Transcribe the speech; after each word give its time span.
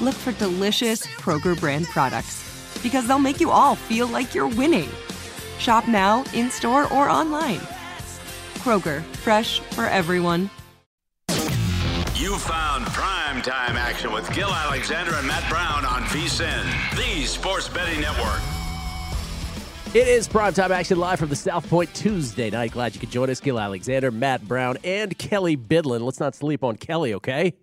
look 0.00 0.14
for 0.14 0.32
delicious 0.32 1.06
Kroger 1.06 1.58
brand 1.58 1.86
products 1.86 2.44
because 2.82 3.06
they'll 3.06 3.18
make 3.18 3.40
you 3.40 3.50
all 3.50 3.74
feel 3.74 4.06
like 4.06 4.34
you're 4.34 4.48
winning. 4.48 4.88
Shop 5.58 5.88
now, 5.88 6.24
in 6.34 6.50
store, 6.50 6.84
or 6.92 7.08
online. 7.08 7.60
Kroger, 8.58 9.02
fresh 9.16 9.60
for 9.60 9.86
everyone. 9.86 10.50
You 12.14 12.36
found 12.36 12.86
prime 12.86 13.42
time 13.42 13.76
action 13.76 14.12
with 14.12 14.32
Gil 14.34 14.50
Alexander 14.50 15.14
and 15.14 15.26
Matt 15.26 15.48
Brown 15.48 15.84
on 15.84 16.02
VSIN, 16.04 16.96
the 16.96 17.24
sports 17.26 17.68
betting 17.68 18.00
network. 18.00 18.40
It 19.94 20.06
is 20.06 20.28
primetime 20.28 20.68
action 20.68 20.98
live 20.98 21.18
from 21.18 21.30
the 21.30 21.36
South 21.36 21.66
Point 21.70 21.94
Tuesday 21.94 22.50
night. 22.50 22.72
Glad 22.72 22.94
you 22.94 23.00
could 23.00 23.10
join 23.10 23.30
us. 23.30 23.40
Gil 23.40 23.58
Alexander, 23.58 24.10
Matt 24.10 24.46
Brown, 24.46 24.76
and 24.84 25.16
Kelly 25.16 25.56
Bidlin. 25.56 26.02
Let's 26.02 26.20
not 26.20 26.34
sleep 26.34 26.62
on 26.62 26.76
Kelly, 26.76 27.14
okay? 27.14 27.54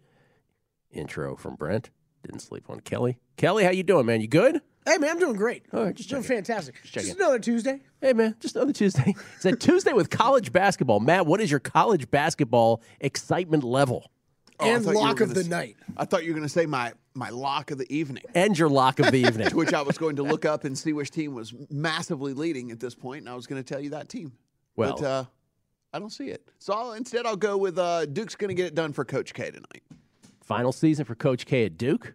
Intro 0.89 1.35
from 1.35 1.53
Brent. 1.53 1.91
Didn't 2.25 2.41
sleep 2.41 2.69
on 2.69 2.79
Kelly. 2.81 3.19
Kelly, 3.37 3.63
how 3.63 3.69
you 3.71 3.83
doing, 3.83 4.05
man? 4.05 4.21
You 4.21 4.27
good? 4.27 4.61
Hey 4.85 4.97
man, 4.97 5.11
I'm 5.11 5.19
doing 5.19 5.35
great. 5.35 5.63
All 5.73 5.83
right, 5.83 5.95
just 5.95 6.09
doing 6.09 6.21
checking. 6.23 6.37
fantastic. 6.37 6.75
Just, 6.81 6.93
checking. 6.93 7.11
another 7.11 7.39
Tuesday. 7.39 7.81
Hey, 8.01 8.13
man, 8.13 8.35
just 8.39 8.55
another 8.55 8.73
Tuesday. 8.73 9.15
It's 9.35 9.45
a 9.45 9.55
Tuesday 9.55 9.93
with 9.93 10.09
college 10.11 10.51
basketball. 10.51 10.99
Matt, 10.99 11.25
what 11.25 11.41
is 11.41 11.49
your 11.49 11.59
college 11.59 12.09
basketball 12.11 12.81
excitement 12.99 13.63
level? 13.63 14.11
Oh, 14.59 14.69
and 14.69 14.83
thought 14.85 14.91
you 14.93 14.97
were 14.99 15.03
lock 15.05 15.19
of 15.21 15.33
the 15.33 15.39
s- 15.41 15.47
night. 15.47 15.75
I 15.97 16.05
thought 16.05 16.23
you 16.23 16.29
were 16.31 16.35
going 16.37 16.47
to 16.47 16.53
say 16.53 16.65
my 16.65 16.93
my 17.15 17.29
lock 17.29 17.71
of 17.71 17.77
the 17.77 17.91
evening, 17.95 18.23
And 18.35 18.57
your 18.57 18.69
lock 18.69 18.99
of 18.99 19.11
the 19.11 19.17
evening. 19.27 19.49
to 19.49 19.55
which 19.55 19.73
I 19.73 19.81
was 19.81 19.97
going 19.97 20.17
to 20.17 20.23
look 20.23 20.45
up 20.45 20.65
and 20.65 20.77
see 20.77 20.93
which 20.93 21.09
team 21.11 21.33
was 21.33 21.53
massively 21.71 22.33
leading 22.33 22.71
at 22.71 22.79
this 22.79 22.93
point, 22.93 23.21
and 23.21 23.29
I 23.29 23.35
was 23.35 23.47
going 23.47 23.61
to 23.63 23.67
tell 23.73 23.81
you 23.81 23.91
that 23.91 24.09
team. 24.09 24.33
Well- 24.75 24.97
but 24.97 25.03
uh, 25.03 25.23
I 25.93 25.99
don't 25.99 26.09
see 26.11 26.27
it. 26.29 26.47
So 26.59 26.73
I'll, 26.73 26.91
instead, 26.93 27.25
I'll 27.25 27.35
go 27.37 27.57
with 27.57 27.77
uh, 27.79 28.05
Duke's 28.05 28.35
going 28.35 28.49
to 28.49 28.53
get 28.53 28.65
it 28.67 28.75
done 28.75 28.91
for 28.93 29.03
Coach 29.05 29.33
K 29.33 29.49
tonight. 29.49 29.81
Final 30.45 30.71
season 30.71 31.05
for 31.05 31.15
Coach 31.15 31.45
K 31.45 31.65
at 31.65 31.77
Duke. 31.77 32.13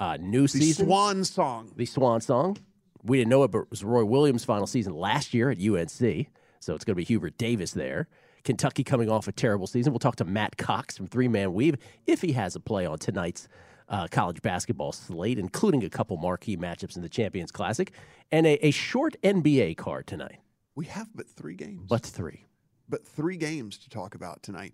Uh, 0.00 0.16
new 0.20 0.42
The 0.42 0.48
season. 0.48 0.86
Swan 0.86 1.24
Song. 1.24 1.72
the 1.76 1.86
Swan 1.86 2.20
Song. 2.20 2.56
We 3.02 3.18
didn't 3.18 3.30
know 3.30 3.44
it, 3.44 3.50
but 3.50 3.60
it 3.60 3.70
was 3.70 3.84
Roy 3.84 4.04
Williams' 4.04 4.44
final 4.44 4.66
season 4.66 4.94
last 4.94 5.32
year 5.32 5.50
at 5.50 5.58
UNC. 5.60 6.26
So 6.58 6.74
it's 6.74 6.84
going 6.84 6.94
to 6.94 6.94
be 6.94 7.04
Hubert 7.04 7.38
Davis 7.38 7.70
there. 7.72 8.08
Kentucky 8.44 8.82
coming 8.84 9.08
off 9.10 9.28
a 9.28 9.32
terrible 9.32 9.66
season. 9.66 9.92
We'll 9.92 10.00
talk 10.00 10.16
to 10.16 10.24
Matt 10.24 10.56
Cox 10.56 10.96
from 10.96 11.06
Three 11.06 11.28
Man 11.28 11.52
Weave 11.54 11.76
if 12.06 12.20
he 12.22 12.32
has 12.32 12.56
a 12.56 12.60
play 12.60 12.86
on 12.86 12.98
tonight's 12.98 13.48
uh, 13.88 14.08
college 14.10 14.42
basketball 14.42 14.92
slate, 14.92 15.38
including 15.38 15.84
a 15.84 15.90
couple 15.90 16.16
marquee 16.16 16.56
matchups 16.56 16.96
in 16.96 17.02
the 17.02 17.08
Champions 17.08 17.52
Classic 17.52 17.92
and 18.32 18.46
a, 18.46 18.66
a 18.66 18.70
short 18.70 19.16
NBA 19.22 19.76
card 19.76 20.06
tonight. 20.06 20.38
We 20.74 20.86
have 20.86 21.08
but 21.14 21.28
three 21.28 21.54
games. 21.54 21.86
But 21.88 22.02
three. 22.02 22.46
but 22.88 23.06
three 23.06 23.36
games 23.36 23.78
to 23.78 23.90
talk 23.90 24.14
about 24.14 24.42
tonight. 24.42 24.72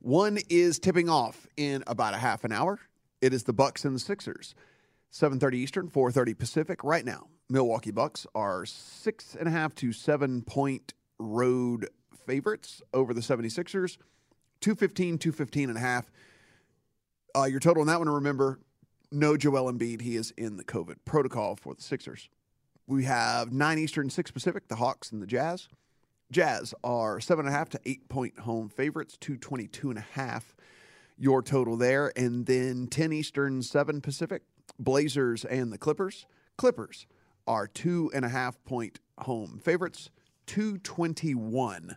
One 0.00 0.38
is 0.48 0.78
tipping 0.78 1.08
off 1.08 1.46
in 1.56 1.82
about 1.86 2.14
a 2.14 2.18
half 2.18 2.44
an 2.44 2.52
hour. 2.52 2.78
It 3.20 3.32
is 3.32 3.44
the 3.44 3.52
Bucks 3.52 3.84
and 3.84 3.94
the 3.94 4.00
Sixers. 4.00 4.54
7:30 5.10 5.54
Eastern, 5.54 5.88
4:30 5.88 6.34
Pacific. 6.34 6.84
Right 6.84 7.04
now, 7.04 7.28
Milwaukee 7.48 7.90
Bucks 7.90 8.26
are 8.34 8.66
six 8.66 9.34
and 9.38 9.48
a 9.48 9.50
half 9.50 9.74
to 9.76 9.92
seven 9.92 10.42
point 10.42 10.94
road 11.18 11.88
favorites 12.26 12.82
over 12.92 13.14
the 13.14 13.20
76ers. 13.20 13.98
215, 14.60 15.18
215 15.18 15.68
and 15.68 15.78
a 15.78 15.80
half. 15.80 16.10
Uh, 17.34 17.44
your 17.44 17.60
total 17.60 17.82
on 17.82 17.86
that 17.86 17.98
one, 17.98 18.08
remember, 18.08 18.58
no 19.12 19.36
Joel 19.36 19.72
Embiid. 19.72 20.00
He 20.00 20.16
is 20.16 20.32
in 20.32 20.56
the 20.56 20.64
COVID 20.64 20.96
protocol 21.04 21.56
for 21.56 21.74
the 21.74 21.82
Sixers. 21.82 22.28
We 22.86 23.04
have 23.04 23.52
9 23.52 23.78
Eastern, 23.78 24.10
6 24.10 24.30
Pacific, 24.30 24.68
the 24.68 24.76
Hawks 24.76 25.12
and 25.12 25.20
the 25.20 25.26
Jazz. 25.26 25.68
Jazz 26.30 26.74
are 26.82 27.20
seven 27.20 27.46
and 27.46 27.54
a 27.54 27.56
half 27.56 27.68
to 27.70 27.80
eight 27.84 28.08
point 28.08 28.38
home 28.40 28.68
favorites, 28.68 29.16
222 29.20 29.90
and 29.90 29.98
a 29.98 30.06
half. 30.12 30.54
Your 31.18 31.42
total 31.42 31.76
there. 31.76 32.12
And 32.16 32.44
then 32.46 32.88
10 32.88 33.12
Eastern, 33.12 33.62
7 33.62 34.00
Pacific, 34.00 34.42
Blazers 34.78 35.44
and 35.44 35.72
the 35.72 35.78
Clippers. 35.78 36.26
Clippers 36.58 37.06
are 37.46 37.66
two 37.66 38.10
and 38.14 38.24
a 38.24 38.28
half 38.28 38.62
point 38.64 38.98
home 39.20 39.58
favorites, 39.62 40.10
221 40.46 41.96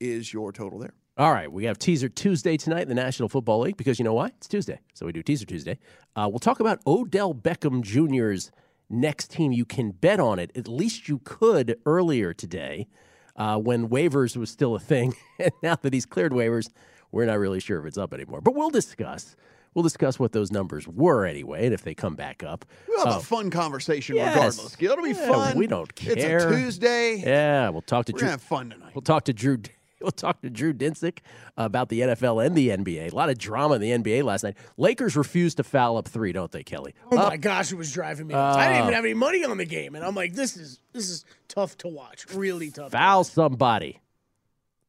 is 0.00 0.32
your 0.32 0.52
total 0.52 0.78
there. 0.78 0.94
All 1.18 1.32
right, 1.32 1.50
we 1.50 1.64
have 1.64 1.78
Teaser 1.78 2.08
Tuesday 2.10 2.56
tonight 2.56 2.82
in 2.82 2.88
the 2.88 2.94
National 2.94 3.28
Football 3.28 3.60
League 3.60 3.76
because 3.76 3.98
you 3.98 4.04
know 4.04 4.12
why? 4.12 4.28
It's 4.28 4.48
Tuesday, 4.48 4.80
so 4.92 5.06
we 5.06 5.12
do 5.12 5.22
Teaser 5.22 5.46
Tuesday. 5.46 5.78
Uh, 6.14 6.28
we'll 6.30 6.38
talk 6.38 6.60
about 6.60 6.80
Odell 6.86 7.34
Beckham 7.34 7.80
Jr.'s 7.80 8.50
next 8.90 9.30
team. 9.30 9.52
You 9.52 9.64
can 9.64 9.92
bet 9.92 10.20
on 10.20 10.38
it. 10.38 10.50
At 10.54 10.68
least 10.68 11.08
you 11.08 11.20
could 11.24 11.78
earlier 11.86 12.34
today 12.34 12.86
uh, 13.36 13.58
when 13.58 13.88
waivers 13.88 14.36
was 14.36 14.50
still 14.50 14.74
a 14.74 14.80
thing. 14.80 15.14
and 15.38 15.52
now 15.62 15.76
that 15.82 15.92
he's 15.92 16.06
cleared 16.06 16.32
waivers, 16.32 16.70
we're 17.12 17.26
not 17.26 17.38
really 17.38 17.60
sure 17.60 17.78
if 17.80 17.86
it's 17.86 17.98
up 17.98 18.12
anymore. 18.12 18.40
But 18.40 18.54
we'll 18.54 18.70
discuss. 18.70 19.36
We'll 19.74 19.82
discuss 19.82 20.18
what 20.18 20.32
those 20.32 20.50
numbers 20.50 20.88
were 20.88 21.26
anyway, 21.26 21.66
and 21.66 21.74
if 21.74 21.82
they 21.82 21.94
come 21.94 22.14
back 22.16 22.42
up. 22.42 22.64
We'll 22.88 23.04
have 23.04 23.14
Uh, 23.16 23.18
a 23.18 23.22
fun 23.22 23.50
conversation 23.50 24.16
yes. 24.16 24.34
regardless. 24.34 24.76
It'll 24.80 25.02
be 25.04 25.10
Yeah, 25.10 25.28
fun. 25.32 25.58
we 25.58 25.66
don't 25.66 25.94
care. 25.94 26.36
It's 26.38 26.44
a 26.44 26.48
Tuesday. 26.50 27.16
Yeah, 27.16 27.68
we'll 27.68 27.82
talk 27.82 28.06
to 28.06 28.12
We're 28.12 28.20
Drew. 28.20 28.28
have 28.28 28.40
fun 28.40 28.70
tonight. 28.70 28.92
We'll 28.94 29.02
talk 29.02 29.24
to 29.24 29.34
Drew. 29.34 29.58
We'll 30.06 30.12
talk 30.12 30.40
to 30.42 30.50
Drew 30.50 30.72
Dinsick 30.72 31.18
about 31.56 31.88
the 31.88 32.02
NFL 32.02 32.46
and 32.46 32.54
the 32.54 32.68
NBA. 32.68 33.12
A 33.12 33.16
lot 33.16 33.28
of 33.28 33.38
drama 33.38 33.74
in 33.74 33.80
the 33.80 33.90
NBA 33.90 34.22
last 34.22 34.44
night. 34.44 34.56
Lakers 34.76 35.16
refused 35.16 35.56
to 35.56 35.64
foul 35.64 35.96
up 35.96 36.06
three, 36.06 36.30
don't 36.30 36.52
they, 36.52 36.62
Kelly? 36.62 36.94
Oh 37.10 37.18
Up- 37.18 37.30
my 37.30 37.36
gosh, 37.36 37.72
it 37.72 37.74
was 37.74 37.92
driving 37.92 38.28
me. 38.28 38.34
nuts. 38.34 38.56
I 38.56 38.68
didn't 38.68 38.82
even 38.82 38.94
have 38.94 39.04
any 39.04 39.14
money 39.14 39.44
on 39.44 39.56
the 39.58 39.64
game, 39.64 39.96
and 39.96 40.04
I'm 40.04 40.14
like, 40.14 40.34
this 40.34 40.56
is 40.56 40.78
this 40.92 41.10
is 41.10 41.24
tough 41.48 41.76
to 41.78 41.88
watch. 41.88 42.24
Really 42.32 42.70
tough. 42.70 42.92
to 42.92 42.96
foul 42.96 43.18
watch. 43.20 43.26
somebody. 43.26 44.00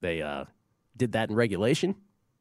They 0.01 0.21
uh, 0.21 0.45
did 0.95 1.13
that 1.13 1.31
in 1.31 1.35
regulation, 1.35 1.95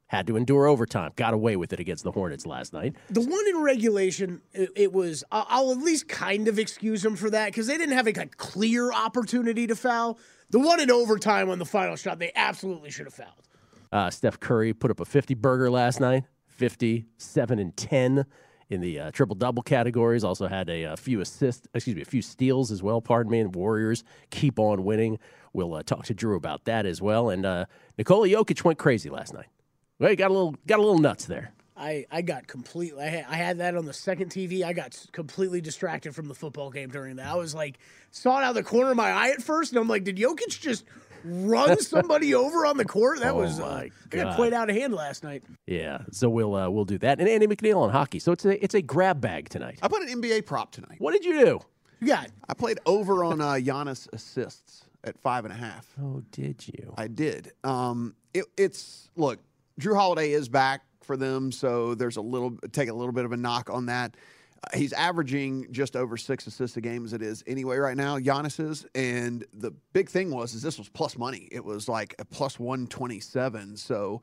Had 0.08 0.26
to 0.26 0.36
endure 0.36 0.66
overtime. 0.66 1.12
Got 1.16 1.32
away 1.32 1.56
with 1.56 1.72
it 1.72 1.80
against 1.80 2.04
the 2.04 2.12
Hornets 2.12 2.44
last 2.44 2.74
night. 2.74 2.94
The 3.08 3.22
one 3.22 3.48
in 3.48 3.62
regulation, 3.62 4.42
it, 4.52 4.68
it 4.76 4.92
was. 4.92 5.24
I'll 5.32 5.72
at 5.72 5.78
least 5.78 6.08
kind 6.08 6.46
of 6.46 6.58
excuse 6.58 7.00
them 7.00 7.16
for 7.16 7.30
that 7.30 7.46
because 7.46 7.68
they 7.68 7.78
didn't 7.78 7.96
have 7.96 8.06
a, 8.06 8.12
clear 8.12 8.92
opportunity 8.92 9.66
to 9.66 9.74
foul. 9.74 10.18
The 10.50 10.60
one 10.60 10.80
in 10.80 10.90
overtime 10.90 11.50
on 11.50 11.58
the 11.58 11.64
final 11.64 11.96
shot, 11.96 12.18
they 12.18 12.32
absolutely 12.36 12.90
should 12.90 13.06
have 13.06 13.14
fouled. 13.14 13.48
Uh, 13.92 14.10
Steph 14.10 14.38
Curry 14.40 14.72
put 14.72 14.90
up 14.90 15.00
a 15.00 15.04
50 15.04 15.34
burger 15.34 15.70
last 15.70 16.00
night, 16.00 16.24
50, 16.46 17.06
7, 17.18 17.58
and 17.58 17.76
10 17.76 18.26
in 18.68 18.80
the 18.80 18.98
uh, 18.98 19.10
triple 19.12 19.36
double 19.36 19.62
categories. 19.62 20.24
Also 20.24 20.48
had 20.48 20.68
a, 20.68 20.84
uh 20.84 20.96
few 20.96 21.20
assists, 21.20 21.66
excuse 21.74 21.96
me, 21.96 22.02
a 22.02 22.06
few 22.06 22.22
steals 22.22 22.70
as 22.72 22.82
well. 22.82 23.00
Pardon 23.00 23.30
me. 23.30 23.40
And 23.40 23.54
Warriors 23.54 24.04
keep 24.30 24.58
on 24.58 24.84
winning. 24.84 25.18
We'll 25.52 25.74
uh, 25.74 25.82
talk 25.82 26.04
to 26.06 26.14
Drew 26.14 26.36
about 26.36 26.64
that 26.64 26.84
as 26.84 27.00
well. 27.00 27.30
And 27.30 27.46
uh, 27.46 27.66
Nikola 27.96 28.28
Jokic 28.28 28.64
went 28.64 28.78
crazy 28.78 29.08
last 29.08 29.32
night. 29.32 29.46
Well, 29.98 30.10
he 30.10 30.16
got 30.16 30.30
a 30.30 30.34
little 30.34 30.54
got 30.66 30.78
a 30.78 30.82
little 30.82 30.98
nuts 30.98 31.24
there. 31.24 31.52
I, 31.76 32.06
I 32.10 32.22
got 32.22 32.46
completely. 32.46 33.02
I 33.04 33.08
had, 33.08 33.26
I 33.28 33.34
had 33.36 33.58
that 33.58 33.76
on 33.76 33.84
the 33.84 33.92
second 33.92 34.30
TV. 34.30 34.62
I 34.64 34.72
got 34.72 34.98
completely 35.12 35.60
distracted 35.60 36.14
from 36.14 36.28
the 36.28 36.34
football 36.34 36.70
game 36.70 36.88
during 36.88 37.16
that. 37.16 37.26
I 37.26 37.34
was 37.34 37.54
like, 37.54 37.78
saw 38.10 38.38
it 38.40 38.44
out 38.44 38.50
of 38.50 38.54
the 38.54 38.62
corner 38.62 38.92
of 38.92 38.96
my 38.96 39.10
eye 39.10 39.30
at 39.30 39.42
first, 39.42 39.72
and 39.72 39.78
I'm 39.80 39.88
like, 39.88 40.04
did 40.04 40.16
Jokic 40.16 40.58
just 40.60 40.84
run 41.24 41.78
somebody 41.80 42.34
over 42.34 42.64
on 42.64 42.76
the 42.78 42.84
court? 42.84 43.20
That 43.20 43.34
Oh 43.34 43.38
was 43.38 43.60
uh, 43.60 43.66
I 43.66 43.90
got 44.08 44.24
God. 44.24 44.36
quite 44.36 44.52
out 44.54 44.70
of 44.70 44.76
hand 44.76 44.94
last 44.94 45.22
night. 45.22 45.42
Yeah, 45.66 45.98
so 46.12 46.30
we'll 46.30 46.54
uh, 46.54 46.70
we'll 46.70 46.84
do 46.86 46.98
that. 46.98 47.20
And 47.20 47.28
Andy 47.28 47.46
McNeil 47.46 47.76
on 47.78 47.90
hockey. 47.90 48.20
So 48.20 48.32
it's 48.32 48.44
a 48.46 48.62
it's 48.62 48.74
a 48.74 48.80
grab 48.82 49.20
bag 49.20 49.48
tonight. 49.50 49.78
I 49.82 49.88
put 49.88 50.02
an 50.02 50.08
NBA 50.22 50.46
prop 50.46 50.72
tonight. 50.72 50.96
What 50.98 51.12
did 51.12 51.24
you 51.24 51.44
do? 51.44 51.60
You 52.00 52.06
got 52.08 52.28
I 52.48 52.54
played 52.54 52.78
over 52.86 53.22
on 53.24 53.40
uh, 53.40 53.52
Giannis 53.54 54.08
assists 54.12 54.84
at 55.04 55.18
five 55.18 55.44
and 55.44 55.52
a 55.52 55.56
half. 55.56 55.86
Oh, 56.02 56.22
did 56.30 56.66
you? 56.66 56.94
I 56.96 57.08
did. 57.08 57.52
Um, 57.64 58.14
it, 58.34 58.44
it's 58.56 59.10
look, 59.16 59.40
Jrue 59.80 59.94
Holiday 59.96 60.32
is 60.32 60.48
back 60.48 60.82
for 61.06 61.16
them, 61.16 61.52
so 61.52 61.94
there's 61.94 62.16
a 62.16 62.22
little 62.22 62.56
take 62.72 62.88
a 62.88 62.92
little 62.92 63.12
bit 63.12 63.24
of 63.24 63.32
a 63.32 63.36
knock 63.36 63.70
on 63.70 63.86
that. 63.86 64.16
Uh, 64.64 64.76
he's 64.76 64.92
averaging 64.92 65.66
just 65.70 65.96
over 65.96 66.16
six 66.16 66.46
assists 66.46 66.76
a 66.76 66.80
game 66.80 67.04
as 67.04 67.12
it 67.12 67.22
is 67.22 67.44
anyway 67.46 67.76
right 67.76 67.96
now. 67.96 68.18
Giannis 68.18 68.58
is, 68.58 68.86
and 68.94 69.44
the 69.52 69.70
big 69.92 70.08
thing 70.08 70.30
was 70.30 70.54
is 70.54 70.62
this 70.62 70.78
was 70.78 70.88
plus 70.88 71.16
money. 71.16 71.48
It 71.50 71.64
was 71.64 71.88
like 71.88 72.14
a 72.18 72.24
plus 72.24 72.58
one 72.58 72.86
twenty 72.86 73.20
seven. 73.20 73.76
So 73.76 74.22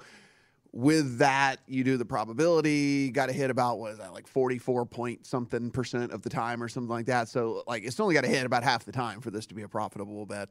with 0.73 1.19
that, 1.19 1.57
you 1.67 1.83
do 1.83 1.97
the 1.97 2.05
probability, 2.05 3.11
got 3.11 3.27
to 3.27 3.33
hit 3.33 3.51
about 3.51 3.77
what 3.77 3.91
is 3.91 3.99
that, 3.99 4.11
like 4.11 4.25
44 4.25 4.87
point 4.87 5.25
something 5.25 5.69
percent 5.69 6.11
of 6.11 6.23
the 6.23 6.31
time 6.31 6.63
or 6.63 6.67
something 6.67 6.89
like 6.89 7.05
that. 7.05 7.29
So 7.29 7.63
like 7.67 7.83
it's 7.83 7.99
only 7.99 8.15
got 8.15 8.23
to 8.23 8.29
hit 8.29 8.43
about 8.43 8.63
half 8.63 8.83
the 8.83 8.91
time 8.91 9.21
for 9.21 9.29
this 9.29 9.45
to 9.47 9.53
be 9.53 9.61
a 9.61 9.67
profitable 9.67 10.25
bet 10.25 10.49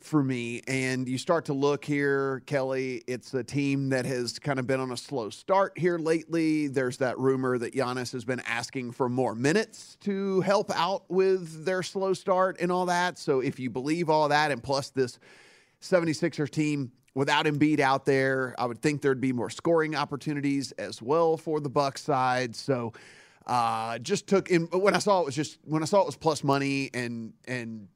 for 0.00 0.22
me. 0.22 0.62
And 0.66 1.08
you 1.08 1.18
start 1.18 1.46
to 1.46 1.52
look 1.52 1.84
here, 1.84 2.42
Kelly, 2.46 3.02
it's 3.06 3.34
a 3.34 3.42
team 3.42 3.90
that 3.90 4.04
has 4.04 4.38
kind 4.38 4.58
of 4.58 4.66
been 4.66 4.80
on 4.80 4.92
a 4.92 4.96
slow 4.96 5.30
start 5.30 5.78
here 5.78 5.98
lately. 5.98 6.68
There's 6.68 6.98
that 6.98 7.18
rumor 7.18 7.58
that 7.58 7.74
Giannis 7.74 8.12
has 8.12 8.24
been 8.24 8.40
asking 8.40 8.92
for 8.92 9.08
more 9.08 9.34
minutes 9.34 9.96
to 10.02 10.40
help 10.42 10.70
out 10.74 11.04
with 11.08 11.64
their 11.64 11.82
slow 11.82 12.14
start 12.14 12.56
and 12.60 12.70
all 12.70 12.86
that. 12.86 13.18
So 13.18 13.40
if 13.40 13.58
you 13.58 13.70
believe 13.70 14.08
all 14.10 14.28
that, 14.28 14.50
and 14.50 14.62
plus 14.62 14.90
this 14.90 15.18
76ers 15.80 16.50
team 16.50 16.92
without 17.14 17.46
Embiid 17.46 17.80
out 17.80 18.04
there, 18.04 18.54
I 18.58 18.66
would 18.66 18.80
think 18.80 19.02
there'd 19.02 19.20
be 19.20 19.32
more 19.32 19.50
scoring 19.50 19.94
opportunities 19.94 20.72
as 20.72 21.00
well 21.00 21.36
for 21.36 21.60
the 21.60 21.70
Bucks 21.70 22.02
side. 22.02 22.54
So 22.54 22.92
uh, 23.46 23.98
just 23.98 24.26
took 24.26 24.50
in 24.50 24.62
when 24.66 24.94
I 24.94 24.98
saw 24.98 25.20
it 25.20 25.26
was 25.26 25.34
just 25.34 25.58
when 25.64 25.82
I 25.82 25.86
saw 25.86 26.00
it 26.00 26.06
was 26.06 26.16
plus 26.16 26.42
money 26.42 26.90
and 26.92 27.32
and 27.46 27.88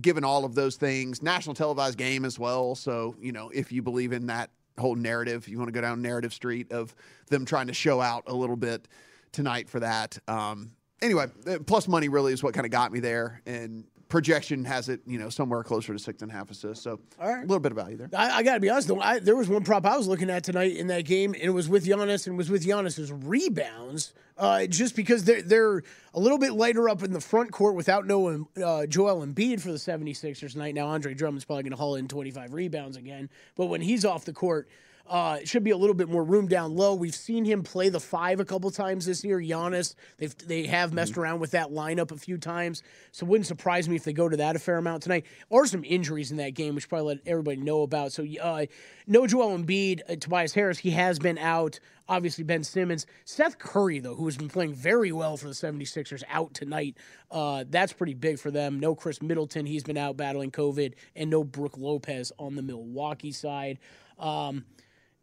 given 0.00 0.24
all 0.24 0.44
of 0.44 0.54
those 0.54 0.76
things, 0.76 1.22
national 1.22 1.54
televised 1.54 1.98
game 1.98 2.24
as 2.24 2.38
well. 2.38 2.74
So 2.74 3.16
you 3.20 3.32
know 3.32 3.50
if 3.50 3.72
you 3.72 3.82
believe 3.82 4.12
in 4.12 4.26
that 4.26 4.50
whole 4.78 4.94
narrative, 4.94 5.48
you 5.48 5.58
want 5.58 5.68
to 5.68 5.72
go 5.72 5.80
down 5.80 6.02
narrative 6.02 6.34
street 6.34 6.72
of 6.72 6.94
them 7.28 7.44
trying 7.44 7.68
to 7.68 7.74
show 7.74 8.00
out 8.00 8.24
a 8.26 8.34
little 8.34 8.56
bit 8.56 8.88
tonight 9.32 9.68
for 9.68 9.80
that. 9.80 10.18
Um, 10.28 10.72
anyway, 11.00 11.26
uh, 11.46 11.58
plus 11.66 11.88
money 11.88 12.08
really 12.08 12.32
is 12.32 12.42
what 12.42 12.54
kind 12.54 12.66
of 12.66 12.72
got 12.72 12.92
me 12.92 13.00
there 13.00 13.42
and. 13.46 13.84
Projection 14.08 14.64
has 14.64 14.88
it, 14.88 15.00
you 15.06 15.18
know, 15.18 15.28
somewhere 15.28 15.62
closer 15.64 15.92
to 15.92 15.98
six 15.98 16.22
and 16.22 16.30
a 16.30 16.34
half 16.34 16.50
assists. 16.50 16.84
So 16.84 17.00
a 17.20 17.40
little 17.40 17.60
bit 17.60 17.72
of 17.72 17.76
value 17.76 17.96
there. 17.96 18.08
I, 18.16 18.38
I 18.38 18.42
got 18.42 18.54
to 18.54 18.60
be 18.60 18.70
honest 18.70 18.88
though. 18.88 19.00
I, 19.00 19.18
there 19.18 19.34
was 19.34 19.48
one 19.48 19.64
prop 19.64 19.84
I 19.84 19.96
was 19.96 20.06
looking 20.06 20.30
at 20.30 20.44
tonight 20.44 20.76
in 20.76 20.86
that 20.88 21.04
game, 21.04 21.34
and 21.34 21.42
it 21.42 21.50
was 21.50 21.68
with 21.68 21.84
Giannis, 21.84 22.26
and 22.26 22.36
was 22.36 22.48
with 22.48 22.64
Giannis's 22.64 23.10
rebounds. 23.12 24.12
Uh, 24.38 24.66
just 24.66 24.94
because 24.94 25.24
they're 25.24 25.40
they're 25.40 25.82
a 26.12 26.20
little 26.20 26.38
bit 26.38 26.52
lighter 26.52 26.88
up 26.90 27.02
in 27.02 27.12
the 27.12 27.20
front 27.20 27.50
court 27.52 27.74
without 27.74 28.06
no 28.06 28.46
uh, 28.62 28.86
Joel 28.86 29.26
Embiid 29.26 29.60
for 29.60 29.72
the 29.72 29.78
76ers 29.78 30.52
tonight. 30.52 30.74
Now 30.74 30.88
Andre 30.88 31.14
Drummond's 31.14 31.46
probably 31.46 31.62
going 31.62 31.70
to 31.70 31.78
haul 31.78 31.96
in 31.96 32.06
25 32.06 32.52
rebounds 32.52 32.96
again, 32.98 33.30
but 33.56 33.66
when 33.66 33.80
he's 33.80 34.04
off 34.04 34.24
the 34.24 34.32
court. 34.32 34.68
Uh, 35.08 35.38
it 35.40 35.48
should 35.48 35.62
be 35.62 35.70
a 35.70 35.76
little 35.76 35.94
bit 35.94 36.08
more 36.08 36.24
room 36.24 36.48
down 36.48 36.74
low. 36.74 36.94
We've 36.94 37.14
seen 37.14 37.44
him 37.44 37.62
play 37.62 37.88
the 37.88 38.00
five 38.00 38.40
a 38.40 38.44
couple 38.44 38.70
times 38.70 39.06
this 39.06 39.24
year. 39.24 39.38
Giannis, 39.38 39.94
they've 40.18 40.36
they 40.38 40.66
have 40.66 40.92
messed 40.92 41.16
around 41.16 41.40
with 41.40 41.52
that 41.52 41.70
lineup 41.70 42.10
a 42.10 42.16
few 42.16 42.38
times, 42.38 42.82
so 43.12 43.24
it 43.24 43.28
wouldn't 43.28 43.46
surprise 43.46 43.88
me 43.88 43.96
if 43.96 44.04
they 44.04 44.12
go 44.12 44.28
to 44.28 44.36
that 44.38 44.56
a 44.56 44.58
fair 44.58 44.78
amount 44.78 45.04
tonight. 45.04 45.26
Or 45.48 45.66
some 45.66 45.84
injuries 45.84 46.30
in 46.30 46.38
that 46.38 46.54
game, 46.54 46.74
which 46.74 46.88
probably 46.88 47.14
let 47.14 47.26
everybody 47.26 47.58
know 47.58 47.82
about. 47.82 48.12
So 48.12 48.26
uh, 48.42 48.66
no 49.06 49.26
Joel 49.26 49.56
Embiid, 49.56 50.00
uh, 50.08 50.16
Tobias 50.16 50.52
Harris, 50.52 50.78
he 50.78 50.90
has 50.90 51.18
been 51.18 51.38
out. 51.38 51.78
Obviously 52.08 52.44
Ben 52.44 52.62
Simmons, 52.62 53.04
Seth 53.24 53.58
Curry 53.58 53.98
though, 53.98 54.14
who 54.14 54.26
has 54.26 54.36
been 54.36 54.48
playing 54.48 54.74
very 54.74 55.10
well 55.10 55.36
for 55.36 55.48
the 55.48 55.54
76ers, 55.54 56.22
out 56.28 56.54
tonight. 56.54 56.96
Uh, 57.32 57.64
that's 57.68 57.92
pretty 57.92 58.14
big 58.14 58.38
for 58.38 58.52
them. 58.52 58.78
No 58.78 58.94
Khris 58.94 59.20
Middleton, 59.20 59.66
he's 59.66 59.82
been 59.82 59.96
out 59.96 60.16
battling 60.16 60.52
COVID, 60.52 60.94
and 61.16 61.30
no 61.30 61.42
Brook 61.42 61.76
Lopez 61.76 62.30
on 62.38 62.54
the 62.54 62.62
Milwaukee 62.62 63.32
side. 63.32 63.80
Um, 64.20 64.64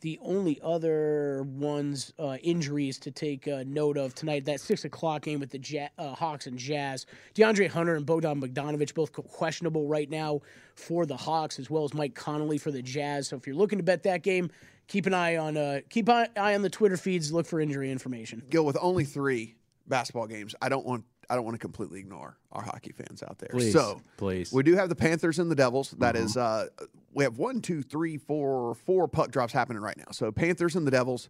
the 0.04 0.20
only 0.22 0.60
other 0.62 1.44
ones 1.44 2.14
uh, 2.20 2.36
injuries 2.44 3.00
to 3.00 3.10
take 3.10 3.48
uh, 3.48 3.64
note 3.66 3.98
of 3.98 4.14
tonight 4.14 4.44
that 4.44 4.60
six 4.60 4.84
o'clock 4.84 5.24
game 5.24 5.40
with 5.40 5.50
the 5.50 5.60
ja- 5.60 5.88
uh, 5.98 6.14
Hawks 6.14 6.46
and 6.46 6.60
Jazz. 6.60 7.06
DeAndre 7.36 7.70
Hunter 7.70 7.96
and 7.96 8.06
Bogdan 8.06 8.42
Bogdanovich 8.42 8.94
both 8.94 9.14
questionable 9.14 9.88
right 9.88 10.10
now 10.10 10.42
for 10.76 11.06
the 11.06 11.16
Hawks, 11.16 11.58
as 11.58 11.70
well 11.70 11.86
as 11.86 11.94
Mike 11.94 12.16
Conley 12.16 12.58
for 12.58 12.70
the 12.70 12.82
Jazz. 12.82 13.30
So 13.30 13.38
if 13.38 13.48
you're 13.48 13.56
looking 13.56 13.80
to 13.80 13.84
bet 13.84 14.04
that 14.04 14.24
game, 14.24 14.52
keep 14.88 15.06
an 15.06 15.14
eye 15.14 15.38
on 15.38 15.56
uh, 15.56 15.80
keep 15.90 16.10
an 16.10 16.28
eye 16.36 16.54
on 16.54 16.64
the 16.64 16.70
Twitter 16.70 16.98
feeds. 16.98 17.32
Look 17.32 17.46
for 17.46 17.62
injury 17.62 17.90
information. 17.90 18.44
Gil, 18.50 18.66
with 18.66 18.78
only 18.82 19.06
three 19.06 19.56
basketball 19.88 20.28
games, 20.28 20.54
I 20.62 20.68
don't 20.68 20.86
want 20.86 21.06
I 21.34 21.36
don't 21.36 21.46
want 21.46 21.56
to 21.56 21.60
completely 21.60 22.00
ignore 22.00 22.38
our 22.52 22.62
hockey 22.62 22.92
fans 22.92 23.24
out 23.24 23.40
there. 23.40 23.50
Please, 23.50 23.74
so 23.74 24.00
please. 24.18 24.54
we 24.54 24.62
do 24.62 24.76
have 24.76 24.88
the 24.88 24.96
Panthers 24.96 25.40
and 25.40 25.50
the 25.50 25.56
Devils. 25.56 25.90
That 25.98 26.16
is, 26.16 26.38
uh, 26.38 26.68
we 27.12 27.24
have 27.24 27.40
one, 27.40 27.60
two, 27.60 27.82
three, 27.82 28.18
four, 28.18 28.76
four 28.76 29.08
puck 29.08 29.32
drops 29.32 29.52
happening 29.52 29.82
right 29.82 29.98
now. 29.98 30.12
So 30.12 30.32
Panthers 30.32 30.76
and 30.76 30.86
the 30.86 30.92
Devils. 30.92 31.30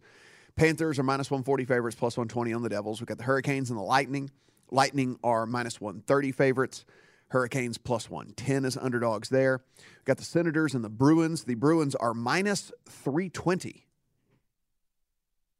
Panthers 0.56 0.98
are 0.98 1.02
minus 1.02 1.30
140 1.30 1.64
favorites, 1.64 1.96
plus 1.98 2.18
120 2.18 2.52
on 2.52 2.62
the 2.62 2.68
Devils. 2.68 3.00
We've 3.00 3.06
got 3.06 3.16
the 3.16 3.24
Hurricanes 3.24 3.70
and 3.70 3.78
the 3.78 3.82
Lightning. 3.82 4.28
Lightning 4.70 5.18
are 5.24 5.46
minus 5.46 5.80
130 5.80 6.32
favorites. 6.32 6.84
Hurricanes 7.28 7.78
plus 7.78 8.10
110 8.10 8.66
as 8.66 8.76
underdogs 8.76 9.30
there. 9.30 9.62
We've 9.78 10.04
got 10.04 10.18
the 10.18 10.24
Senators 10.24 10.74
and 10.74 10.84
the 10.84 10.90
Bruins. 10.90 11.44
The 11.44 11.54
Bruins 11.54 11.94
are 11.94 12.12
minus 12.12 12.72
320. 12.90 13.86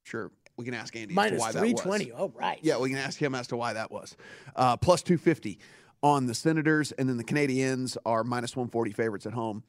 Sure, 0.02 0.30
we 0.56 0.64
can 0.64 0.74
ask 0.74 0.94
Andy 0.94 1.12
as 1.12 1.16
Minus 1.16 1.40
why 1.40 1.52
that 1.52 1.62
was. 1.62 2.06
Oh 2.16 2.32
right. 2.34 2.58
Yeah, 2.62 2.78
we 2.78 2.90
can 2.90 2.98
ask 2.98 3.18
him 3.20 3.34
as 3.34 3.46
to 3.48 3.56
why 3.56 3.72
that 3.72 3.90
was. 3.90 4.16
Uh, 4.54 4.76
plus 4.76 5.02
250 5.02 5.58
on 6.02 6.26
the 6.26 6.34
Senators, 6.34 6.92
and 6.92 7.08
then 7.08 7.16
the 7.16 7.24
Canadiens 7.24 7.96
are 8.04 8.24
minus 8.24 8.54
140 8.54 8.92
favorites 8.92 9.26
at 9.26 9.32
home 9.32 9.62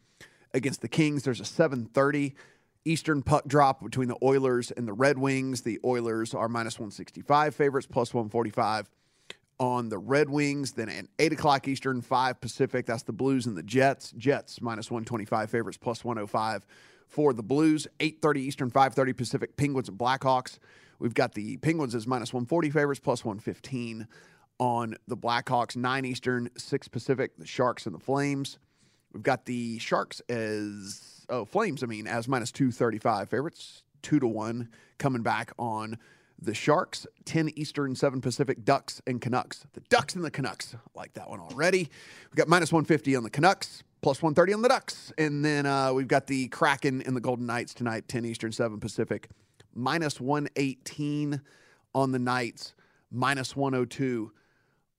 against 0.54 0.82
the 0.82 0.88
Kings. 0.88 1.24
There's 1.24 1.40
a 1.40 1.46
730 1.46 2.36
Eastern 2.84 3.24
puck 3.24 3.48
drop 3.48 3.84
between 3.84 4.08
the 4.08 4.18
Oilers 4.22 4.70
and 4.72 4.88
the 4.88 4.94
Red 4.94 5.18
Wings. 5.18 5.62
The 5.62 5.80
Oilers 5.84 6.34
are 6.34 6.48
minus 6.48 6.76
165 6.76 7.56
favorites, 7.56 7.88
plus 7.88 8.14
145 8.14 8.90
on 9.60 9.90
the 9.90 9.98
Red 9.98 10.30
Wings. 10.30 10.74
Then 10.74 10.90
at 10.90 11.06
8 11.18 11.34
o'clock 11.34 11.68
Eastern, 11.68 12.02
5 12.02 12.40
Pacific, 12.40 12.86
that's 12.86 13.04
the 13.04 13.14
Blues 13.14 13.48
and 13.48 13.58
the 13.58 13.64
Jets. 13.64 14.14
Jets 14.18 14.62
minus 14.62 14.92
125 14.92 15.50
favorites, 15.50 15.78
plus 15.78 16.04
105 16.04 16.66
for 17.08 17.34
the 17.34 17.44
Blues. 17.44 17.88
8.30 18.00 18.38
Eastern, 18.38 18.72
5.30 18.72 19.16
Pacific, 19.16 19.58
Penguins 19.58 19.90
and 19.90 19.98
Blackhawks. 19.98 20.60
We've 21.00 21.14
got 21.14 21.34
the 21.34 21.58
Penguins 21.58 21.96
as 21.96 22.08
minus 22.08 22.34
140 22.34 22.70
favorites, 22.70 23.00
plus 23.00 23.26
115 23.26 24.08
on 24.60 24.96
the 25.08 25.18
Blackhawks. 25.18 25.76
9 25.76 26.06
Eastern, 26.06 26.50
6 26.58 26.88
Pacific, 26.88 27.38
the 27.38 27.46
Sharks 27.46 27.86
and 27.86 27.94
the 27.94 28.00
Flames. 28.00 28.58
We've 29.14 29.24
got 29.24 29.46
the 29.46 29.80
Sharks 29.80 30.22
as, 30.30 31.26
oh, 31.30 31.46
Flames, 31.46 31.84
I 31.84 31.88
mean, 31.88 32.08
as 32.08 32.28
minus 32.28 32.52
235 32.52 33.30
favorites, 33.30 33.84
2 34.02 34.20
to 34.20 34.28
1 34.28 34.70
coming 34.98 35.22
back 35.22 35.52
on 35.58 35.98
the 36.42 36.54
Sharks, 36.54 37.08
10 37.26 37.50
Eastern, 37.56 37.96
7 37.96 38.22
Pacific, 38.22 38.66
Ducks 38.66 39.02
and 39.08 39.22
Canucks. 39.22 39.66
The 39.74 39.80
Ducks 39.82 40.16
and 40.16 40.24
the 40.24 40.32
Canucks. 40.32 40.76
I 40.76 41.00
like 41.00 41.14
that 41.14 41.30
one 41.30 41.40
already. 41.40 41.90
We've 42.30 42.36
got 42.36 42.48
minus 42.48 42.72
150 42.72 43.16
on 43.16 43.24
the 43.24 43.30
Canucks, 43.30 43.84
plus 44.06 44.22
130 44.22 44.54
on 44.54 44.62
the 44.62 44.70
Ducks. 44.70 45.12
And 45.18 45.44
then 45.44 45.66
uh, 45.66 45.92
we've 45.92 46.08
got 46.08 46.28
the 46.28 46.48
Kraken 46.50 47.02
and 47.08 47.16
the 47.16 47.20
Golden 47.20 47.48
Knights 47.48 47.74
tonight, 47.74 48.08
10 48.08 48.24
Eastern, 48.24 48.52
7 48.52 48.80
Pacific, 48.80 49.30
minus 49.74 50.22
118 50.22 51.42
on 51.96 52.12
the 52.12 52.20
Knights, 52.20 52.76
minus 53.10 53.56
102 53.56 54.32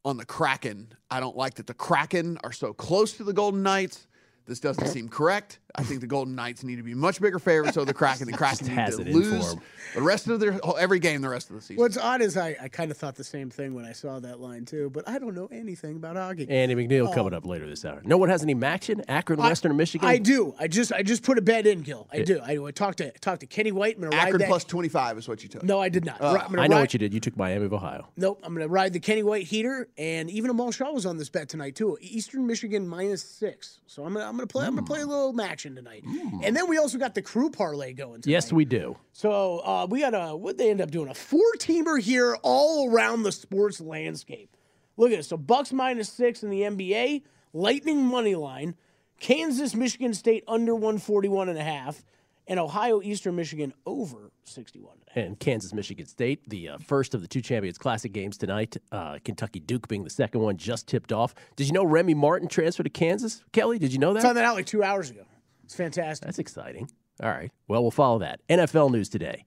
on 0.04 0.16
the 0.16 0.24
Kraken. 0.24 0.92
I 1.08 1.20
don't 1.20 1.36
like 1.36 1.54
that 1.54 1.68
the 1.68 1.74
Kraken 1.74 2.36
are 2.42 2.50
so 2.50 2.72
close 2.72 3.12
to 3.18 3.22
the 3.22 3.32
Golden 3.32 3.62
Knights. 3.62 4.08
This 4.44 4.58
doesn't 4.58 4.88
seem 4.88 5.08
correct. 5.08 5.60
I 5.78 5.82
think 5.82 6.00
the 6.00 6.06
Golden 6.06 6.34
Knights 6.34 6.62
need 6.64 6.76
to 6.76 6.82
be 6.82 6.94
much 6.94 7.20
bigger 7.20 7.38
favorites. 7.38 7.74
So 7.74 7.84
the 7.84 7.94
Kraken, 7.94 8.26
the 8.30 8.32
Kraken 8.36 8.66
need 8.68 8.74
has 8.74 8.96
to 8.96 9.02
it 9.02 9.08
in 9.08 9.12
for 9.12 9.18
lose 9.18 9.52
'em. 9.52 9.60
the 9.94 10.02
rest 10.02 10.28
of 10.28 10.40
their 10.40 10.58
every 10.78 10.98
game 10.98 11.20
the 11.22 11.28
rest 11.28 11.50
of 11.50 11.56
the 11.56 11.62
season. 11.62 11.76
What's 11.82 11.96
odd 11.96 12.22
is 12.22 12.36
I, 12.36 12.56
I 12.60 12.68
kind 12.68 12.90
of 12.90 12.96
thought 12.96 13.14
the 13.14 13.24
same 13.24 13.50
thing 13.50 13.74
when 13.74 13.84
I 13.84 13.92
saw 13.92 14.18
that 14.20 14.40
line 14.40 14.64
too, 14.64 14.90
but 14.90 15.08
I 15.08 15.18
don't 15.18 15.34
know 15.34 15.48
anything 15.52 15.96
about 15.96 16.16
hockey. 16.16 16.48
Andy 16.48 16.74
McNeil 16.74 17.08
Oh. 17.08 17.12
coming 17.14 17.34
up 17.34 17.46
later 17.46 17.68
this 17.68 17.84
hour. 17.84 18.00
No 18.04 18.16
one 18.16 18.28
has 18.28 18.42
any 18.42 18.54
Maction? 18.54 19.04
Akron, 19.08 19.38
Western 19.38 19.76
Michigan? 19.76 20.08
I 20.08 20.18
do. 20.18 20.54
I 20.58 20.68
just 20.68 20.92
I 20.92 21.02
just 21.02 21.22
put 21.22 21.38
a 21.38 21.42
bet 21.42 21.66
in, 21.66 21.82
Gil. 21.82 22.08
I 22.12 22.18
Yeah. 22.18 22.24
do. 22.24 22.40
I, 22.44 22.58
I 22.66 22.70
talked 22.70 22.98
to 22.98 23.10
talked 23.20 23.40
to 23.40 23.46
Kenny 23.46 23.72
White. 23.72 23.96
I'm 23.98 24.12
Akron 24.12 24.42
plus 24.46 24.64
twenty 24.64 24.88
five 24.88 25.18
is 25.18 25.28
what 25.28 25.42
you 25.42 25.48
took. 25.48 25.62
No, 25.62 25.80
I 25.80 25.88
did 25.88 26.04
not. 26.04 26.16
Oh. 26.20 26.34
Ri- 26.34 26.40
I'm 26.40 26.58
I 26.58 26.66
know 26.66 26.76
ride- 26.76 26.80
what 26.82 26.92
you 26.94 26.98
did. 26.98 27.12
You 27.14 27.20
took 27.20 27.36
Miami 27.36 27.66
of 27.66 27.72
Ohio. 27.72 28.08
Nope, 28.16 28.40
I'm 28.44 28.54
going 28.54 28.66
to 28.66 28.72
ride 28.72 28.92
the 28.92 29.00
Kenny 29.00 29.22
White 29.22 29.46
heater, 29.46 29.88
and 29.98 30.30
even 30.30 30.50
Amal 30.50 30.72
Shaw 30.72 30.92
was 30.92 31.04
on 31.06 31.16
this 31.16 31.28
bet 31.28 31.48
tonight 31.48 31.74
too. 31.76 31.96
Eastern 32.00 32.46
Michigan 32.46 32.86
minus 32.88 33.22
six, 33.22 33.80
so 33.86 34.04
I'm 34.04 34.12
going 34.14 34.22
to 34.24 34.28
I'm 34.28 34.36
going 34.36 34.46
to 34.48 34.52
play 34.52 34.66
I'm 34.66 34.74
going 34.74 34.84
to 34.84 34.90
play 34.90 35.00
a 35.02 35.06
little 35.06 35.32
action 35.66 35.76
tonight. 35.76 36.04
And 36.42 36.56
then 36.56 36.68
we 36.68 36.78
also 36.78 36.98
got 36.98 37.14
the 37.14 37.22
crew 37.22 37.50
parlay 37.50 37.92
going. 37.92 38.22
Tonight. 38.22 38.32
Yes, 38.32 38.52
we 38.52 38.64
do. 38.64 38.96
So 39.12 39.58
uh, 39.58 39.86
we 39.88 40.00
got 40.00 40.14
a 40.14 40.36
what 40.36 40.58
they 40.58 40.70
end 40.70 40.80
up 40.80 40.90
doing 40.90 41.08
a 41.08 41.14
four 41.14 41.40
teamer 41.58 42.00
here 42.00 42.36
all 42.42 42.90
around 42.90 43.22
the 43.22 43.32
sports 43.32 43.80
landscape. 43.80 44.56
Look 44.96 45.10
at 45.10 45.18
this. 45.18 45.28
So 45.28 45.36
Bucks 45.36 45.72
minus 45.72 46.08
six 46.08 46.42
in 46.42 46.50
the 46.50 46.62
NBA, 46.62 47.22
Lightning 47.52 48.04
money 48.04 48.34
line, 48.34 48.76
Kansas 49.20 49.74
Michigan 49.74 50.14
State 50.14 50.44
under 50.48 50.74
141 50.74 51.48
and 51.48 51.58
a 51.58 51.62
half, 51.62 52.02
and 52.46 52.58
Ohio 52.60 53.02
Eastern 53.02 53.36
Michigan 53.36 53.74
over 53.84 54.30
61 54.44 54.92
and 54.92 55.02
a 55.02 55.10
half. 55.10 55.26
And 55.26 55.40
Kansas, 55.40 55.74
Michigan 55.74 56.06
State, 56.06 56.48
the 56.48 56.70
uh, 56.70 56.78
first 56.78 57.14
of 57.14 57.20
the 57.22 57.28
two 57.28 57.40
Champions 57.40 57.78
Classic 57.78 58.12
games 58.12 58.36
tonight. 58.38 58.76
Uh, 58.92 59.18
Kentucky 59.24 59.60
Duke 59.60 59.88
being 59.88 60.04
the 60.04 60.10
second 60.10 60.40
one, 60.40 60.56
just 60.56 60.86
tipped 60.86 61.12
off. 61.12 61.34
Did 61.56 61.66
you 61.66 61.72
know 61.72 61.84
Remy 61.84 62.14
Martin 62.14 62.48
transferred 62.48 62.84
to 62.84 62.90
Kansas? 62.90 63.42
Kelly, 63.52 63.78
did 63.78 63.92
you 63.92 63.98
know 63.98 64.12
that? 64.12 64.20
I 64.20 64.22
Found 64.22 64.36
that 64.36 64.44
out 64.44 64.54
like 64.54 64.66
two 64.66 64.82
hours 64.82 65.10
ago. 65.10 65.24
It's 65.66 65.74
fantastic. 65.74 66.24
That's 66.24 66.38
exciting. 66.38 66.90
All 67.22 67.30
right. 67.30 67.50
Well, 67.68 67.82
we'll 67.82 67.90
follow 67.90 68.20
that. 68.20 68.40
NFL 68.48 68.92
news 68.92 69.08
today. 69.08 69.44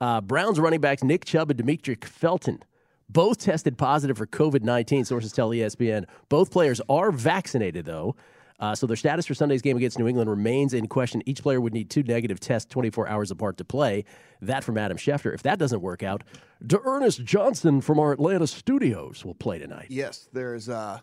Uh, 0.00 0.20
Browns 0.20 0.60
running 0.60 0.80
backs 0.80 1.02
Nick 1.02 1.24
Chubb 1.24 1.50
and 1.50 1.60
Demetric 1.60 2.04
Felton 2.04 2.62
both 3.08 3.38
tested 3.38 3.76
positive 3.76 4.16
for 4.16 4.26
COVID 4.26 4.62
19, 4.62 5.04
sources 5.04 5.32
tell 5.32 5.50
ESPN. 5.50 6.06
Both 6.28 6.50
players 6.50 6.80
are 6.88 7.12
vaccinated, 7.12 7.84
though. 7.84 8.16
Uh, 8.58 8.74
so 8.74 8.86
their 8.86 8.96
status 8.96 9.26
for 9.26 9.34
Sunday's 9.34 9.60
game 9.60 9.76
against 9.76 9.98
New 9.98 10.06
England 10.06 10.30
remains 10.30 10.72
in 10.72 10.86
question. 10.86 11.20
Each 11.26 11.42
player 11.42 11.60
would 11.60 11.72
need 11.72 11.90
two 11.90 12.04
negative 12.04 12.38
tests 12.38 12.70
24 12.70 13.08
hours 13.08 13.30
apart 13.30 13.56
to 13.56 13.64
play. 13.64 14.04
That 14.40 14.62
from 14.62 14.78
Adam 14.78 14.96
Schefter. 14.96 15.34
If 15.34 15.42
that 15.42 15.58
doesn't 15.58 15.80
work 15.80 16.02
out, 16.02 16.22
D'Ernest 16.64 17.24
Johnson 17.24 17.80
from 17.80 17.98
our 17.98 18.12
Atlanta 18.12 18.46
studios 18.46 19.24
will 19.24 19.34
play 19.34 19.58
tonight. 19.58 19.86
Yes, 19.90 20.28
there's 20.32 20.68
uh 20.68 21.00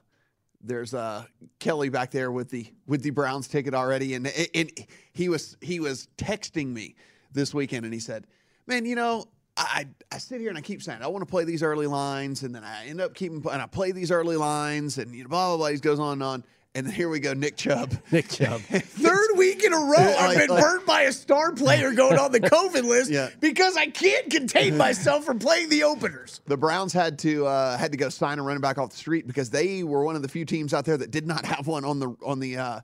there's 0.61 0.93
uh 0.93 1.23
Kelly 1.59 1.89
back 1.89 2.11
there 2.11 2.31
with 2.31 2.49
the 2.49 2.67
with 2.87 3.01
the 3.01 3.11
Browns 3.11 3.47
ticket 3.47 3.73
already, 3.73 4.13
and 4.13 4.27
and 4.53 4.71
he 5.13 5.29
was 5.29 5.57
he 5.61 5.79
was 5.79 6.07
texting 6.17 6.67
me 6.67 6.95
this 7.31 7.53
weekend, 7.53 7.85
and 7.85 7.93
he 7.93 7.99
said, 7.99 8.27
"Man, 8.67 8.85
you 8.85 8.95
know." 8.95 9.25
I, 9.61 9.87
I 10.09 10.19
sit 10.19 10.39
here 10.39 10.47
and 10.47 10.57
I 10.57 10.61
keep 10.61 10.81
saying 10.81 11.01
I 11.01 11.07
want 11.07 11.21
to 11.21 11.29
play 11.29 11.43
these 11.43 11.63
early 11.63 11.87
lines, 11.87 12.43
and 12.43 12.55
then 12.55 12.63
I 12.63 12.87
end 12.87 13.01
up 13.01 13.13
keeping 13.13 13.43
and 13.51 13.61
I 13.61 13.65
play 13.65 13.91
these 13.91 14.09
early 14.09 14.37
lines, 14.37 14.97
and 14.97 15.13
you 15.13 15.23
know, 15.23 15.29
blah 15.29 15.49
blah 15.49 15.57
blah. 15.57 15.67
He 15.67 15.77
goes 15.79 15.99
on 15.99 16.13
and 16.13 16.23
on, 16.23 16.43
and 16.75 16.91
here 16.91 17.09
we 17.09 17.19
go, 17.19 17.33
Nick 17.33 17.57
Chubb. 17.57 17.93
Nick 18.11 18.29
Chubb. 18.29 18.61
Third 18.61 19.29
week 19.37 19.63
in 19.63 19.73
a 19.73 19.77
row, 19.77 19.93
Yeah, 19.97 20.15
I've 20.19 20.37
been 20.37 20.49
like- 20.49 20.61
burnt 20.63 20.85
by 20.85 21.01
a 21.03 21.11
star 21.11 21.51
player 21.51 21.91
going 21.93 22.19
on 22.19 22.31
the 22.31 22.39
COVID 22.39 22.83
list 22.83 23.09
Yeah. 23.11 23.29
because 23.39 23.75
I 23.75 23.87
can't 23.87 24.29
contain 24.29 24.77
myself 24.77 25.25
from 25.25 25.39
playing 25.39 25.69
the 25.69 25.83
openers. 25.83 26.41
The 26.45 26.57
Browns 26.57 26.93
had 26.93 27.17
to 27.19 27.47
uh, 27.47 27.77
had 27.77 27.91
to 27.91 27.97
go 27.97 28.09
sign 28.09 28.37
a 28.39 28.43
running 28.43 28.61
back 28.61 28.77
off 28.77 28.91
the 28.91 28.97
street 28.97 29.25
because 29.25 29.49
they 29.49 29.83
were 29.83 30.03
one 30.03 30.15
of 30.15 30.21
the 30.21 30.27
few 30.29 30.45
teams 30.45 30.73
out 30.73 30.85
there 30.85 30.97
that 30.97 31.11
did 31.11 31.25
not 31.27 31.43
have 31.45 31.65
one 31.67 31.83
on 31.85 31.99
the 31.99 32.15
on 32.23 32.39
the 32.39 32.57
uh, 32.57 32.79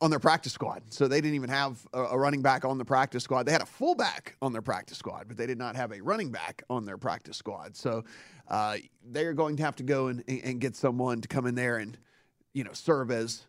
on 0.00 0.10
their 0.10 0.18
practice 0.20 0.52
squad. 0.52 0.82
So 0.90 1.08
they 1.08 1.20
didn't 1.22 1.36
even 1.36 1.48
have 1.50 1.78
a, 1.94 2.02
a 2.02 2.18
running 2.18 2.42
back 2.42 2.64
on 2.66 2.76
the 2.76 2.84
practice 2.84 3.24
squad. 3.24 3.44
They 3.46 3.52
had 3.52 3.62
a 3.62 3.66
fullback 3.66 4.36
on 4.42 4.52
their 4.52 4.60
practice 4.62 4.98
squad, 4.98 5.28
but 5.28 5.36
they 5.38 5.46
did 5.46 5.56
not 5.56 5.76
have 5.76 5.92
a 5.92 6.00
running 6.02 6.30
back 6.30 6.62
on 6.68 6.84
their 6.84 6.98
practice 6.98 7.36
squad. 7.38 7.74
So 7.76 8.04
uh, 8.48 8.76
they 9.10 9.24
are 9.24 9.32
going 9.32 9.56
to 9.56 9.62
have 9.62 9.76
to 9.76 9.82
go 9.82 10.08
and, 10.08 10.22
and 10.28 10.60
get 10.60 10.76
someone 10.76 11.20
to 11.22 11.28
come 11.28 11.46
in 11.46 11.54
there 11.54 11.78
and 11.78 11.96
you 12.54 12.64
know 12.64 12.72
serve 12.72 13.10
as 13.10 13.44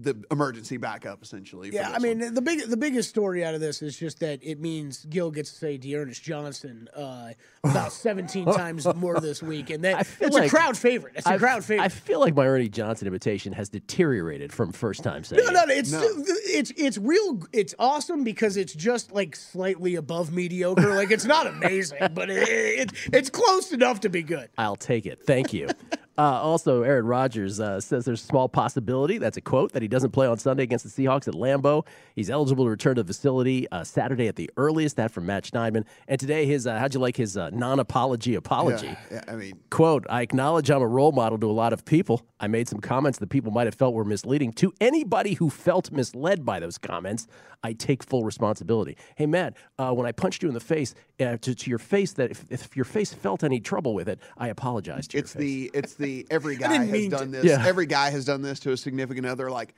the 0.00 0.22
emergency 0.30 0.76
backup 0.76 1.22
essentially. 1.22 1.70
Yeah, 1.72 1.90
I 1.90 1.98
mean 1.98 2.20
one. 2.20 2.34
the 2.34 2.40
big 2.40 2.68
the 2.68 2.76
biggest 2.76 3.08
story 3.08 3.44
out 3.44 3.54
of 3.54 3.60
this 3.60 3.82
is 3.82 3.98
just 3.98 4.20
that 4.20 4.38
it 4.42 4.60
means 4.60 5.04
Gil 5.06 5.30
gets 5.30 5.50
to 5.50 5.58
say 5.58 5.76
D'Ernest 5.76 6.22
Johnson 6.22 6.88
uh, 6.94 7.30
about 7.64 7.92
17 7.92 8.44
times 8.46 8.86
more 8.94 9.18
this 9.20 9.42
week, 9.42 9.70
and 9.70 9.84
that 9.84 10.06
feel 10.06 10.28
it's 10.28 10.36
a 10.36 10.48
crowd 10.48 10.76
favorite. 10.76 11.14
It's 11.16 11.26
a 11.26 11.30
I- 11.30 11.38
crowd 11.38 11.64
favorite. 11.64 11.84
I 11.84 11.88
feel 11.88 12.20
like 12.20 12.36
my 12.36 12.46
Ernie 12.46 12.68
Johnson 12.68 13.08
imitation 13.08 13.52
has 13.54 13.68
deteriorated 13.68 14.52
from 14.52 14.72
first 14.72 15.02
time 15.02 15.24
saying 15.24 15.42
no, 15.44 15.50
it. 15.50 15.54
no, 15.54 15.64
no, 15.64 15.74
it's 15.74 15.92
it's 15.92 16.72
it's 16.76 16.98
real. 16.98 17.42
It's 17.52 17.74
awesome 17.78 18.22
because 18.22 18.56
it's 18.56 18.74
just 18.74 19.12
like 19.12 19.34
slightly 19.34 19.96
above 19.96 20.32
mediocre. 20.32 20.94
Like 20.94 21.10
it's 21.10 21.24
not 21.24 21.46
amazing, 21.48 21.98
but 22.14 22.30
it, 22.30 22.48
it 22.48 22.92
it's 23.12 23.30
close 23.30 23.72
enough 23.72 24.00
to 24.00 24.08
be 24.08 24.22
good. 24.22 24.48
I'll 24.56 24.76
take 24.76 25.06
it. 25.06 25.26
Thank 25.26 25.52
you. 25.52 25.68
uh, 26.18 26.40
also, 26.42 26.82
Aaron 26.82 27.06
Rodgers 27.06 27.60
uh, 27.60 27.80
says 27.80 28.04
there's 28.04 28.22
a 28.22 28.26
small 28.26 28.48
possibility, 28.48 29.18
that's 29.18 29.36
a 29.36 29.40
quote, 29.40 29.72
that 29.72 29.82
he 29.82 29.88
doesn't 29.88 30.10
play 30.10 30.26
on 30.26 30.36
Sunday 30.36 30.64
against 30.64 30.84
the 30.84 30.90
Seahawks 30.90 31.28
at 31.28 31.34
Lambeau. 31.34 31.86
He's 32.16 32.28
eligible 32.28 32.64
to 32.64 32.70
return 32.70 32.96
to 32.96 33.04
the 33.04 33.06
facility 33.06 33.70
uh, 33.70 33.84
Saturday 33.84 34.26
at 34.26 34.34
the 34.34 34.50
earliest. 34.56 34.96
That 34.96 35.12
from 35.12 35.26
Matt 35.26 35.44
Schneidman. 35.44 35.84
And 36.08 36.18
today, 36.18 36.44
his 36.44 36.66
uh, 36.66 36.76
how'd 36.78 36.92
you 36.92 36.98
like 36.98 37.16
his 37.16 37.36
uh, 37.36 37.50
non 37.50 37.78
apology 37.78 38.34
apology? 38.34 38.88
Yeah, 38.88 38.96
yeah, 39.12 39.24
I 39.28 39.36
mean, 39.36 39.60
Quote, 39.70 40.06
I 40.10 40.22
acknowledge 40.22 40.70
I'm 40.70 40.82
a 40.82 40.88
role 40.88 41.12
model 41.12 41.38
to 41.38 41.48
a 41.48 41.52
lot 41.52 41.72
of 41.72 41.84
people. 41.84 42.26
I 42.40 42.48
made 42.48 42.68
some 42.68 42.80
comments 42.80 43.20
that 43.20 43.28
people 43.28 43.52
might 43.52 43.68
have 43.68 43.76
felt 43.76 43.94
were 43.94 44.04
misleading. 44.04 44.52
To 44.54 44.72
anybody 44.80 45.34
who 45.34 45.50
felt 45.50 45.92
misled 45.92 46.44
by 46.44 46.58
those 46.58 46.78
comments, 46.78 47.28
I 47.62 47.72
take 47.72 48.04
full 48.04 48.24
responsibility. 48.24 48.96
Hey, 49.16 49.26
Matt, 49.26 49.54
uh, 49.78 49.92
when 49.92 50.06
I 50.06 50.12
punched 50.12 50.42
you 50.42 50.48
in 50.48 50.54
the 50.54 50.60
face, 50.60 50.94
uh, 51.20 51.36
to, 51.38 51.54
to 51.54 51.70
your 51.70 51.78
face, 51.78 52.12
that 52.12 52.30
if, 52.30 52.44
if 52.50 52.76
your 52.76 52.84
face 52.84 53.12
felt 53.12 53.42
any 53.42 53.60
trouble 53.60 53.94
with 53.94 54.08
it, 54.08 54.20
I 54.36 54.48
apologize 54.48 55.08
to 55.08 55.18
it's 55.18 55.32
the 55.32 55.70
it's 55.74 55.94
the 55.94 56.26
every 56.30 56.56
guy 56.56 56.84
has 56.84 57.08
done 57.08 57.32
to. 57.32 57.38
this. 57.38 57.44
Yeah. 57.44 57.64
Every 57.66 57.86
guy 57.86 58.10
has 58.10 58.24
done 58.24 58.42
this 58.42 58.60
to 58.60 58.72
a 58.72 58.76
significant 58.76 59.26
other. 59.26 59.50
Like, 59.50 59.74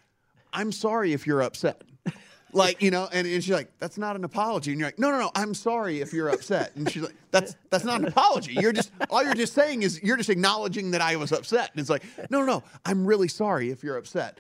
I'm 0.53 0.73
sorry 0.73 1.13
if 1.13 1.27
you're 1.27 1.43
upset. 1.43 1.83
Like 2.53 2.83
you 2.83 2.91
know, 2.91 3.09
and, 3.13 3.29
and 3.29 3.45
she's 3.45 3.55
like, 3.55 3.71
"That's 3.79 3.97
not 3.97 4.17
an 4.17 4.25
apology." 4.25 4.73
And 4.73 4.81
you're 4.81 4.89
like, 4.89 4.99
"No, 4.99 5.11
no, 5.11 5.21
no, 5.21 5.31
I'm 5.37 5.55
sorry 5.55 6.01
if 6.01 6.13
you're 6.13 6.29
upset." 6.29 6.75
And 6.75 6.91
she's 6.91 7.03
like, 7.03 7.15
"That's 7.31 7.55
that's 7.71 7.85
not 7.85 8.01
an 8.01 8.09
apology. 8.09 8.55
You're 8.55 8.73
just 8.73 8.91
all 9.09 9.23
you're 9.23 9.35
just 9.35 9.55
saying 9.55 9.85
is 9.85 10.03
you're 10.03 10.17
just 10.17 10.31
acknowledging 10.31 10.91
that 10.91 11.01
I 11.01 11.15
was 11.15 11.31
upset." 11.31 11.71
And 11.71 11.81
it's 11.81 11.91
like, 11.91 12.03
"No, 12.29 12.41
no, 12.41 12.47
no, 12.47 12.63
I'm 12.85 13.07
really 13.07 13.29
sorry 13.29 13.71
if 13.71 13.85
you're 13.85 13.97
upset." 13.97 14.39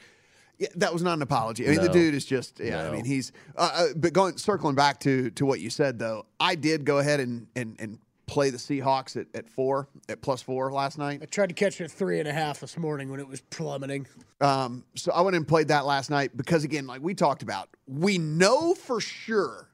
Yeah, 0.60 0.68
that 0.76 0.92
was 0.92 1.02
not 1.02 1.14
an 1.14 1.22
apology. 1.22 1.66
I 1.66 1.70
mean, 1.70 1.80
the 1.80 1.88
dude 1.88 2.14
is 2.14 2.26
just 2.26 2.60
yeah. 2.60 2.86
I 2.86 2.90
mean, 2.90 3.06
he's. 3.06 3.32
Uh, 3.56 3.70
uh, 3.72 3.86
but 3.96 4.12
going 4.12 4.36
circling 4.36 4.74
back 4.74 5.00
to 5.00 5.30
to 5.30 5.46
what 5.46 5.58
you 5.58 5.70
said 5.70 5.98
though, 5.98 6.26
I 6.38 6.54
did 6.54 6.84
go 6.84 6.98
ahead 6.98 7.18
and 7.18 7.46
and 7.56 7.76
and 7.78 7.98
play 8.26 8.50
the 8.50 8.58
Seahawks 8.58 9.16
at, 9.16 9.26
at 9.34 9.48
four 9.48 9.88
at 10.10 10.20
plus 10.20 10.42
four 10.42 10.70
last 10.70 10.98
night. 10.98 11.20
I 11.22 11.24
tried 11.24 11.48
to 11.48 11.54
catch 11.54 11.80
it 11.80 11.84
at 11.84 11.90
three 11.90 12.20
and 12.20 12.28
a 12.28 12.32
half 12.32 12.60
this 12.60 12.76
morning 12.76 13.10
when 13.10 13.20
it 13.20 13.26
was 13.26 13.40
plummeting. 13.40 14.06
Um, 14.42 14.84
so 14.94 15.12
I 15.12 15.22
went 15.22 15.34
and 15.34 15.48
played 15.48 15.68
that 15.68 15.86
last 15.86 16.10
night 16.10 16.36
because 16.36 16.62
again, 16.62 16.86
like 16.86 17.00
we 17.00 17.14
talked 17.14 17.42
about, 17.42 17.70
we 17.88 18.18
know 18.18 18.74
for 18.74 19.00
sure 19.00 19.70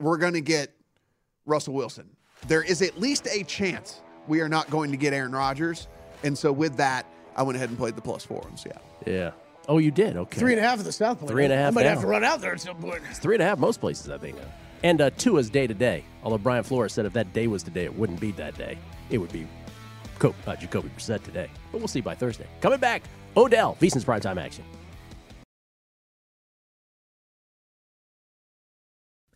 we're 0.00 0.16
going 0.16 0.32
to 0.32 0.40
get 0.40 0.74
Russell 1.44 1.74
Wilson. 1.74 2.08
There 2.48 2.62
is 2.62 2.80
at 2.80 2.98
least 2.98 3.28
a 3.30 3.44
chance 3.44 4.00
we 4.26 4.40
are 4.40 4.48
not 4.48 4.70
going 4.70 4.90
to 4.92 4.96
get 4.96 5.12
Aaron 5.12 5.32
Rodgers, 5.32 5.88
and 6.24 6.36
so 6.36 6.50
with 6.50 6.76
that, 6.78 7.04
I 7.36 7.42
went 7.42 7.56
ahead 7.56 7.68
and 7.68 7.78
played 7.78 7.96
the 7.96 8.02
plus 8.02 8.24
four 8.24 8.46
in 8.50 8.56
Seattle. 8.56 8.82
Yeah. 9.06 9.32
Oh, 9.68 9.78
you 9.78 9.90
did? 9.90 10.16
Okay. 10.16 10.40
Three 10.40 10.52
and 10.52 10.60
a 10.60 10.68
half 10.68 10.78
of 10.78 10.84
the 10.84 10.92
South 10.92 11.18
Point. 11.18 11.30
Three 11.30 11.44
and 11.44 11.52
a 11.52 11.56
half 11.56 11.72
I 11.72 11.74
might 11.74 11.86
have 11.86 12.00
to 12.00 12.06
run 12.06 12.24
out 12.24 12.40
there 12.40 12.52
at 12.52 12.60
some 12.60 12.76
point. 12.76 13.02
It's 13.08 13.18
three 13.18 13.36
and 13.36 13.42
a 13.42 13.46
half 13.46 13.58
most 13.58 13.80
places, 13.80 14.10
I 14.10 14.18
think. 14.18 14.36
And 14.82 15.00
uh, 15.00 15.10
Tua 15.10 15.38
is 15.38 15.50
day 15.50 15.66
to 15.66 15.74
day. 15.74 16.04
Although 16.24 16.38
Brian 16.38 16.64
Flores 16.64 16.92
said 16.92 17.06
if 17.06 17.12
that 17.12 17.32
day 17.32 17.46
was 17.46 17.62
today, 17.62 17.84
it 17.84 17.96
wouldn't 17.96 18.20
be 18.20 18.32
that 18.32 18.56
day. 18.58 18.78
It 19.10 19.18
would 19.18 19.32
be 19.32 19.46
uh, 20.22 20.56
Jacoby 20.56 20.90
Brissett 20.96 21.22
today. 21.22 21.48
But 21.70 21.78
we'll 21.78 21.88
see 21.88 22.00
by 22.00 22.14
Thursday. 22.14 22.46
Coming 22.60 22.78
back, 22.80 23.02
Odell, 23.36 23.76
VSiN's 23.80 24.04
primetime 24.04 24.40
action. 24.40 24.64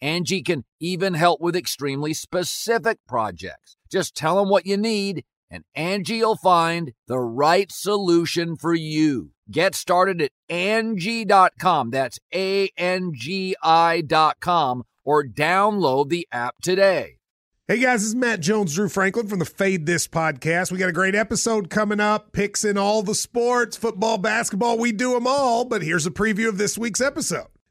Angie 0.00 0.42
can 0.42 0.64
even 0.80 1.14
help 1.14 1.40
with 1.40 1.56
extremely 1.56 2.14
specific 2.14 2.98
projects. 3.08 3.76
Just 3.90 4.14
tell 4.14 4.36
them 4.36 4.48
what 4.48 4.66
you 4.66 4.76
need 4.76 5.24
and 5.50 5.64
Angie 5.74 6.20
will 6.20 6.36
find 6.36 6.92
the 7.06 7.18
right 7.18 7.70
solution 7.72 8.56
for 8.56 8.74
you. 8.74 9.30
Get 9.50 9.74
started 9.74 10.20
at 10.20 10.30
Angie.com. 10.48 11.90
That's 11.90 12.18
A-N-G-I 12.34 14.02
dot 14.02 14.40
com 14.40 14.84
or 15.04 15.24
download 15.24 16.10
the 16.10 16.28
app 16.30 16.56
today. 16.62 17.14
Hey 17.66 17.80
guys, 17.80 18.00
this 18.00 18.08
is 18.08 18.14
Matt 18.14 18.40
Jones, 18.40 18.74
Drew 18.74 18.88
Franklin 18.88 19.26
from 19.26 19.40
the 19.40 19.44
Fade 19.44 19.84
This 19.84 20.08
podcast. 20.08 20.72
We 20.72 20.78
got 20.78 20.88
a 20.88 20.92
great 20.92 21.14
episode 21.14 21.68
coming 21.68 22.00
up, 22.00 22.32
picks 22.32 22.64
in 22.64 22.78
all 22.78 23.02
the 23.02 23.14
sports, 23.14 23.76
football, 23.76 24.16
basketball, 24.16 24.78
we 24.78 24.90
do 24.90 25.12
them 25.12 25.26
all. 25.26 25.66
But 25.66 25.82
here's 25.82 26.06
a 26.06 26.10
preview 26.10 26.48
of 26.48 26.56
this 26.56 26.78
week's 26.78 27.00
episode. 27.00 27.48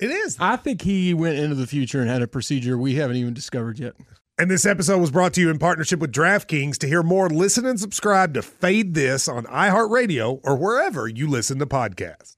It 0.00 0.10
is. 0.10 0.36
I 0.38 0.56
think 0.56 0.82
he 0.82 1.12
went 1.12 1.38
into 1.38 1.56
the 1.56 1.66
future 1.66 2.00
and 2.00 2.08
had 2.08 2.22
a 2.22 2.28
procedure 2.28 2.78
we 2.78 2.94
haven't 2.94 3.16
even 3.16 3.34
discovered 3.34 3.78
yet. 3.78 3.94
And 4.38 4.48
this 4.48 4.64
episode 4.64 4.98
was 4.98 5.10
brought 5.10 5.34
to 5.34 5.40
you 5.40 5.50
in 5.50 5.58
partnership 5.58 5.98
with 5.98 6.12
DraftKings. 6.12 6.78
To 6.78 6.86
hear 6.86 7.02
more, 7.02 7.28
listen 7.28 7.66
and 7.66 7.80
subscribe 7.80 8.34
to 8.34 8.42
Fade 8.42 8.94
This 8.94 9.26
on 9.26 9.46
iHeartRadio 9.46 10.40
or 10.44 10.56
wherever 10.56 11.08
you 11.08 11.26
listen 11.26 11.58
to 11.58 11.66
podcasts. 11.66 12.36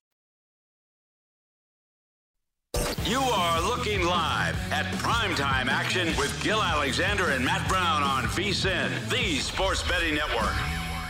You 3.04 3.20
are 3.20 3.60
looking 3.60 4.06
live 4.06 4.56
at 4.72 4.86
primetime 4.94 5.66
action 5.66 6.08
with 6.16 6.42
Gil 6.42 6.62
Alexander 6.62 7.30
and 7.30 7.44
Matt 7.44 7.68
Brown 7.68 8.02
on 8.02 8.24
VSIN, 8.24 9.10
the 9.10 9.38
sports 9.40 9.86
betting 9.86 10.14
network. 10.14 10.54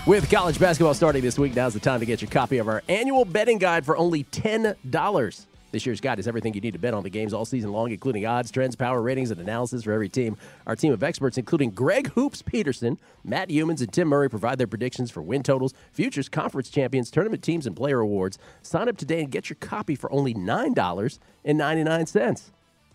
With 0.06 0.28
college 0.28 0.58
basketball 0.58 0.94
starting 0.94 1.22
this 1.22 1.38
week, 1.38 1.54
now's 1.54 1.74
the 1.74 1.80
time 1.80 2.00
to 2.00 2.06
get 2.06 2.20
your 2.20 2.30
copy 2.30 2.58
of 2.58 2.66
our 2.66 2.82
annual 2.88 3.24
betting 3.24 3.58
guide 3.58 3.86
for 3.86 3.96
only 3.96 4.24
$10. 4.24 5.46
This 5.72 5.84
year's 5.86 6.00
guide 6.00 6.18
is 6.18 6.26
everything 6.26 6.52
you 6.54 6.60
need 6.60 6.72
to 6.72 6.78
bet 6.78 6.94
on 6.94 7.04
the 7.04 7.10
games 7.10 7.32
all 7.32 7.44
season 7.44 7.70
long, 7.72 7.92
including 7.92 8.26
odds, 8.26 8.50
trends, 8.50 8.74
power 8.74 9.00
ratings, 9.00 9.30
and 9.30 9.40
analysis 9.40 9.84
for 9.84 9.92
every 9.92 10.08
team. 10.08 10.36
Our 10.66 10.74
team 10.74 10.92
of 10.92 11.04
experts, 11.04 11.38
including 11.38 11.70
Greg 11.70 12.10
Hoops 12.12 12.42
Peterson, 12.42 12.98
Matt 13.22 13.50
Youmans, 13.50 13.80
and 13.80 13.92
Tim 13.92 14.08
Murray, 14.08 14.28
provide 14.28 14.58
their 14.58 14.66
predictions 14.66 15.12
for 15.12 15.22
win 15.22 15.44
totals, 15.44 15.72
futures, 15.92 16.28
conference 16.28 16.70
champions, 16.70 17.10
tournament 17.10 17.42
teams, 17.42 17.66
and 17.66 17.76
player 17.76 18.00
awards. 18.00 18.38
Sign 18.62 18.88
up 18.88 18.96
today 18.96 19.20
and 19.20 19.30
get 19.30 19.48
your 19.48 19.58
copy 19.60 19.94
for 19.94 20.12
only 20.12 20.34
$9.99 20.34 22.50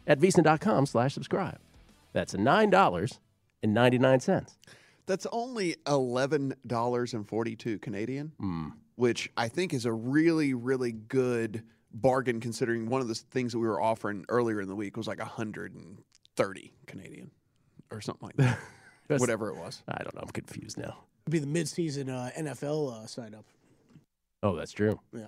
at 0.07 0.19
VSIN.com 0.19 0.85
slash 0.85 1.13
subscribe. 1.13 1.59
That's 2.13 2.33
$9.99. 2.33 4.55
That's 5.07 5.27
only 5.31 5.75
$11.42 5.85 7.81
Canadian, 7.81 8.31
mm. 8.41 8.73
which 8.95 9.31
I 9.37 9.47
think 9.47 9.71
is 9.73 9.85
a 9.85 9.93
really, 9.93 10.53
really 10.53 10.91
good– 10.91 11.63
bargain 11.95 12.39
considering 12.39 12.89
one 12.89 13.01
of 13.01 13.07
the 13.07 13.15
things 13.15 13.53
that 13.53 13.59
we 13.59 13.67
were 13.67 13.81
offering 13.81 14.25
earlier 14.29 14.61
in 14.61 14.67
the 14.67 14.75
week 14.75 14.97
was 14.97 15.07
like 15.07 15.19
130 15.19 16.73
Canadian 16.85 17.31
or 17.91 18.01
something 18.01 18.27
like 18.27 18.37
that. 18.37 18.59
Whatever 19.19 19.49
it 19.49 19.57
was. 19.57 19.81
I 19.87 20.03
don't 20.03 20.13
know. 20.13 20.21
I'm 20.21 20.29
confused 20.29 20.77
now. 20.77 20.97
It'd 21.25 21.31
be 21.31 21.39
the 21.39 21.63
midseason 21.63 22.09
uh, 22.09 22.31
NFL 22.39 22.91
uh, 22.93 23.07
sign 23.07 23.33
up. 23.33 23.45
Oh, 24.43 24.55
that's 24.55 24.71
true. 24.71 24.99
Yeah. 25.13 25.27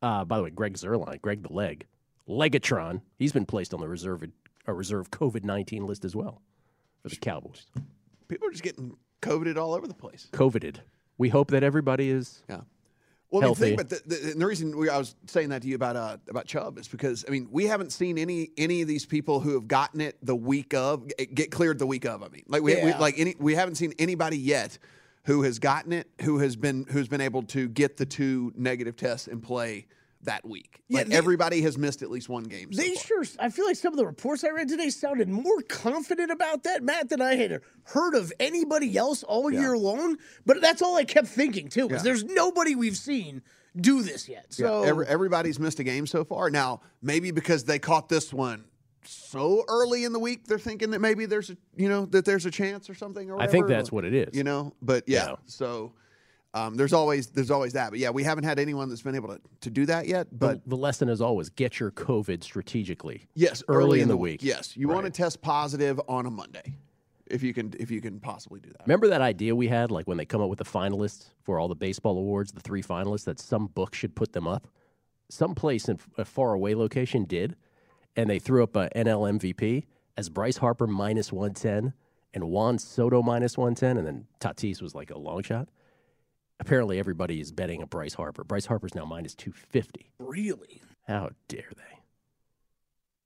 Uh, 0.00 0.24
by 0.24 0.36
the 0.36 0.44
way, 0.44 0.50
Greg 0.50 0.74
Zuerlein, 0.74 1.20
Greg 1.20 1.42
the 1.42 1.52
Leg, 1.52 1.86
Legatron, 2.28 3.00
he's 3.18 3.32
been 3.32 3.46
placed 3.46 3.74
on 3.74 3.80
the 3.80 3.88
reserve 3.88 4.24
a 4.66 4.72
reserve 4.72 5.10
COVID 5.10 5.44
nineteen 5.44 5.86
list 5.86 6.04
as 6.04 6.16
well 6.16 6.40
for 7.02 7.08
the 7.08 7.16
Cowboys. 7.16 7.66
People 8.28 8.48
are 8.48 8.50
just 8.50 8.62
getting 8.62 8.96
coveted 9.20 9.58
all 9.58 9.74
over 9.74 9.86
the 9.86 9.94
place. 9.94 10.28
Coveted. 10.32 10.80
We 11.18 11.28
hope 11.28 11.50
that 11.50 11.62
everybody 11.62 12.10
is 12.10 12.42
yeah. 12.48 12.60
Well, 13.30 13.40
healthy. 13.42 13.64
I 13.64 13.68
mean, 13.70 13.76
think, 13.78 13.90
but 13.90 14.08
the, 14.08 14.16
the, 14.16 14.34
the 14.38 14.46
reason 14.46 14.76
we, 14.76 14.88
I 14.88 14.98
was 14.98 15.16
saying 15.26 15.48
that 15.48 15.62
to 15.62 15.68
you 15.68 15.74
about 15.74 15.96
uh, 15.96 16.18
about 16.28 16.46
Chubb 16.46 16.78
is 16.78 16.86
because 16.86 17.24
I 17.26 17.30
mean 17.30 17.48
we 17.50 17.66
haven't 17.66 17.90
seen 17.90 18.16
any 18.16 18.50
any 18.56 18.82
of 18.82 18.88
these 18.88 19.06
people 19.06 19.40
who 19.40 19.54
have 19.54 19.66
gotten 19.66 20.00
it 20.00 20.16
the 20.22 20.36
week 20.36 20.72
of 20.74 21.10
get 21.34 21.50
cleared 21.50 21.78
the 21.78 21.86
week 21.86 22.04
of. 22.04 22.22
I 22.22 22.28
mean, 22.28 22.44
like 22.46 22.62
we, 22.62 22.76
yeah. 22.76 22.84
we 22.84 22.94
like 22.94 23.18
any 23.18 23.34
we 23.38 23.54
haven't 23.54 23.74
seen 23.74 23.92
anybody 23.98 24.38
yet 24.38 24.78
who 25.24 25.42
has 25.42 25.58
gotten 25.58 25.92
it 25.92 26.08
who 26.22 26.38
has 26.38 26.54
been 26.54 26.86
who's 26.90 27.08
been 27.08 27.20
able 27.20 27.42
to 27.42 27.68
get 27.68 27.96
the 27.96 28.06
two 28.06 28.52
negative 28.56 28.96
tests 28.96 29.26
and 29.26 29.42
play 29.42 29.86
that 30.24 30.44
week. 30.46 30.82
Yeah, 30.88 30.98
like 30.98 31.08
they- 31.08 31.16
everybody 31.16 31.62
has 31.62 31.78
missed 31.78 32.02
at 32.02 32.10
least 32.10 32.28
one 32.28 32.44
game. 32.44 32.72
so 32.72 32.80
They 32.82 32.94
far. 32.94 33.04
sure. 33.04 33.24
I 33.38 33.48
feel 33.48 33.66
like 33.66 33.76
some 33.76 33.92
of 33.92 33.98
the 33.98 34.06
reports 34.06 34.44
I 34.44 34.50
read 34.50 34.68
today 34.68 34.90
sounded 34.90 35.28
more 35.28 35.62
confident 35.68 36.30
about 36.30 36.64
that, 36.64 36.82
Matt, 36.82 37.08
than 37.08 37.20
I 37.20 37.34
had 37.36 37.60
heard 37.84 38.14
of 38.14 38.32
anybody 38.40 38.96
else 38.96 39.22
all 39.22 39.50
Yeah. 39.50 39.60
year 39.60 39.78
long. 39.78 40.16
But 40.46 40.60
that's 40.60 40.82
all 40.82 40.96
I 40.96 41.04
kept 41.04 41.28
thinking 41.28 41.68
too. 41.68 41.88
Because 41.88 42.04
Yeah. 42.04 42.12
there's 42.12 42.24
nobody 42.24 42.74
we've 42.74 42.96
seen 42.96 43.42
do 43.80 44.02
this 44.02 44.28
yet. 44.28 44.46
Yeah, 44.50 44.66
So 44.66 44.82
every, 44.84 45.06
everybody's 45.06 45.58
missed 45.58 45.80
a 45.80 45.84
game 45.84 46.06
so 46.06 46.24
far. 46.24 46.48
Now, 46.50 46.80
maybe 47.02 47.30
because 47.30 47.64
they 47.64 47.78
caught 47.78 48.08
this 48.08 48.32
one 48.32 48.64
so 49.06 49.64
early 49.68 50.04
in 50.04 50.12
the 50.12 50.18
week, 50.18 50.46
they're 50.46 50.58
thinking 50.58 50.90
that 50.92 51.00
maybe 51.00 51.26
there's 51.26 51.50
a 51.50 51.56
you 51.76 51.88
know 51.88 52.06
that 52.06 52.24
there's 52.24 52.46
a 52.46 52.50
chance 52.50 52.88
or 52.88 52.94
something. 52.94 53.30
Or 53.30 53.40
I 53.40 53.46
think 53.46 53.66
that's 53.66 53.92
what 53.92 54.04
it 54.04 54.14
is. 54.14 54.34
You 54.34 54.44
know, 54.44 54.74
but 54.80 55.04
yeah. 55.06 55.26
Yeah. 55.30 55.36
So 55.46 55.92
um, 56.54 56.76
there's 56.76 56.92
always 56.92 57.26
there's 57.26 57.50
always 57.50 57.72
that. 57.72 57.90
But 57.90 57.98
yeah, 57.98 58.10
we 58.10 58.22
haven't 58.22 58.44
had 58.44 58.58
anyone 58.58 58.88
that's 58.88 59.02
been 59.02 59.16
able 59.16 59.28
to, 59.28 59.40
to 59.62 59.70
do 59.70 59.84
that 59.86 60.06
yet. 60.06 60.28
But 60.32 60.62
the, 60.64 60.70
the 60.70 60.76
lesson 60.76 61.08
is 61.08 61.20
always 61.20 61.50
get 61.50 61.80
your 61.80 61.90
COVID 61.90 62.44
strategically. 62.44 63.26
yes, 63.34 63.62
early, 63.68 64.00
in 64.00 64.08
the 64.08 64.16
week. 64.16 64.42
Yes, 64.42 64.76
you 64.76 64.88
want 64.88 65.04
to 65.04 65.10
test 65.10 65.42
positive 65.42 66.00
on 66.08 66.26
a 66.26 66.30
Monday. 66.30 66.76
if 67.26 67.42
you 67.42 67.52
can 67.52 67.74
if 67.78 67.90
you 67.90 68.00
can 68.00 68.20
possibly 68.20 68.60
do 68.60 68.70
that. 68.70 68.82
Remember 68.86 69.08
that 69.08 69.20
idea 69.20 69.54
we 69.54 69.66
had, 69.66 69.90
like 69.90 70.06
when 70.06 70.16
they 70.16 70.24
come 70.24 70.40
up 70.40 70.48
with 70.48 70.60
the 70.60 70.64
finalists 70.64 71.30
for 71.42 71.58
all 71.58 71.66
the 71.66 71.74
baseball 71.74 72.16
awards, 72.16 72.52
the 72.52 72.60
three 72.60 72.82
finalists, 72.82 73.24
that 73.24 73.40
some 73.40 73.66
book 73.66 73.94
should 73.94 74.14
put 74.14 74.32
them 74.32 74.46
up? 74.46 74.68
Some 75.28 75.54
place 75.56 75.88
in 75.88 75.98
a 76.16 76.24
faraway 76.24 76.74
location 76.74 77.24
did, 77.24 77.56
and 78.14 78.30
they 78.30 78.38
threw 78.38 78.62
up 78.62 78.76
a 78.76 78.90
NL 78.94 79.40
MVP 79.40 79.86
as 80.16 80.28
Bryce 80.28 80.58
Harper 80.58 80.86
minus 80.86 81.32
110 81.32 81.94
and 82.32 82.44
Juan 82.44 82.78
Soto 82.78 83.22
minus 83.22 83.58
110, 83.58 83.96
and 83.96 84.06
then 84.06 84.26
Tatis 84.38 84.80
was 84.80 84.94
like 84.94 85.10
a 85.10 85.18
long 85.18 85.42
shot. 85.42 85.68
Apparently, 86.60 86.98
everybody 86.98 87.40
is 87.40 87.52
betting 87.52 87.82
a 87.82 87.86
Bryce 87.86 88.14
Harper. 88.14 88.44
Bryce 88.44 88.66
Harper's 88.66 88.94
now 88.94 89.04
minus 89.04 89.34
250. 89.34 90.12
Really? 90.18 90.80
How 91.06 91.30
dare 91.48 91.70
they? 91.76 91.82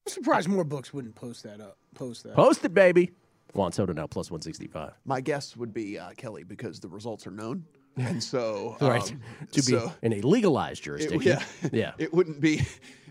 I'm 0.07 0.13
surprised 0.13 0.49
more 0.49 0.65
books 0.65 0.93
wouldn't 0.93 1.15
post 1.15 1.43
that 1.43 1.61
up. 1.61 1.77
Post 1.95 2.25
that. 2.25 2.35
Post 2.35 2.65
it, 2.65 2.73
baby. 2.75 3.13
Juan 3.55 3.73
Soto 3.73 3.93
now 3.93 4.07
plus 4.07 4.31
165. 4.31 4.93
My 5.05 5.21
guess 5.21 5.57
would 5.57 5.73
be 5.73 5.99
uh, 5.99 6.11
Kelly 6.17 6.45
because 6.45 6.81
the 6.81 6.89
results 6.89 7.27
are 7.27 7.31
known, 7.31 7.65
and 7.97 8.23
so 8.23 8.77
right. 8.81 9.03
um, 9.11 9.21
to 9.53 9.63
be 9.63 9.73
so 9.73 9.93
in 10.03 10.13
a 10.15 10.21
legalized 10.21 10.81
it, 10.81 10.85
jurisdiction. 10.85 11.39
yeah, 11.63 11.69
yeah. 11.73 11.93
it 11.99 12.13
wouldn't 12.13 12.41
be 12.41 12.61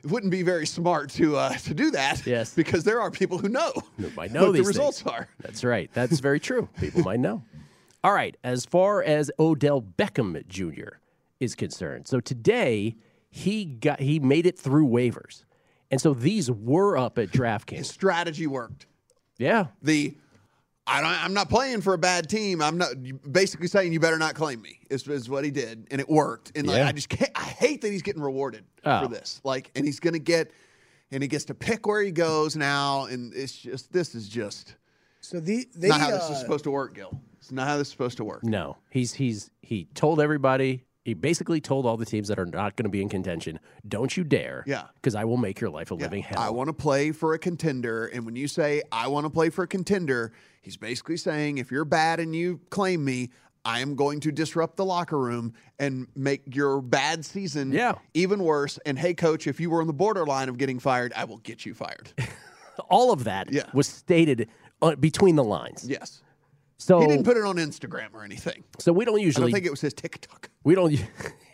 it 0.04 0.12
wouldn't 0.12 0.32
be 0.32 0.44
very 0.44 0.66
smart 0.66 1.10
to 1.12 1.38
uh, 1.38 1.54
to 1.54 1.74
do 1.74 1.92
that. 1.92 2.26
Yes, 2.26 2.54
because 2.54 2.84
there 2.84 3.02
are 3.02 3.12
people 3.12 3.38
who 3.38 3.50
know 3.50 3.74
who 3.98 4.10
might 4.12 4.32
know 4.34 4.46
what 4.46 4.54
these 4.54 4.64
the 4.64 4.68
results 4.68 5.02
things. 5.02 5.14
are. 5.16 5.28
That's 5.42 5.64
right. 5.64 5.90
That's 5.94 6.20
very 6.20 6.40
true. 6.40 6.70
People 6.80 7.02
might 7.04 7.20
know. 7.20 7.44
All 8.04 8.14
right. 8.14 8.36
As 8.44 8.66
far 8.66 9.02
as 9.04 9.32
Odell 9.40 9.82
Beckham 9.82 10.46
Jr. 10.48 10.98
is 11.40 11.56
concerned, 11.56 12.08
so 12.08 12.20
today 12.20 12.96
he 13.30 13.66
got 13.66 14.00
he 14.00 14.20
made 14.20 14.46
it 14.46 14.58
through 14.58 14.88
waivers, 14.88 15.44
and 15.92 16.00
so 16.00 16.14
these 16.14 16.50
were 16.52 16.98
up 16.98 17.18
at 17.18 17.32
DraftKings. 17.32 17.78
His 17.78 17.90
strategy 17.90 18.48
worked. 18.48 18.86
Yeah. 19.38 19.68
The 19.82 20.16
I 20.90 21.02
don't, 21.02 21.24
I'm 21.26 21.34
not 21.34 21.50
playing 21.50 21.82
for 21.82 21.94
a 21.94 21.98
bad 21.98 22.30
team. 22.30 22.62
I'm 22.62 22.78
not 22.78 22.92
basically 23.30 23.68
saying 23.68 23.92
you 23.92 24.00
better 24.00 24.18
not 24.18 24.36
claim 24.36 24.62
me. 24.62 24.80
Is, 24.90 25.06
is 25.08 25.30
what 25.30 25.44
he 25.44 25.52
did, 25.52 25.86
and 25.92 26.00
it 26.00 26.08
worked. 26.08 26.54
And 26.56 26.66
like, 26.66 26.78
Yeah. 26.78 26.88
I 26.88 26.92
just 26.94 27.10
can't, 27.10 27.32
I 27.36 27.44
hate 27.44 27.82
that 27.82 27.92
he's 27.92 28.02
getting 28.02 28.22
rewarded 28.22 28.64
Oh. 28.86 29.02
for 29.02 29.08
this. 29.10 29.42
Like, 29.44 29.70
and 29.76 29.84
he's 29.86 30.00
gonna 30.00 30.18
get, 30.18 30.52
and 31.12 31.22
he 31.22 31.28
gets 31.28 31.44
to 31.46 31.54
pick 31.54 31.86
where 31.88 32.02
he 32.02 32.12
goes 32.12 32.56
now. 32.56 33.06
And 33.06 33.34
it's 33.34 33.52
just 33.58 33.92
this 33.92 34.16
is 34.16 34.30
just 34.30 34.76
So 35.20 35.42
the 35.42 35.68
they 35.76 35.90
not 35.90 36.00
how 36.00 36.12
this 36.12 36.30
uh, 36.30 36.34
is 36.34 36.40
supposed 36.40 36.64
to 36.64 36.72
work, 36.72 36.96
Gil. 36.96 37.20
It's 37.48 37.52
not 37.54 37.66
how 37.70 37.78
this 37.78 37.88
is 37.88 37.92
supposed 37.94 38.18
to 38.18 38.26
work. 38.26 38.44
No, 38.44 38.76
he's 38.90 39.14
he's 39.14 39.50
he 39.62 39.86
told 39.94 40.20
everybody. 40.20 40.84
He 41.06 41.14
basically 41.14 41.62
told 41.62 41.86
all 41.86 41.96
the 41.96 42.04
teams 42.06 42.28
that 42.28 42.38
are 42.38 42.46
not 42.46 42.76
going 42.76 42.84
to 42.84 42.90
be 42.90 43.02
in 43.02 43.08
contention, 43.08 43.62
"Don't 43.88 44.18
you 44.18 44.26
dare!" 44.26 44.66
Yeah. 44.68 44.88
because 44.96 45.16
I 45.16 45.24
will 45.24 45.38
make 45.38 45.62
your 45.62 45.70
life 45.70 45.92
a 45.92 45.96
living 45.96 46.24
hell. 46.24 46.38
I 46.38 46.50
want 46.50 46.68
to 46.68 46.74
play 46.74 47.14
for 47.14 47.34
a 47.34 47.40
contender. 47.40 48.08
And 48.08 48.26
when 48.26 48.36
you 48.36 48.50
say, 48.50 48.82
I 48.92 49.08
want 49.08 49.26
to 49.26 49.30
play 49.30 49.50
for 49.50 49.64
a 49.64 49.68
contender, 49.68 50.34
he's 50.62 50.76
basically 50.76 51.16
saying, 51.16 51.58
if 51.60 51.72
you're 51.72 51.86
bad 51.86 52.20
and 52.20 52.36
you 52.36 52.60
claim 52.70 53.06
me, 53.06 53.30
I 53.64 53.80
am 53.80 53.96
going 53.96 54.20
to 54.20 54.34
disrupt 54.34 54.76
the 54.76 54.84
locker 54.84 55.18
room 55.18 55.54
and 55.80 56.08
make 56.18 56.54
your 56.54 56.82
bad 56.82 57.24
season 57.24 57.72
Yeah. 57.72 57.94
even 58.14 58.44
worse. 58.44 58.78
And 58.86 59.00
hey, 59.00 59.14
coach, 59.14 59.48
if 59.48 59.62
you 59.62 59.70
were 59.70 59.80
on 59.80 59.88
the 59.88 59.94
borderline 59.94 60.50
of 60.50 60.58
getting 60.58 60.80
fired, 60.80 61.14
I 61.16 61.24
will 61.24 61.38
get 61.38 61.66
you 61.66 61.74
fired. 61.74 62.12
all 62.90 63.14
of 63.14 63.24
that 63.24 63.54
Yeah. 63.54 63.64
was 63.74 63.88
stated 63.88 64.50
uh, 64.82 64.96
between 64.96 65.38
the 65.38 65.44
lines. 65.46 65.86
yes. 65.90 66.22
So 66.78 67.00
he 67.00 67.08
didn't 67.08 67.26
put 67.26 67.38
it 67.38 67.44
on 67.44 67.56
Instagram 67.58 68.14
or 68.14 68.24
anything. 68.24 68.64
So 68.80 68.94
we 68.94 69.04
don't 69.06 69.20
I 69.20 69.24
usually. 69.24 69.46
don't 69.52 69.54
think 69.54 69.66
it 69.66 69.72
was 69.72 69.82
his 69.82 69.94
TikTok. 69.94 70.50
we 70.64 70.76
don't. 70.76 70.94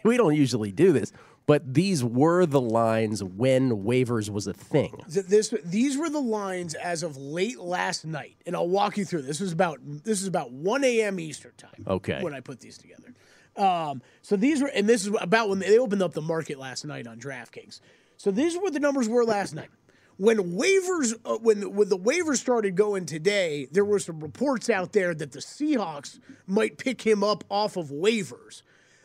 We 0.03 0.17
don't 0.17 0.36
usually 0.36 0.73
do 0.73 0.91
this, 0.91 1.13
but 1.45 1.73
these 1.73 2.03
were 2.03 2.45
the 2.45 2.59
lines 2.59 3.23
when 3.23 3.86
waivers 3.86 4.29
was 4.29 4.47
a 4.47 4.53
thing. 4.53 5.01
this 5.07 5.53
these 5.63 5.97
were 5.97 6.09
the 6.09 6.19
lines 6.19 6.73
as 6.73 7.03
of 7.03 7.15
late 7.15 7.57
last 7.57 8.03
night, 8.03 8.36
and 8.45 8.53
I'll 8.53 8.67
walk 8.67 8.97
you 8.97 9.05
through. 9.05 9.21
This 9.21 9.39
was 9.39 9.53
about 9.53 9.79
this 9.81 10.21
is 10.21 10.27
about 10.27 10.51
1 10.51 10.83
a.m. 10.83 11.21
Eastern 11.21 11.53
time. 11.55 11.86
Okay. 11.88 12.21
when 12.21 12.33
I 12.33 12.41
put 12.41 12.59
these 12.59 12.77
together. 12.77 13.13
Um, 13.55 14.01
so 14.23 14.36
these 14.36 14.62
were, 14.62 14.67
and 14.67 14.89
this 14.89 15.05
is 15.05 15.15
about 15.21 15.47
when 15.47 15.59
they 15.59 15.77
opened 15.77 16.01
up 16.03 16.12
the 16.13 16.21
market 16.21 16.59
last 16.59 16.83
night 16.83 17.07
on 17.07 17.17
DraftKings. 17.17 17.79
So 18.17 18.29
these 18.29 18.57
were 18.57 18.69
the 18.71 18.81
numbers 18.81 19.07
were 19.07 19.23
last 19.23 19.55
night. 19.55 19.69
When 20.17 20.54
waivers, 20.54 21.13
uh, 21.26 21.38
when 21.38 21.73
when 21.76 21.89
the 21.89 21.97
waivers 21.97 22.38
started 22.38 22.76
going 22.76 23.06
today, 23.06 23.67
there 23.71 23.86
were 23.86 23.99
some 23.99 24.19
reports 24.19 24.69
out 24.69 24.93
there 24.93 25.13
that 25.13 25.32
the 25.32 25.39
Seahawks 25.39 26.19
might 26.45 26.78
pick 26.78 27.02
him 27.02 27.23
up 27.23 27.43
off 27.49 27.78
of 27.78 27.89
waivers. 27.89 28.62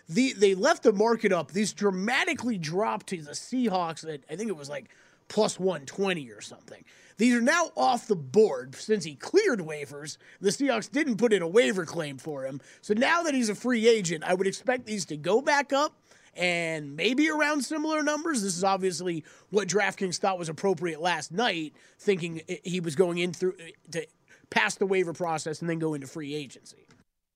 The 0.09 0.33
they 0.35 0.55
left 0.55 0.83
the 0.83 0.93
market 0.93 1.33
up. 1.33 1.53
These 1.53 1.73
dramatically 1.73 2.59
dropped 2.59 3.09
to 3.09 3.23
the 3.23 3.33
Seahawks 3.33 4.07
at 4.07 4.21
I 4.31 4.37
think 4.37 4.51
it 4.51 4.57
was 4.57 4.69
like 4.69 4.91
plus 5.29 5.59
120 5.59 6.31
or 6.31 6.41
something. 6.41 6.85
These 7.19 7.35
are 7.35 7.43
now 7.43 7.71
off 7.77 8.07
the 8.07 8.17
board 8.17 8.75
since 8.77 9.05
he 9.05 9.15
cleared 9.15 9.59
waivers. 9.61 10.19
The 10.41 10.51
Seahawks 10.51 10.91
didn't 10.91 11.17
put 11.17 11.33
in 11.33 11.43
a 11.43 11.49
waiver 11.49 11.85
claim 11.85 12.17
for 12.17 12.45
him. 12.45 12.61
So 12.81 12.95
now 12.95 13.25
that 13.25 13.35
he's 13.35 13.49
a 13.49 13.55
free 13.55 13.89
agent, 13.89 14.25
I 14.25 14.35
would 14.35 14.47
expect 14.47 14.87
these 14.87 15.05
to 15.07 15.17
go 15.17 15.43
back 15.43 15.73
up 15.73 16.01
and 16.39 16.97
maybe 16.97 17.29
around 17.29 17.63
similar 17.63 18.03
numbers. 18.03 18.43
This 18.43 18.57
is 18.57 18.65
obviously 18.65 19.25
what 19.51 19.69
DraftKings 19.69 20.19
thought 20.19 20.39
was 20.39 20.49
appropriate 20.49 21.01
last 21.01 21.33
night, 21.33 21.75
thinking 21.99 22.41
he 22.65 22.81
was 22.81 22.95
going 22.95 23.19
in 23.19 23.33
through 23.33 23.55
uh, 23.61 23.71
to 23.93 24.07
pass 24.51 24.77
the 24.77 24.87
waiver 24.87 25.13
process 25.13 25.61
and 25.61 25.69
then 25.69 25.79
go 25.79 25.95
into 25.95 26.07
free 26.07 26.35
agency. 26.35 26.87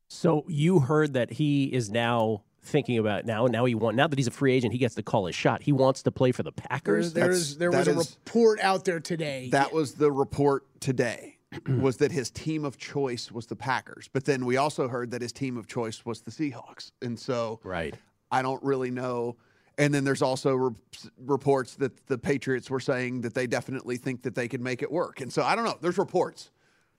So 0.08 0.44
you 0.46 0.78
heard 0.78 1.14
that 1.14 1.30
he 1.32 1.64
is 1.64 1.90
now 1.90 2.42
thinking 2.62 2.98
about 2.98 3.26
now. 3.26 3.46
Now 3.46 3.64
he 3.64 3.74
want 3.74 3.96
now 3.96 4.06
that 4.06 4.18
he's 4.18 4.28
a 4.28 4.32
free 4.32 4.52
agent, 4.52 4.72
he 4.72 4.78
gets 4.78 4.94
to 4.94 5.02
call 5.02 5.26
his 5.26 5.34
shot. 5.34 5.62
He 5.62 5.72
wants 5.72 6.02
to 6.04 6.12
play 6.12 6.32
for 6.32 6.42
the 6.42 6.52
Packers. 6.52 7.12
There's, 7.12 7.56
there 7.56 7.70
was 7.70 7.88
a 7.88 7.98
is- 7.98 8.16
report 8.24 8.60
out 8.60 8.84
there 8.84 9.00
today. 9.00 9.48
That 9.50 9.72
was 9.72 9.94
the 9.94 10.12
report 10.12 10.64
today. 10.80 11.38
was 11.80 11.98
that 11.98 12.10
his 12.10 12.30
team 12.30 12.64
of 12.64 12.78
choice 12.78 13.30
was 13.30 13.44
the 13.46 13.56
Packers, 13.56 14.08
but 14.10 14.24
then 14.24 14.46
we 14.46 14.56
also 14.56 14.88
heard 14.88 15.10
that 15.10 15.20
his 15.20 15.32
team 15.32 15.58
of 15.58 15.66
choice 15.66 16.02
was 16.06 16.22
the 16.22 16.30
Seahawks, 16.30 16.92
and 17.02 17.18
so 17.18 17.60
right. 17.62 17.94
I 18.32 18.42
don't 18.42 18.62
really 18.64 18.90
know. 18.90 19.36
And 19.78 19.92
then 19.94 20.04
there's 20.04 20.22
also 20.22 20.54
re- 20.54 20.74
reports 21.18 21.76
that 21.76 22.06
the 22.06 22.18
Patriots 22.18 22.68
were 22.68 22.80
saying 22.80 23.20
that 23.22 23.34
they 23.34 23.46
definitely 23.46 23.96
think 23.96 24.22
that 24.22 24.34
they 24.34 24.48
could 24.48 24.60
make 24.60 24.82
it 24.82 24.90
work, 24.90 25.20
and 25.20 25.32
so 25.32 25.42
I 25.42 25.54
don't 25.54 25.64
know. 25.64 25.78
There's 25.80 25.98
reports. 25.98 26.50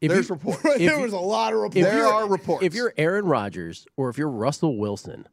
If 0.01 0.09
there's 0.11 0.29
you- 0.29 0.35
reports. 0.35 0.59
if 0.65 0.77
there 0.79 0.95
you- 0.97 1.01
was 1.03 1.13
a 1.13 1.17
lot 1.19 1.53
of 1.53 1.59
reports. 1.59 1.87
There 1.87 1.97
you're- 2.07 2.27
reports. 2.29 2.65
If 2.65 2.73
you're 2.73 2.93
Aaron 2.97 3.25
Rodgers 3.25 3.85
or 3.97 4.09
if 4.09 4.17
you're 4.17 4.29
Russell 4.29 4.77
Wilson, 4.77 5.27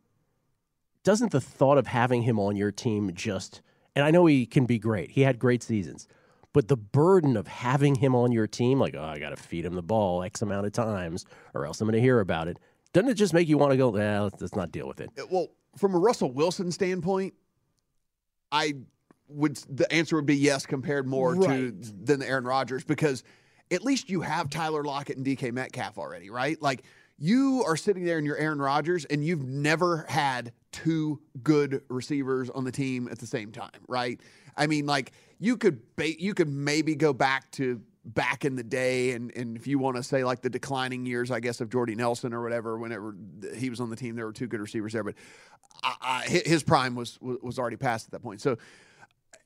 doesn't 1.04 1.32
the 1.32 1.40
thought 1.40 1.78
of 1.78 1.86
having 1.86 2.22
him 2.22 2.38
on 2.38 2.56
your 2.56 2.70
team 2.72 3.12
just 3.14 3.62
and 3.96 4.04
I 4.04 4.10
know 4.10 4.26
he 4.26 4.46
can 4.46 4.66
be 4.66 4.78
great. 4.78 5.10
He 5.10 5.22
had 5.22 5.38
great 5.38 5.62
seasons. 5.62 6.06
But 6.52 6.68
the 6.68 6.76
burden 6.76 7.36
of 7.36 7.46
having 7.46 7.96
him 7.96 8.14
on 8.14 8.32
your 8.32 8.46
team, 8.46 8.78
like, 8.80 8.94
oh, 8.96 9.02
I 9.04 9.18
got 9.18 9.30
to 9.30 9.36
feed 9.36 9.64
him 9.64 9.74
the 9.74 9.82
ball 9.82 10.22
X 10.22 10.42
amount 10.42 10.66
of 10.66 10.72
times 10.72 11.24
or 11.54 11.66
else 11.66 11.80
I'm 11.80 11.86
going 11.86 11.94
to 11.94 12.00
hear 12.00 12.20
about 12.20 12.48
it. 12.48 12.58
Doesn't 12.92 13.08
it 13.10 13.14
just 13.14 13.32
make 13.34 13.48
you 13.48 13.56
want 13.58 13.70
to 13.72 13.76
go, 13.76 13.94
eh, 13.96 14.20
let's, 14.20 14.40
let's 14.40 14.54
not 14.56 14.72
deal 14.72 14.86
with 14.88 15.00
it? 15.00 15.10
well, 15.30 15.48
from 15.76 15.94
a 15.94 15.98
Russell 15.98 16.32
Wilson 16.32 16.70
standpoint, 16.72 17.34
I 18.52 18.74
would 19.28 19.56
the 19.68 19.90
answer 19.92 20.16
would 20.16 20.26
be 20.26 20.36
yes, 20.36 20.66
compared 20.66 21.06
more 21.06 21.34
to 21.34 21.72
than 21.72 22.20
the 22.20 22.26
Aaron 22.26 22.44
Rodgers 22.44 22.84
because 22.84 23.22
at 23.70 23.84
least 23.84 24.10
you 24.10 24.20
have 24.20 24.50
Tyler 24.50 24.82
Lockett 24.82 25.16
and 25.16 25.24
DK 25.24 25.52
Metcalf 25.52 25.98
already, 25.98 26.30
right? 26.30 26.60
Like 26.60 26.82
you 27.18 27.62
are 27.66 27.76
sitting 27.76 28.04
there 28.04 28.18
and 28.18 28.26
you're 28.26 28.36
Aaron 28.36 28.60
Rodgers 28.60 29.04
and 29.04 29.24
you've 29.24 29.44
never 29.44 30.04
had 30.08 30.52
two 30.72 31.20
good 31.42 31.82
receivers 31.88 32.50
on 32.50 32.64
the 32.64 32.72
team 32.72 33.08
at 33.10 33.18
the 33.18 33.26
same 33.26 33.52
time, 33.52 33.70
right? 33.88 34.20
I 34.56 34.66
mean, 34.66 34.86
like 34.86 35.12
you 35.38 35.56
could 35.56 35.80
ba- 35.96 36.20
you 36.20 36.34
could 36.34 36.48
maybe 36.48 36.96
go 36.96 37.12
back 37.12 37.50
to 37.52 37.80
back 38.04 38.44
in 38.44 38.56
the 38.56 38.62
day 38.62 39.12
and 39.12 39.30
and 39.36 39.56
if 39.56 39.66
you 39.66 39.78
want 39.78 39.96
to 39.96 40.02
say 40.02 40.24
like 40.24 40.40
the 40.40 40.50
declining 40.50 41.04
years, 41.06 41.30
I 41.30 41.40
guess 41.40 41.60
of 41.60 41.70
Jordy 41.70 41.94
Nelson 41.94 42.32
or 42.32 42.42
whatever, 42.42 42.78
whenever 42.78 43.14
he 43.56 43.70
was 43.70 43.80
on 43.80 43.90
the 43.90 43.96
team, 43.96 44.16
there 44.16 44.26
were 44.26 44.32
two 44.32 44.46
good 44.46 44.60
receivers 44.60 44.92
there, 44.92 45.04
but 45.04 45.14
I, 45.82 45.94
I, 46.00 46.22
his 46.24 46.62
prime 46.62 46.94
was 46.94 47.18
was 47.20 47.58
already 47.58 47.76
past 47.76 48.06
at 48.06 48.12
that 48.12 48.22
point. 48.22 48.40
So 48.40 48.56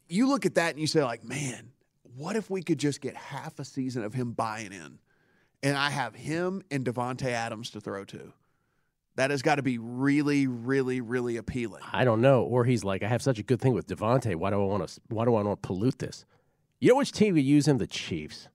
you 0.08 0.28
look 0.28 0.46
at 0.46 0.54
that 0.54 0.70
and 0.70 0.80
you 0.80 0.86
say 0.86 1.02
like, 1.02 1.24
man, 1.24 1.72
what 2.16 2.36
if 2.36 2.50
we 2.50 2.62
could 2.62 2.78
just 2.78 3.00
get 3.00 3.16
half 3.16 3.58
a 3.58 3.64
season 3.64 4.04
of 4.04 4.14
him 4.14 4.32
buying 4.32 4.72
in, 4.72 4.98
and 5.62 5.76
I 5.76 5.90
have 5.90 6.14
him 6.14 6.62
and 6.70 6.84
Davante 6.84 7.26
Adams 7.26 7.70
to 7.70 7.80
throw 7.80 8.04
to. 8.04 8.32
That 9.16 9.30
has 9.30 9.42
got 9.42 9.56
to 9.56 9.62
be 9.62 9.78
really, 9.78 10.48
really, 10.48 11.00
really 11.00 11.36
appealing. 11.36 11.82
I 11.92 12.04
don't 12.04 12.20
know. 12.20 12.42
Or 12.42 12.64
he's 12.64 12.82
like, 12.82 13.04
I 13.04 13.08
have 13.08 13.22
such 13.22 13.38
a 13.38 13.44
good 13.44 13.60
thing 13.60 13.72
with 13.72 13.86
Davante. 13.86 14.34
Why 14.34 14.50
do 14.50 14.56
I 14.56 14.64
want 14.64 14.88
to? 14.88 15.00
Why 15.08 15.24
do 15.24 15.36
I 15.36 15.42
want 15.42 15.62
to 15.62 15.66
pollute 15.66 16.00
this? 16.00 16.24
You 16.84 16.90
know 16.90 16.96
which 16.96 17.12
team 17.12 17.34
could 17.34 17.44
use 17.44 17.66
him? 17.66 17.78
The 17.78 17.86
Chiefs. 17.86 18.48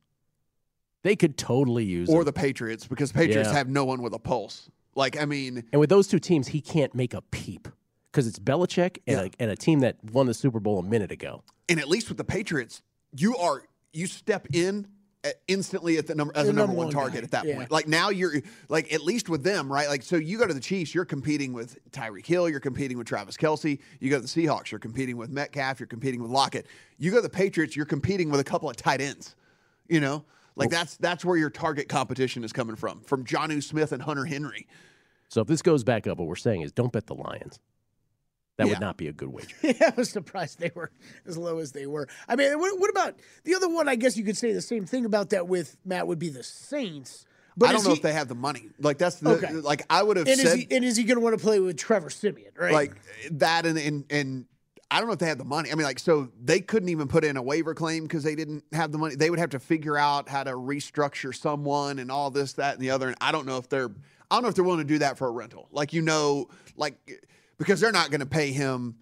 They 1.02 1.16
could 1.16 1.36
totally 1.36 1.84
use 1.84 2.10
Or 2.10 2.20
him. 2.20 2.26
the 2.26 2.34
Patriots, 2.34 2.86
because 2.86 3.12
Patriots 3.12 3.50
Yeah. 3.50 3.58
have 3.58 3.70
no 3.70 3.86
one 3.86 4.04
with 4.04 4.14
a 4.14 4.20
pulse. 4.20 4.70
Like, 4.94 5.20
I 5.20 5.26
mean, 5.26 5.64
And 5.72 5.80
with 5.80 5.90
those 5.90 6.08
two 6.08 6.20
teams, 6.20 6.50
he 6.50 6.62
can't 6.62 6.94
make 6.94 7.16
a 7.16 7.24
peep 7.24 7.68
because 8.12 8.28
it's 8.28 8.38
Belichick 8.38 8.98
and, 9.08 9.20
a, 9.20 9.30
and 9.40 9.50
a 9.50 9.56
team 9.56 9.80
that 9.80 9.98
won 10.14 10.28
the 10.28 10.36
Super 10.36 10.60
Bowl 10.60 10.78
a 10.78 10.84
minute 10.84 11.12
ago. 11.12 11.42
and 11.70 11.80
at 11.80 11.88
least 11.90 12.08
with 12.08 12.20
the 12.20 12.24
Patriots, 12.24 12.84
you 13.16 13.36
are 13.36 13.64
you 13.94 14.06
step 14.06 14.46
in 14.54 14.86
instantly 15.48 15.98
at 15.98 16.08
the 16.08 16.16
number 16.16 16.34
as 16.36 16.46
The 16.46 16.52
a 16.52 16.54
number, 16.54 16.68
number 16.68 16.78
one 16.78 16.86
one 16.88 16.94
target 16.94 17.22
guy, 17.22 17.26
at 17.26 17.32
that 17.32 17.46
yeah. 17.46 17.58
point. 17.58 17.72
Like 17.72 17.88
now 17.88 18.10
you're 18.10 18.36
like 18.70 18.94
at 18.94 19.02
least 19.02 19.28
with 19.30 19.44
them, 19.44 19.72
right? 19.72 19.90
Like 19.90 20.02
so 20.04 20.16
you 20.16 20.38
go 20.38 20.48
to 20.48 20.54
the 20.54 20.60
Chiefs, 20.60 20.96
you're 20.96 21.06
competing 21.06 21.52
with 21.52 21.78
Tyreek 21.92 22.26
Hill, 22.26 22.50
you're 22.50 22.60
competing 22.60 22.98
with 22.98 23.08
Travis 23.08 23.36
Kelce. 23.36 23.80
You 24.00 24.10
go 24.10 24.16
to 24.18 24.22
the 24.22 24.28
Seahawks, 24.28 24.72
you're 24.72 24.80
competing 24.80 25.18
with 25.18 25.30
Metcalf, 25.30 25.80
you're 25.80 25.88
competing 25.88 26.22
with 26.22 26.32
Lockett. 26.32 26.68
You 26.98 27.12
go 27.12 27.18
to 27.18 27.24
the 27.24 27.30
Patriots, 27.30 27.76
you're 27.76 27.86
competing 27.86 28.30
with 28.30 28.40
a 28.40 28.44
couple 28.46 28.70
of 28.70 28.78
tight 28.78 29.02
ends. 29.02 29.36
You 29.88 30.00
know, 30.00 30.24
Like 30.56 30.70
that's 30.70 30.98
that's 30.98 31.24
where 31.26 31.38
your 31.38 31.50
target 31.50 31.90
competition 31.90 32.44
is 32.44 32.54
coming 32.54 32.76
from, 32.76 33.02
from 33.02 33.26
Jonnu 33.26 33.64
Smith 33.64 33.92
and 33.92 34.02
Hunter 34.02 34.26
Henry. 34.26 34.68
So 35.30 35.42
if 35.42 35.48
this 35.48 35.62
goes 35.62 35.84
back 35.84 36.08
up, 36.08 36.18
what 36.18 36.28
we're 36.28 36.36
saying 36.36 36.62
is 36.62 36.72
don't 36.72 36.92
bet 36.92 37.08
the 37.08 37.16
Lions. 37.16 37.60
That 38.60 38.68
Yeah. 38.68 38.74
would 38.74 38.82
not 38.82 38.98
be 38.98 39.08
a 39.08 39.14
good 39.14 39.30
wager. 39.30 39.56
yeah, 39.64 39.92
I 39.92 39.94
was 39.96 40.10
surprised 40.10 40.60
they 40.60 40.72
were 40.76 40.92
as 41.26 41.38
low 41.38 41.60
as 41.60 41.72
they 41.72 41.88
were. 41.88 42.10
I 42.28 42.36
mean, 42.36 42.60
what, 42.60 42.78
what 42.78 42.90
about 42.90 43.16
the 43.46 43.56
other 43.56 43.70
one? 43.70 43.88
I 43.88 43.96
guess 43.96 44.18
you 44.18 44.26
could 44.26 44.36
say 44.36 44.52
the 44.52 44.62
same 44.62 44.86
thing 44.86 45.06
about 45.06 45.30
that 45.30 45.48
with 45.48 45.78
Matt 45.86 46.08
would 46.08 46.20
be 46.20 46.28
the 46.28 46.44
Saints. 46.44 47.26
But 47.56 47.70
I 47.70 47.72
don't 47.72 47.86
know 47.86 47.92
he- 47.92 47.96
if 47.96 48.02
they 48.02 48.12
have 48.12 48.28
the 48.28 48.36
money. 48.36 48.70
Like 48.78 48.98
that's 48.98 49.16
the 49.16 49.30
Okay. 49.30 49.54
like 49.54 49.84
I 49.90 50.04
would 50.04 50.18
have 50.18 50.28
and 50.28 50.38
is 50.38 50.42
said 50.42 50.60
he, 50.60 50.68
and 50.72 50.84
is 50.84 50.98
he 50.98 51.06
going 51.06 51.16
to 51.16 51.22
want 51.24 51.38
to 51.40 51.42
play 51.42 51.62
with 51.62 51.78
Trevor 51.78 52.10
Siemian? 52.10 52.52
Right? 52.58 52.74
like 52.74 52.96
that 53.32 53.66
and, 53.66 53.78
and 53.80 54.06
and 54.10 54.46
I 54.92 54.98
don't 55.00 55.08
know 55.08 55.14
if 55.14 55.20
they 55.20 55.28
have 55.28 55.38
the 55.38 55.46
money. 55.46 55.72
I 55.72 55.76
mean, 55.76 55.86
like 55.86 56.00
so 56.00 56.28
they 56.44 56.60
couldn't 56.60 56.90
even 56.90 57.08
put 57.08 57.24
in 57.24 57.38
a 57.38 57.42
waiver 57.42 57.74
claim 57.74 58.04
because 58.04 58.24
they 58.26 58.36
didn't 58.36 58.66
have 58.74 58.92
the 58.92 58.98
money. 58.98 59.16
They 59.16 59.30
would 59.30 59.40
have 59.40 59.52
to 59.52 59.60
figure 59.60 59.98
out 59.98 60.28
how 60.28 60.44
to 60.44 60.52
restructure 60.52 61.34
someone 61.34 62.00
and 62.00 62.12
all 62.12 62.30
this, 62.30 62.54
that, 62.54 62.74
and 62.74 62.84
the 62.84 62.90
other. 62.90 63.08
And 63.08 63.16
I 63.22 63.32
don't 63.32 63.46
know 63.46 63.56
if 63.56 63.70
they're 63.70 63.90
I 64.30 64.36
don't 64.36 64.44
know 64.44 64.50
if 64.50 64.56
they're 64.56 64.66
willing 64.66 64.82
to 64.82 64.94
do 64.94 64.98
that 65.00 65.18
for 65.18 65.28
a 65.30 65.32
rental. 65.32 65.70
Like 65.72 65.94
you 65.94 66.02
know, 66.02 66.50
like 66.76 67.26
because 67.60 67.80
they're 67.80 67.92
not 67.92 68.10
going 68.10 68.22
to 68.22 68.26
pay 68.26 68.52
him. 68.52 68.96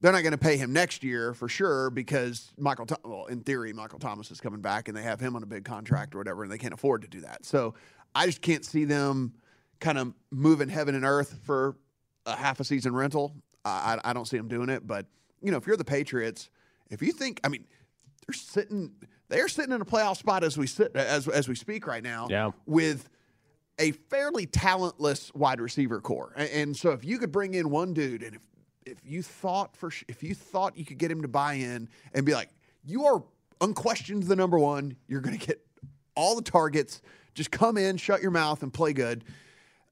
They're 0.00 0.12
not 0.12 0.22
going 0.22 0.32
to 0.32 0.38
pay 0.38 0.56
him 0.56 0.72
next 0.72 1.02
year 1.02 1.34
for 1.34 1.48
sure 1.48 1.90
because 1.90 2.52
Michael. 2.56 2.86
Well, 3.04 3.26
in 3.26 3.40
theory, 3.40 3.72
Michael 3.72 3.98
Thomas 3.98 4.30
is 4.30 4.40
coming 4.40 4.60
back 4.60 4.88
and 4.88 4.96
they 4.96 5.02
have 5.02 5.20
him 5.20 5.36
on 5.36 5.42
a 5.42 5.46
big 5.46 5.64
contract 5.64 6.14
or 6.14 6.18
whatever, 6.18 6.42
and 6.42 6.52
they 6.52 6.58
can't 6.58 6.74
afford 6.74 7.02
to 7.02 7.08
do 7.08 7.20
that. 7.20 7.44
So 7.44 7.74
I 8.14 8.26
just 8.26 8.40
can't 8.40 8.64
see 8.64 8.84
them 8.84 9.34
kind 9.80 9.98
of 9.98 10.14
moving 10.30 10.68
heaven 10.68 10.94
and 10.94 11.04
earth 11.04 11.38
for 11.44 11.76
a 12.26 12.36
half 12.36 12.60
a 12.60 12.64
season 12.64 12.94
rental. 12.94 13.34
I, 13.64 13.98
I 14.04 14.10
I 14.10 14.12
don't 14.12 14.26
see 14.26 14.36
them 14.36 14.48
doing 14.48 14.68
it. 14.68 14.86
But 14.86 15.06
you 15.42 15.50
know, 15.50 15.58
if 15.58 15.66
you're 15.66 15.76
the 15.76 15.84
Patriots, 15.84 16.50
if 16.90 17.02
you 17.02 17.12
think, 17.12 17.40
I 17.44 17.48
mean, 17.48 17.64
they're 18.26 18.34
sitting, 18.34 18.92
they're 19.28 19.48
sitting 19.48 19.72
in 19.72 19.80
a 19.80 19.84
playoff 19.84 20.16
spot 20.16 20.44
as 20.44 20.56
we 20.56 20.66
sit 20.66 20.94
as 20.96 21.28
as 21.28 21.48
we 21.48 21.54
speak 21.54 21.86
right 21.86 22.02
now. 22.02 22.28
Yeah. 22.30 22.50
With 22.66 23.08
a 23.78 23.90
fairly 23.92 24.46
talentless 24.46 25.32
wide 25.34 25.60
receiver 25.60 26.00
core, 26.00 26.32
and, 26.36 26.48
and 26.50 26.76
so 26.76 26.90
if 26.90 27.04
you 27.04 27.18
could 27.18 27.32
bring 27.32 27.54
in 27.54 27.70
one 27.70 27.92
dude, 27.94 28.22
and 28.22 28.36
if 28.36 28.42
if 28.86 28.98
you 29.04 29.22
thought 29.22 29.76
for 29.76 29.90
sh- 29.90 30.04
if 30.08 30.22
you 30.22 30.34
thought 30.34 30.76
you 30.76 30.84
could 30.84 30.98
get 30.98 31.10
him 31.10 31.22
to 31.22 31.28
buy 31.28 31.54
in 31.54 31.88
and 32.12 32.26
be 32.26 32.34
like, 32.34 32.50
you 32.84 33.06
are 33.06 33.22
unquestioned 33.60 34.24
the 34.24 34.36
number 34.36 34.58
one, 34.58 34.94
you're 35.08 35.20
going 35.22 35.38
to 35.38 35.46
get 35.46 35.64
all 36.14 36.36
the 36.36 36.42
targets. 36.42 37.00
Just 37.34 37.50
come 37.50 37.76
in, 37.78 37.96
shut 37.96 38.20
your 38.22 38.30
mouth, 38.30 38.62
and 38.62 38.72
play 38.72 38.92
good. 38.92 39.24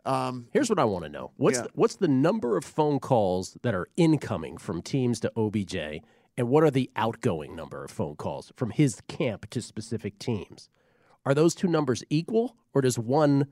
Um, 0.04 0.46
Here's 0.52 0.68
what 0.68 0.78
I 0.78 0.84
want 0.84 1.04
to 1.04 1.08
know: 1.08 1.30
what's 1.36 1.56
Yeah. 1.58 1.62
the, 1.62 1.70
what's 1.74 1.96
the 1.96 2.08
number 2.08 2.56
of 2.56 2.64
phone 2.64 2.98
calls 3.00 3.56
that 3.62 3.74
are 3.74 3.88
incoming 3.96 4.58
from 4.58 4.82
teams 4.82 5.20
to 5.20 5.32
OBJ, 5.36 5.76
and 6.36 6.48
what 6.48 6.62
are 6.62 6.70
the 6.70 6.90
outgoing 6.96 7.56
number 7.56 7.84
of 7.84 7.90
phone 7.90 8.16
calls 8.16 8.52
from 8.56 8.70
his 8.70 9.00
camp 9.08 9.48
to 9.50 9.62
specific 9.62 10.18
teams? 10.18 10.68
Are 11.24 11.34
those 11.34 11.54
two 11.54 11.68
numbers 11.68 12.02
equal, 12.10 12.56
or 12.74 12.80
does 12.82 12.98
one 12.98 13.46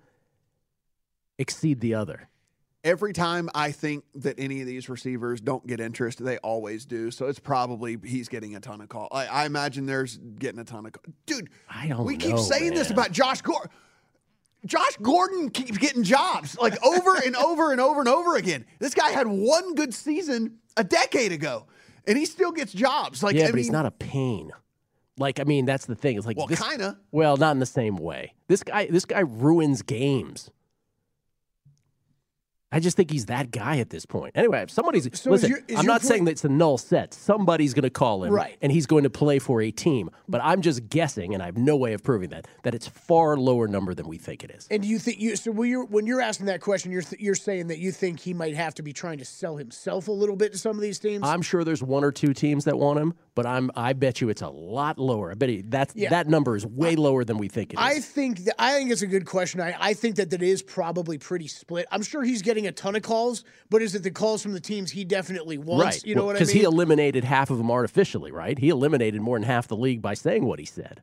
exceed 1.41 1.81
the 1.81 1.95
other? 1.95 2.29
every 2.85 3.13
time 3.13 3.49
I 3.55 3.73
think 3.73 4.05
that 4.17 4.37
any 4.39 4.61
of 4.61 4.67
these 4.67 4.89
receivers 4.89 5.41
don't 5.41 5.67
get 5.67 5.81
interest, 5.81 6.25
they 6.25 6.39
always 6.39 6.85
do. 6.87 7.11
So 7.11 7.27
it's 7.27 7.39
probably 7.39 7.99
he's 8.05 8.29
getting 8.29 8.57
a 8.57 8.61
ton 8.61 8.81
of 8.81 8.89
calls. 8.89 9.09
I, 9.13 9.27
I 9.27 9.47
imagine 9.47 9.87
there's 9.87 10.17
getting 10.17 10.61
a 10.61 10.65
ton 10.65 10.87
of 10.87 10.93
calls. 10.93 11.15
Dude, 11.27 11.51
I 11.69 11.89
don't 11.89 12.05
we 12.05 12.17
keep 12.17 12.37
know, 12.37 12.43
saying 12.43 12.75
this 12.75 12.91
about 12.91 13.13
Josh 13.13 13.43
Gordon. 13.43 13.71
Josh 14.67 14.97
Gordon 15.01 15.51
keeps 15.51 15.79
getting 15.79 16.03
jobs 16.03 16.59
like 16.59 16.83
over 16.85 17.17
and 17.25 17.35
over 17.45 17.73
and 17.73 17.81
over 17.81 18.01
and 18.01 18.09
over 18.09 18.37
again. 18.37 18.65
This 18.79 18.95
guy 18.95 19.11
had 19.11 19.27
one 19.27 19.75
good 19.75 19.95
season 19.95 20.59
a 20.77 20.85
decade 20.85 21.33
ago, 21.33 21.67
and 22.07 22.19
he 22.19 22.27
still 22.27 22.53
gets 22.53 22.73
jobs. 22.73 23.23
Like, 23.23 23.37
yeah, 23.37 23.47
I 23.47 23.51
but 23.51 23.59
he's 23.59 23.71
not 23.71 23.87
a 23.87 23.91
pain. 23.91 24.51
Like, 25.19 25.39
I 25.39 25.45
mean, 25.45 25.67
that's 25.67 25.85
the 25.85 25.95
thing. 25.95 26.17
It's 26.17 26.27
like 26.27 26.37
Well, 26.37 26.47
kinda. 26.47 26.99
Well, 27.11 27.37
not 27.37 27.53
in 27.53 27.59
the 27.59 27.67
same 27.67 27.97
way. 27.97 28.35
This 28.49 28.63
guy, 28.63 28.87
this 28.87 29.05
guy 29.05 29.21
ruins 29.21 29.83
games. 29.83 30.51
I 32.73 32.79
just 32.79 32.97
think 32.97 33.11
he's 33.11 33.27
that 33.27 33.51
guy 33.51 33.79
at 33.79 33.91
this 33.91 34.07
point. 34.07 34.31
Anyway, 34.37 34.63
if 34.63 34.71
somebody's 34.71 35.03
So 35.05 35.09
is 35.11 35.43
listen. 35.43 35.51
your- 35.51 35.59
is 35.67 35.77
I'm 35.77 35.87
not 35.87 36.03
point- 36.03 36.09
saying 36.09 36.25
that 36.27 36.31
it's 36.33 36.45
a 36.45 36.49
null 36.49 36.79
set. 36.79 37.13
Somebody's 37.13 37.75
going 37.75 37.83
to 37.83 37.91
call 37.91 38.23
him, 38.23 38.33
Right. 38.33 38.57
And 38.63 38.71
he's 38.71 38.87
going 38.87 39.03
to 39.03 39.11
play 39.11 39.41
for 39.41 39.61
a 39.61 39.73
team. 39.73 40.09
But 40.29 40.41
I'm 40.45 40.63
just 40.63 40.89
guessing, 40.89 41.35
and 41.35 41.43
I 41.43 41.47
have 41.47 41.57
no 41.57 41.77
way 41.77 41.95
of 41.95 42.05
proving 42.05 42.31
that 42.31 42.47
that 42.63 42.75
it's 42.75 42.87
far 42.87 43.37
lower 43.37 43.67
number 43.67 43.93
than 43.93 44.07
we 44.07 44.19
think 44.19 44.45
it 44.45 44.53
is. 44.53 44.69
And 44.71 44.83
do 44.83 44.89
you 44.89 45.01
think 45.01 45.19
you 45.19 45.35
so 45.35 45.51
when 45.51 45.69
you're 45.69 45.85
when 45.85 46.07
you're 46.07 46.21
asking 46.21 46.47
that 46.47 46.61
question, 46.61 46.93
you're 46.93 47.03
th- 47.03 47.21
you're 47.21 47.35
saying 47.35 47.67
that 47.69 47.79
you 47.79 47.91
think 47.91 48.21
he 48.21 48.33
might 48.35 48.55
have 48.55 48.75
to 48.77 48.83
be 48.85 48.93
trying 48.93 49.19
to 49.19 49.25
sell 49.25 49.57
himself 49.57 50.07
a 50.07 50.13
little 50.13 50.37
bit 50.37 50.53
to 50.53 50.59
some 50.59 50.77
of 50.77 50.81
these 50.83 51.01
teams? 51.01 51.23
I'm 51.27 51.43
sure 51.43 51.65
there's 51.65 51.83
one 51.83 52.05
or 52.05 52.13
two 52.13 52.33
teams 52.33 52.65
that 52.67 52.79
want 52.79 53.01
him, 53.01 53.15
but 53.35 53.47
I'm 53.47 53.71
I 53.77 53.93
bet 53.93 54.21
you 54.21 54.29
it's 54.29 54.43
a 54.43 54.49
lot 54.49 54.99
lower. 54.99 55.31
I 55.31 55.35
bet 55.35 55.49
you 55.51 55.63
that's 55.67 55.95
Yeah. 55.97 56.11
that 56.11 56.29
number 56.29 56.57
is 56.57 56.67
way 56.67 56.97
lower 56.97 57.25
than 57.25 57.39
we 57.39 57.49
think 57.49 57.73
it 57.73 57.79
is. 57.79 57.85
I 57.85 58.01
think 58.01 58.45
that, 58.45 58.55
I 58.61 58.73
think 58.75 58.91
it's 58.91 59.03
a 59.03 59.07
good 59.07 59.27
question. 59.27 59.61
I, 59.61 59.75
I 59.81 59.95
think 59.95 60.17
that 60.17 60.31
that 60.31 60.43
is 60.43 60.63
probably 60.63 61.19
pretty 61.19 61.49
split. 61.49 61.87
I'm 61.91 62.03
sure 62.03 62.23
he's 62.23 62.43
getting 62.43 62.67
a 62.67 62.73
ton 62.73 62.97
of 62.97 63.03
calls, 63.03 63.45
but 63.71 63.83
is 63.83 63.95
it 63.95 64.03
the 64.03 64.11
calls 64.11 64.43
from 64.43 64.53
the 64.53 64.61
teams 64.61 64.91
he 64.91 65.05
definitely 65.05 65.59
wants? 65.59 65.85
right. 65.85 66.05
You 66.05 66.15
know 66.15 66.25
what 66.25 66.31
I 66.31 66.41
mean? 66.41 66.41
Because 66.41 66.53
he 66.53 66.63
eliminated 66.65 67.25
half 67.25 67.51
of 67.51 67.59
them 67.59 67.71
artificially, 67.71 68.33
right? 68.33 68.59
He 68.59 68.69
eliminated 68.69 69.21
more 69.21 69.39
than 69.39 69.47
half 69.47 69.69
the 69.69 69.77
league 69.77 70.03
by 70.03 70.15
saying 70.15 70.45
what 70.45 70.59
he 70.59 70.65
said. 70.65 71.03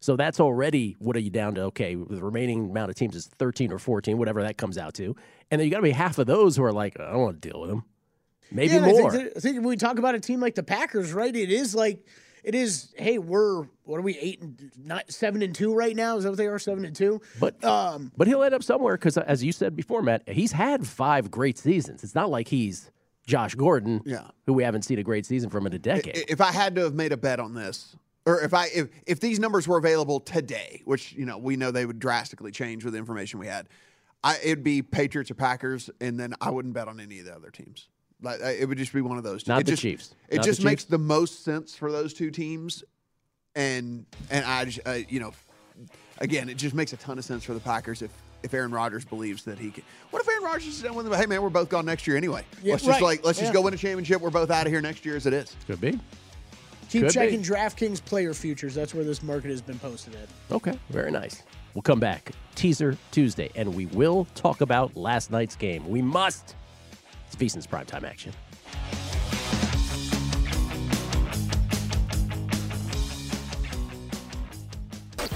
So 0.00 0.14
that's 0.14 0.38
already 0.38 0.94
what 1.00 1.16
are 1.16 1.20
you 1.20 1.30
down 1.30 1.56
to? 1.56 1.62
Okay, 1.62 1.94
the 1.96 2.22
remaining 2.22 2.70
amount 2.70 2.90
of 2.90 2.96
teams 2.96 3.16
is 3.16 3.26
13 3.38 3.72
or 3.72 3.78
14, 3.80 4.16
whatever 4.16 4.42
that 4.42 4.56
comes 4.56 4.78
out 4.78 4.94
to. 4.94 5.16
And 5.50 5.58
then 5.60 5.66
you 5.66 5.70
got 5.72 5.78
to 5.78 5.82
be 5.82 5.90
half 5.90 6.18
of 6.18 6.26
those 6.28 6.56
who 6.56 6.62
are 6.62 6.72
like, 6.72 6.98
I 7.00 7.10
don't 7.10 7.20
want 7.20 7.42
to 7.42 7.48
deal 7.48 7.60
with 7.60 7.70
him. 7.70 7.82
Maybe 8.50 8.72
Yeah, 8.72 8.76
and 8.78 8.86
I 8.86 8.90
more. 8.92 9.10
think, 9.12 9.24
that- 9.24 9.36
I 9.36 9.40
think 9.40 9.56
when 9.56 9.64
we 9.68 9.76
talk 9.76 9.98
about 9.98 10.14
a 10.14 10.20
team 10.20 10.40
like 10.40 10.54
the 10.54 10.62
Packers, 10.62 11.12
right? 11.12 11.34
It 11.34 11.50
is 11.50 11.74
like 11.74 12.04
it 12.44 12.54
is. 12.54 12.94
Hey, 12.96 13.18
we're 13.18 13.64
what 13.84 13.98
are 13.98 14.02
we 14.02 14.16
eight 14.18 14.40
and 14.40 14.70
not 14.82 15.10
seven 15.10 15.42
and 15.42 15.54
two 15.54 15.74
right 15.74 15.94
now? 15.94 16.16
Is 16.16 16.24
that 16.24 16.30
what 16.30 16.38
they 16.38 16.46
are? 16.46 16.58
Seven 16.58 16.84
and 16.84 16.94
two. 16.96 17.20
But 17.40 17.62
um, 17.64 18.12
but 18.16 18.26
he'll 18.26 18.42
end 18.42 18.54
up 18.54 18.62
somewhere 18.62 18.96
because, 18.96 19.18
as 19.18 19.42
you 19.44 19.52
said 19.52 19.74
before, 19.76 20.02
Matt, 20.02 20.28
he's 20.28 20.52
had 20.52 20.86
five 20.86 21.30
great 21.30 21.58
seasons. 21.58 22.02
It's 22.04 22.14
not 22.14 22.30
like 22.30 22.48
he's 22.48 22.90
Josh 23.26 23.54
Gordon, 23.54 24.00
Yeah. 24.06 24.28
who 24.46 24.54
we 24.54 24.62
haven't 24.62 24.82
seen 24.82 24.98
a 24.98 25.02
great 25.02 25.26
season 25.26 25.50
from 25.50 25.66
in 25.66 25.74
a 25.74 25.78
decade. 25.78 26.24
If 26.28 26.40
I 26.40 26.50
had 26.52 26.74
to 26.76 26.82
have 26.82 26.94
made 26.94 27.12
a 27.12 27.16
bet 27.18 27.40
on 27.40 27.52
this, 27.54 27.94
or 28.24 28.40
if 28.40 28.54
I 28.54 28.68
if 28.74 28.88
if 29.06 29.20
these 29.20 29.38
numbers 29.38 29.68
were 29.68 29.76
available 29.76 30.20
today, 30.20 30.80
which 30.86 31.12
you 31.12 31.26
know 31.26 31.36
we 31.36 31.56
know 31.56 31.70
they 31.70 31.84
would 31.84 31.98
drastically 31.98 32.52
change 32.52 32.84
with 32.84 32.94
the 32.94 32.98
information 32.98 33.40
we 33.40 33.46
had, 33.48 33.68
I 34.24 34.38
it'd 34.42 34.64
be 34.64 34.80
Patriots 34.80 35.30
or 35.30 35.34
Packers, 35.34 35.90
and 36.00 36.18
then 36.18 36.34
I 36.40 36.50
wouldn't 36.50 36.72
bet 36.72 36.88
on 36.88 37.00
any 37.00 37.18
of 37.18 37.26
the 37.26 37.34
other 37.34 37.50
teams. 37.50 37.88
Like 38.20 38.40
it 38.40 38.68
would 38.68 38.78
just 38.78 38.92
be 38.92 39.00
one 39.00 39.16
of 39.18 39.24
those. 39.24 39.44
two. 39.44 39.52
Not 39.52 39.60
it 39.60 39.64
the 39.66 39.72
just, 39.72 39.82
Chiefs. 39.82 40.14
It 40.28 40.36
Not 40.36 40.42
the 40.44 40.50
just 40.50 40.64
makes 40.64 40.82
Chiefs. 40.82 40.90
the 40.90 40.98
most 40.98 41.44
sense 41.44 41.74
for 41.76 41.92
those 41.92 42.12
two 42.14 42.30
teams, 42.30 42.82
and 43.54 44.04
and 44.30 44.44
I 44.44 44.64
just 44.64 44.80
uh, 44.86 44.98
you 45.08 45.20
know, 45.20 45.32
again, 46.18 46.48
it 46.48 46.56
just 46.56 46.74
makes 46.74 46.92
a 46.92 46.96
ton 46.96 47.18
of 47.18 47.24
sense 47.24 47.44
for 47.44 47.54
the 47.54 47.60
Packers 47.60 48.02
if. 48.02 48.10
If 48.40 48.54
Aaron 48.54 48.70
Rodgers 48.70 49.04
believes 49.04 49.42
that 49.46 49.58
he 49.58 49.72
can, 49.72 49.82
what 50.10 50.22
if 50.22 50.28
Aaron 50.28 50.44
Rodgers 50.44 50.68
is 50.68 50.80
done 50.80 50.94
with 50.94 51.06
them? 51.06 51.12
Hey 51.18 51.26
man, 51.26 51.42
we're 51.42 51.48
both 51.50 51.68
gone 51.68 51.84
next 51.84 52.06
year 52.06 52.16
anyway. 52.16 52.44
Yeah, 52.62 52.74
let's 52.74 52.84
just 52.84 53.00
right. 53.00 53.02
like 53.18 53.24
let's 53.24 53.36
Yeah. 53.36 53.46
just 53.46 53.52
go 53.52 53.62
win 53.62 53.74
a 53.74 53.76
championship. 53.76 54.20
We're 54.20 54.30
both 54.30 54.48
out 54.52 54.64
of 54.64 54.70
here 54.72 54.80
next 54.80 55.04
year 55.04 55.16
as 55.16 55.26
it 55.26 55.32
is. 55.32 55.56
Could 55.66 55.80
be. 55.80 55.90
keep 56.88 57.02
Could 57.02 57.06
be. 57.08 57.08
checking 57.14 57.42
DraftKings 57.42 58.04
player 58.04 58.32
futures. 58.34 58.76
That's 58.76 58.94
where 58.94 59.02
this 59.02 59.24
market 59.24 59.50
has 59.50 59.60
been 59.60 59.80
posted 59.80 60.14
at. 60.14 60.28
Okay, 60.54 60.78
very 60.90 61.10
nice. 61.10 61.42
We'll 61.74 61.82
come 61.82 61.98
back. 61.98 62.30
Teaser 62.54 62.96
Tuesday, 63.10 63.50
and 63.56 63.74
we 63.74 63.86
will 63.86 64.24
talk 64.36 64.60
about 64.60 64.96
last 64.96 65.32
night's 65.32 65.56
game. 65.56 65.88
We 65.88 66.00
must. 66.00 66.54
It's 67.30 67.36
VSiN's 67.36 67.66
primetime 67.66 68.04
action. 68.04 68.32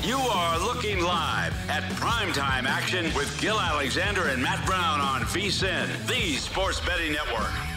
You 0.03 0.17
are 0.17 0.59
looking 0.59 1.01
live 1.01 1.55
at 1.71 1.83
primetime 1.93 2.65
action 2.65 3.05
with 3.15 3.39
Gil 3.41 3.61
Alexander 3.61 4.29
and 4.29 4.43
Matt 4.43 4.65
Brown 4.67 5.01
on 5.01 5.21
VSIN, 5.23 6.07
the 6.07 6.37
sports 6.39 6.81
betting 6.81 7.13
network. 7.13 7.72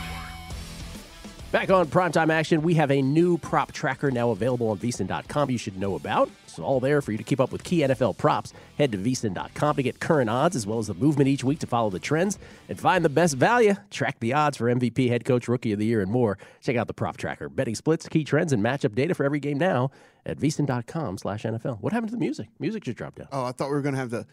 Back 1.55 1.69
on 1.69 1.87
primetime 1.87 2.33
action, 2.33 2.63
we 2.63 2.73
have 2.73 2.91
a 2.91 3.01
new 3.01 3.37
prop 3.37 3.71
tracker 3.71 4.11
now 4.11 4.31
available 4.31 4.67
on 4.71 4.77
vsin.com 4.77 5.49
you 5.49 5.57
should 5.57 5.79
know 5.79 5.95
about. 5.95 6.29
It's 6.43 6.59
all 6.59 6.81
there 6.81 7.01
for 7.01 7.13
you 7.13 7.17
to 7.17 7.23
keep 7.23 7.39
up 7.39 7.53
with 7.53 7.63
key 7.63 7.79
NFL 7.79 8.17
props. 8.17 8.51
Head 8.77 8.91
to 8.91 8.97
vsin.com 8.97 9.77
to 9.77 9.81
get 9.81 10.01
current 10.01 10.29
odds 10.29 10.57
as 10.57 10.67
well 10.67 10.79
as 10.79 10.87
the 10.87 10.93
movement 10.93 11.29
each 11.29 11.45
week 11.45 11.59
to 11.59 11.65
follow 11.65 11.89
the 11.89 11.97
trends 11.97 12.39
and 12.67 12.77
find 12.77 13.05
the 13.05 13.09
best 13.09 13.35
value. 13.35 13.73
Track 13.89 14.19
the 14.19 14.33
odds 14.33 14.57
for 14.57 14.65
MVP, 14.65 15.07
head 15.07 15.23
coach, 15.23 15.47
rookie 15.47 15.71
of 15.71 15.79
the 15.79 15.85
year, 15.85 16.01
and 16.01 16.11
more. 16.11 16.37
Check 16.61 16.75
out 16.75 16.87
the 16.87 16.93
prop 16.93 17.15
tracker. 17.15 17.47
Betting 17.47 17.75
splits, 17.75 18.09
key 18.09 18.25
trends, 18.25 18.51
and 18.51 18.61
matchup 18.61 18.93
data 18.93 19.15
for 19.15 19.23
every 19.23 19.39
game 19.39 19.57
now 19.57 19.91
at 20.25 20.37
vsin.com 20.37 21.17
slash 21.17 21.43
NFL. 21.43 21.79
What 21.79 21.93
happened 21.93 22.09
to 22.09 22.15
the 22.15 22.19
music? 22.19 22.49
Music 22.59 22.83
just 22.83 22.97
dropped 22.97 23.21
out. 23.21 23.27
Oh, 23.31 23.45
I 23.45 23.53
thought 23.53 23.69
we 23.69 23.75
were 23.75 23.81
going 23.81 23.95
to 23.95 23.99
have 24.01 24.09
the 24.09 24.27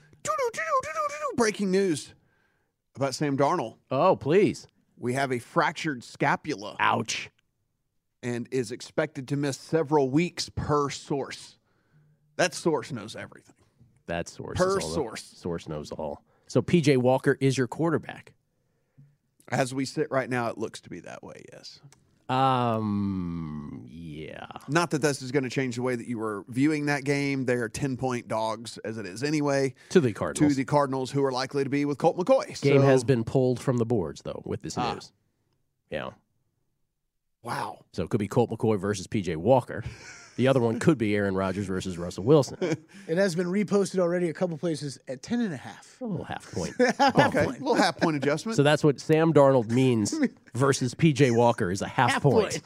breaking 1.37 1.71
news 1.71 2.15
about 2.97 3.15
Sam 3.15 3.39
Darnold. 3.39 3.77
Oh, 3.93 4.17
please. 4.17 4.67
We 5.03 5.15
have 5.15 5.33
a 5.33 5.41
fractured 5.41 6.05
scapula. 6.05 6.77
Ouch. 6.79 7.29
And 8.23 8.49
is 8.53 8.71
expected 8.71 9.27
to 9.29 9.37
miss 9.37 9.59
several 9.59 10.09
weeks 10.09 10.49
per 10.49 10.91
source. 10.91 11.59
That 12.37 12.55
source 12.55 12.93
knows 12.93 13.17
everything. 13.17 13.57
That 14.07 14.29
source. 14.29 14.57
Per 14.57 14.79
is 14.79 14.85
all 14.85 14.89
the- 14.89 14.95
source. 14.95 15.25
Source 15.25 15.69
knows 15.69 15.91
all. 15.91 16.23
So 16.47 16.63
PJ 16.63 16.97
Walker 16.99 17.37
is 17.41 17.59
your 17.59 17.67
quarterback. 17.67 18.33
As 19.49 19.75
we 19.75 19.85
sit 19.85 20.09
right 20.13 20.31
now, 20.31 20.47
it 20.49 20.57
looks 20.57 20.81
to 20.83 20.89
be 20.89 21.01
that 21.01 21.25
way, 21.25 21.45
yes. 21.53 21.81
Um, 22.29 23.87
yeah. 23.91 24.47
Not 24.69 24.91
that 24.91 25.03
this 25.03 25.23
is 25.23 25.33
going 25.33 25.43
to 25.45 25.51
change 25.51 25.77
the 25.77 25.83
way 25.83 25.97
that 25.97 26.07
you 26.07 26.19
were 26.19 26.45
viewing 26.49 26.87
that 26.87 27.05
game. 27.05 27.45
They 27.45 27.55
are 27.55 27.69
10 27.69 27.97
point 27.97 28.29
dogs 28.29 28.79
as 28.79 28.99
it 28.99 29.07
is 29.07 29.23
anyway. 29.23 29.75
To 29.91 30.01
the 30.01 30.13
Cardinals. 30.13 30.53
To 30.53 30.57
the 30.57 30.65
Cardinals, 30.65 31.11
who 31.11 31.25
are 31.25 31.33
likely 31.33 31.65
to 31.65 31.71
be 31.71 31.85
with 31.85 31.99
Colt 31.99 32.17
McCoy. 32.17 32.61
Game 32.61 32.81
So- 32.81 32.87
has 32.87 33.05
been 33.05 33.25
pulled 33.25 33.61
from 33.61 33.79
the 33.79 33.87
boards 33.87 34.23
though 34.23 34.43
with 34.45 34.63
this 34.63 34.79
Ah. 34.79 34.95
news. 34.95 35.13
Yeah. 35.91 36.11
Wow. 37.43 37.85
So 37.93 38.05
it 38.05 38.11
could 38.11 38.21
be 38.21 38.29
Colt 38.29 38.51
McCoy 38.51 38.79
versus 38.79 39.07
PJ 39.07 39.37
Walker. 39.37 39.83
The 40.37 40.49
other 40.49 40.61
one 40.61 40.79
could 40.81 40.97
be 40.99 41.15
Aaron 41.15 41.35
Rodgers 41.35 41.67
versus 41.67 41.99
Russell 41.99 42.25
Wilson. 42.25 42.57
It 43.09 43.19
has 43.19 43.35
been 43.35 43.49
reposted 43.49 43.99
already 43.99 44.29
a 44.29 44.33
couple 44.33 44.57
places 44.57 44.99
at 45.09 45.23
10 45.23 45.41
and 45.41 45.53
a 45.53 45.57
half. 45.57 45.97
A 46.01 46.05
little 46.05 46.25
half 46.25 46.51
point. 46.53 46.73
okay, 46.81 47.47
little 47.47 47.75
half 47.75 47.99
point 47.99 48.17
adjustment. 48.23 48.57
So 48.57 48.63
that's 48.63 48.83
what 48.85 49.01
Sam 49.01 49.33
Darnold 49.33 49.71
means 49.71 50.15
versus 50.55 50.95
PJ 50.95 51.35
Walker 51.37 51.71
is 51.71 51.83
a 51.83 51.89
half, 51.89 52.13
Half 52.13 52.23
point. 52.23 52.61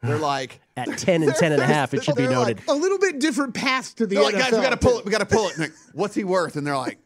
They're 0.00 0.18
like 0.18 0.60
At 0.76 0.96
10 0.96 1.22
and 1.24 1.34
10 1.34 1.52
and 1.52 1.60
a 1.60 1.66
half, 1.66 1.92
it 1.92 2.04
should 2.04 2.14
be 2.14 2.26
They're 2.26 2.38
like, 2.38 2.56
noted. 2.56 2.68
A 2.68 2.74
little 2.74 2.98
bit 2.98 3.18
different 3.18 3.52
path 3.54 3.94
to 3.96 4.06
the 4.06 4.14
They're 4.14 4.24
like, 4.24 4.34
NFL. 4.36 4.38
guys, 4.38 4.52
we 4.52 4.60
got 4.60 4.70
to 4.70 4.76
pull 4.76 4.98
it. 5.00 5.04
We 5.04 5.10
got 5.10 5.18
to 5.18 5.26
pull 5.26 5.48
it. 5.48 5.58
Like, 5.58 5.72
What's 5.92 6.14
he 6.14 6.24
worth? 6.24 6.56
And 6.56 6.66
they're 6.66 6.76
like, 6.76 6.98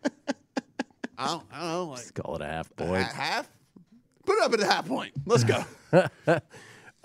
I 1.18 1.26
don't, 1.26 1.42
I 1.50 1.60
don't 1.60 1.68
know, 1.70 1.84
like 1.86 1.98
Let's 1.98 2.10
call 2.12 2.36
it 2.36 2.42
a 2.42 2.46
half 2.46 2.70
a 2.70 2.74
point. 2.74 3.04
half. 3.06 3.48
Put 4.26 4.36
it 4.38 4.44
up 4.44 4.52
at 4.52 4.60
a 4.60 4.66
half 4.66 4.86
point. 4.86 5.12
Let's 5.24 5.44
go. 5.44 5.64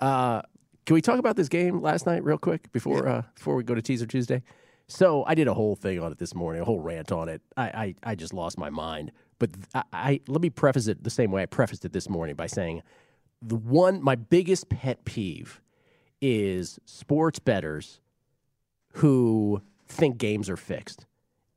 uh, 0.00 0.42
can 0.86 0.94
we 0.94 1.00
talk 1.02 1.18
about 1.18 1.36
this 1.36 1.48
game 1.48 1.80
last 1.80 2.06
night 2.06 2.24
real 2.24 2.38
quick 2.38 2.70
before 2.72 3.06
uh, 3.08 3.22
before 3.34 3.54
we 3.56 3.62
go 3.64 3.74
to 3.74 3.82
Teaser 3.82 4.06
Tuesday? 4.06 4.42
So 4.88 5.24
I 5.26 5.34
did 5.34 5.48
a 5.48 5.54
whole 5.54 5.76
thing 5.76 6.00
on 6.00 6.12
it 6.12 6.18
this 6.18 6.34
morning, 6.34 6.60
a 6.62 6.64
whole 6.64 6.80
rant 6.80 7.12
on 7.12 7.28
it. 7.28 7.40
I 7.56 7.64
I, 7.64 7.94
I 8.02 8.14
just 8.14 8.34
lost 8.34 8.58
my 8.58 8.70
mind. 8.70 9.12
But 9.38 9.50
I, 9.74 9.82
I 9.92 10.20
let 10.28 10.40
me 10.40 10.50
preface 10.50 10.86
it 10.88 11.02
the 11.04 11.10
same 11.10 11.30
way 11.30 11.42
I 11.42 11.46
prefaced 11.46 11.84
it 11.84 11.92
this 11.92 12.08
morning 12.08 12.34
by 12.36 12.46
saying 12.46 12.82
the 13.40 13.56
one 13.56 14.02
my 14.02 14.14
biggest 14.14 14.68
pet 14.68 15.04
peeve 15.04 15.60
is 16.20 16.78
sports 16.84 17.38
betters 17.38 18.00
who 18.94 19.62
think 19.88 20.18
games 20.18 20.48
are 20.48 20.56
fixed 20.56 21.06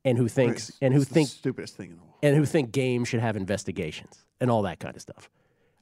and 0.04 0.18
who 0.18 0.28
thinks 0.28 0.68
It's- 0.70 0.78
and 0.82 0.94
who 0.94 1.00
it's 1.00 1.08
the 1.08 1.14
think 1.14 1.28
stupidest 1.28 1.76
thing 1.76 1.90
in 1.90 1.96
the 1.96 2.02
world. 2.02 2.14
and 2.22 2.36
who 2.36 2.44
think 2.44 2.72
games 2.72 3.08
should 3.08 3.20
have 3.20 3.36
investigations 3.36 4.24
and 4.40 4.50
all 4.50 4.62
that 4.62 4.80
kind 4.80 4.96
of 4.96 5.02
stuff. 5.02 5.30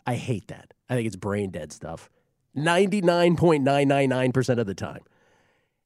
I 0.06 0.14
hate 0.16 0.48
that. 0.48 0.74
I 0.90 0.94
think 0.94 1.06
it's 1.06 1.16
brain 1.16 1.50
dead 1.50 1.72
stuff. 1.72 2.10
99.999% 2.56 4.58
of 4.58 4.66
the 4.66 4.74
time. 4.74 5.02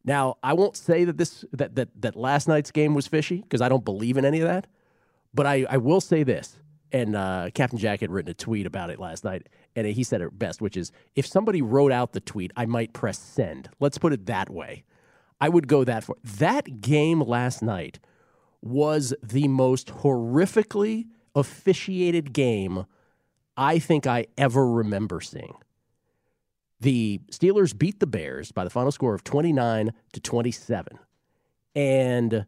Now, 0.04 0.36
I 0.42 0.54
won't 0.54 0.76
say 0.76 1.04
that 1.04 1.18
this 1.18 1.44
that 1.52 1.74
that, 1.74 1.88
that 2.00 2.16
last 2.16 2.48
night's 2.48 2.70
game 2.70 2.94
was 2.94 3.06
fishy 3.06 3.42
because 3.42 3.60
I 3.60 3.68
don't 3.68 3.84
believe 3.84 4.16
in 4.16 4.24
any 4.24 4.40
of 4.40 4.48
that. 4.48 4.66
But 5.34 5.46
I, 5.46 5.66
I 5.68 5.76
will 5.76 6.00
say 6.00 6.22
this, 6.22 6.56
and 6.92 7.14
uh, 7.14 7.50
Captain 7.54 7.78
Jack 7.78 8.00
had 8.00 8.10
written 8.10 8.30
a 8.30 8.34
tweet 8.34 8.66
about 8.66 8.90
it 8.90 8.98
last 8.98 9.24
night, 9.24 9.48
and 9.76 9.86
he 9.86 10.02
said 10.02 10.22
it 10.22 10.38
best, 10.38 10.62
which 10.62 10.76
is 10.76 10.92
if 11.14 11.26
somebody 11.26 11.60
wrote 11.60 11.92
out 11.92 12.12
the 12.12 12.20
tweet, 12.20 12.52
I 12.56 12.66
might 12.66 12.92
press 12.92 13.18
send. 13.18 13.68
Let's 13.80 13.98
put 13.98 14.12
it 14.12 14.26
that 14.26 14.48
way. 14.48 14.84
I 15.40 15.48
would 15.48 15.68
go 15.68 15.84
that 15.84 16.04
far. 16.04 16.16
That 16.24 16.80
game 16.80 17.20
last 17.20 17.62
night 17.62 18.00
was 18.60 19.14
the 19.22 19.48
most 19.48 19.88
horrifically 19.88 21.06
officiated 21.34 22.32
game 22.32 22.86
I 23.56 23.78
think 23.78 24.06
I 24.06 24.26
ever 24.36 24.66
remember 24.66 25.20
seeing. 25.20 25.54
The 26.80 27.20
Steelers 27.30 27.76
beat 27.76 27.98
the 28.00 28.06
Bears 28.06 28.52
by 28.52 28.64
the 28.64 28.70
final 28.70 28.92
score 28.92 29.14
of 29.14 29.24
29 29.24 29.92
to 30.12 30.20
27. 30.20 30.98
And 31.74 32.46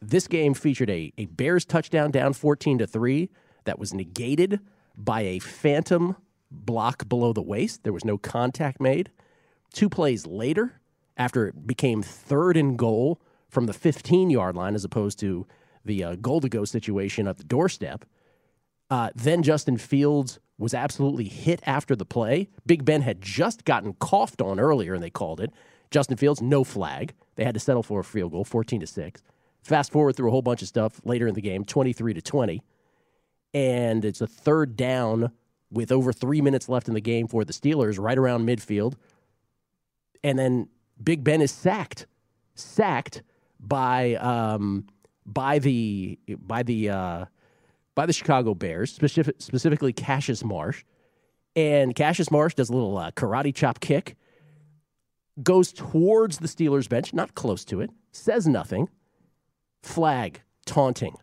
this 0.00 0.26
game 0.26 0.54
featured 0.54 0.90
a, 0.90 1.12
a 1.18 1.26
Bears 1.26 1.64
touchdown 1.64 2.10
down 2.10 2.32
14 2.32 2.78
to 2.78 2.86
3 2.86 3.30
that 3.64 3.78
was 3.78 3.94
negated 3.94 4.60
by 4.96 5.22
a 5.22 5.38
phantom 5.38 6.16
block 6.50 7.08
below 7.08 7.32
the 7.32 7.42
waist. 7.42 7.84
There 7.84 7.92
was 7.92 8.04
no 8.04 8.18
contact 8.18 8.80
made. 8.80 9.10
Two 9.72 9.88
plays 9.88 10.26
later, 10.26 10.80
after 11.16 11.48
it 11.48 11.66
became 11.66 12.02
third 12.02 12.56
and 12.56 12.76
goal 12.76 13.20
from 13.48 13.66
the 13.66 13.72
15 13.72 14.30
yard 14.30 14.56
line 14.56 14.74
as 14.74 14.84
opposed 14.84 15.18
to 15.20 15.46
the 15.84 16.02
uh, 16.02 16.14
goal 16.16 16.40
to 16.40 16.48
go 16.48 16.64
situation 16.64 17.28
at 17.28 17.38
the 17.38 17.44
doorstep, 17.44 18.04
uh, 18.90 19.10
then 19.14 19.42
Justin 19.42 19.76
Fields 19.76 20.40
was 20.60 20.74
absolutely 20.74 21.24
hit 21.24 21.60
after 21.64 21.96
the 21.96 22.04
play. 22.04 22.46
Big 22.66 22.84
Ben 22.84 23.00
had 23.00 23.22
just 23.22 23.64
gotten 23.64 23.94
coughed 23.94 24.42
on 24.42 24.60
earlier, 24.60 24.92
and 24.92 25.02
they 25.02 25.10
called 25.10 25.40
it. 25.40 25.50
Justin 25.90 26.18
Fields, 26.18 26.42
no 26.42 26.64
flag. 26.64 27.14
They 27.36 27.44
had 27.44 27.54
to 27.54 27.60
settle 27.60 27.82
for 27.82 28.00
a 28.00 28.04
field 28.04 28.32
goal, 28.32 28.44
14 28.44 28.80
to 28.80 28.86
6. 28.86 29.22
Fast 29.62 29.90
forward 29.90 30.16
through 30.16 30.28
a 30.28 30.30
whole 30.30 30.42
bunch 30.42 30.60
of 30.60 30.68
stuff 30.68 31.00
later 31.02 31.26
in 31.26 31.34
the 31.34 31.40
game, 31.40 31.64
23 31.64 32.12
to 32.12 32.20
20. 32.20 32.62
And 33.54 34.04
it's 34.04 34.20
a 34.20 34.26
third 34.26 34.76
down 34.76 35.32
with 35.70 35.90
over 35.90 36.12
three 36.12 36.42
minutes 36.42 36.68
left 36.68 36.88
in 36.88 36.94
the 36.94 37.00
game 37.00 37.26
for 37.26 37.42
the 37.42 37.54
Steelers, 37.54 37.98
right 37.98 38.18
around 38.18 38.46
midfield. 38.46 38.94
And 40.22 40.38
then 40.38 40.68
Big 41.02 41.24
Ben 41.24 41.40
is 41.40 41.50
sacked, 41.50 42.06
sacked 42.54 43.22
by 43.58 44.14
um, 44.16 44.86
by 45.24 45.58
the 45.58 46.18
by 46.28 46.62
the 46.62 46.90
uh, 46.90 47.24
by 48.00 48.06
the 48.06 48.14
Chicago 48.14 48.54
Bears, 48.54 48.90
specific, 48.90 49.34
specifically 49.40 49.92
Cassius 49.92 50.42
Marsh. 50.42 50.84
And 51.54 51.94
Cassius 51.94 52.30
Marsh 52.30 52.54
does 52.54 52.70
a 52.70 52.72
little 52.72 52.96
uh, 52.96 53.10
karate 53.10 53.54
chop 53.54 53.78
kick, 53.80 54.16
goes 55.42 55.70
towards 55.70 56.38
the 56.38 56.48
Steelers 56.48 56.88
bench, 56.88 57.12
not 57.12 57.34
close 57.34 57.62
to 57.66 57.82
it, 57.82 57.90
says 58.10 58.48
nothing, 58.48 58.88
flag, 59.82 60.40
taunting. 60.64 61.14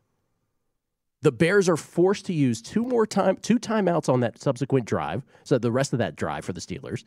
The 1.23 1.31
Bears 1.31 1.67
are 1.67 1.77
forced 1.77 2.27
to 2.27 2.33
use 2.33 2.61
two 2.61 2.83
more 2.83 3.07
time, 3.07 3.37
two 3.37 3.57
timeouts 3.57 4.07
on 4.07 4.19
that 4.19 4.39
subsequent 4.39 4.85
drive, 4.85 5.23
so 5.43 5.57
the 5.57 5.71
rest 5.71 5.93
of 5.93 5.99
that 5.99 6.15
drive 6.15 6.45
for 6.45 6.53
the 6.53 6.61
Steelers, 6.61 7.05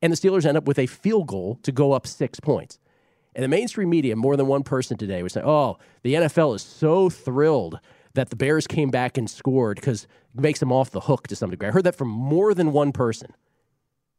and 0.00 0.10
the 0.10 0.16
Steelers 0.16 0.46
end 0.46 0.56
up 0.56 0.64
with 0.64 0.78
a 0.78 0.86
field 0.86 1.26
goal 1.26 1.58
to 1.62 1.72
go 1.72 1.92
up 1.92 2.06
six 2.06 2.40
points. 2.40 2.78
And 3.34 3.44
the 3.44 3.48
mainstream 3.48 3.90
media, 3.90 4.16
more 4.16 4.38
than 4.38 4.46
one 4.46 4.62
person 4.62 4.96
today, 4.96 5.22
was 5.22 5.34
saying, 5.34 5.46
"Oh, 5.46 5.76
the 6.04 6.14
NFL 6.14 6.54
is 6.54 6.62
so 6.62 7.10
thrilled 7.10 7.80
that 8.14 8.30
the 8.30 8.36
Bears 8.36 8.66
came 8.66 8.90
back 8.90 9.16
and 9.16 9.28
scored 9.30 9.76
because 9.76 10.04
it 10.34 10.40
makes 10.40 10.60
them 10.60 10.72
off 10.72 10.90
the 10.90 11.00
hook 11.00 11.28
to 11.28 11.36
some 11.36 11.50
degree." 11.50 11.68
I 11.68 11.72
heard 11.72 11.84
that 11.84 11.96
from 11.96 12.08
more 12.08 12.54
than 12.54 12.72
one 12.72 12.92
person. 12.92 13.34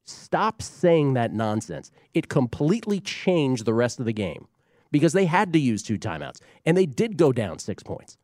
Stop 0.04 0.62
saying 0.62 1.13
that 1.13 1.34
nonsense. 1.34 1.91
It 2.13 2.27
completely 2.27 2.99
changed 2.99 3.65
the 3.65 3.73
rest 3.73 3.99
of 3.99 4.06
the 4.06 4.13
game 4.13 4.47
because 4.91 5.13
they 5.13 5.25
had 5.25 5.54
to 5.54 5.60
use 5.60 5.84
two 5.84 5.97
timeouts, 5.97 6.41
and 6.65 6.75
they 6.75 6.86
did 6.86 7.17
go 7.17 7.32
down 7.32 7.60
six 7.60 7.84
points. 7.84 8.17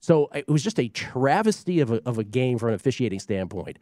So 0.00 0.28
it 0.34 0.48
was 0.48 0.62
just 0.62 0.78
a 0.78 0.88
travesty 0.88 1.80
of 1.80 1.90
a, 1.90 2.02
of 2.06 2.18
a 2.18 2.24
game 2.24 2.58
from 2.58 2.68
an 2.68 2.74
officiating 2.74 3.20
standpoint. 3.20 3.78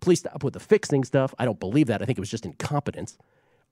Please 0.00 0.20
stop 0.20 0.42
with 0.42 0.54
the 0.54 0.60
fixing 0.60 1.04
stuff. 1.04 1.34
I 1.38 1.44
don't 1.44 1.60
believe 1.60 1.86
that. 1.88 2.02
I 2.02 2.06
think 2.06 2.18
it 2.18 2.20
was 2.20 2.30
just 2.30 2.46
incompetence 2.46 3.18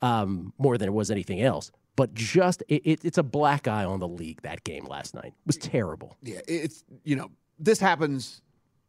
um, 0.03 0.53
more 0.59 0.79
than 0.79 0.89
it 0.89 0.93
was 0.93 1.11
anything 1.11 1.41
else. 1.41 1.71
But 1.97 2.15
just, 2.15 2.63
it, 2.69 2.83
it, 2.85 3.05
it's 3.05 3.19
a 3.19 3.25
black 3.25 3.67
eye 3.67 3.85
on 3.85 3.99
the 3.99 4.07
league 4.07 4.43
that 4.43 4.63
game 4.63 4.85
last 4.85 5.15
night. 5.15 5.35
It 5.35 5.47
was 5.47 5.57
terrible. 5.57 6.17
Yeah, 6.23 6.41
it's 6.47 6.85
you 7.03 7.17
know 7.17 7.31
this 7.59 7.81
happens. 7.81 8.41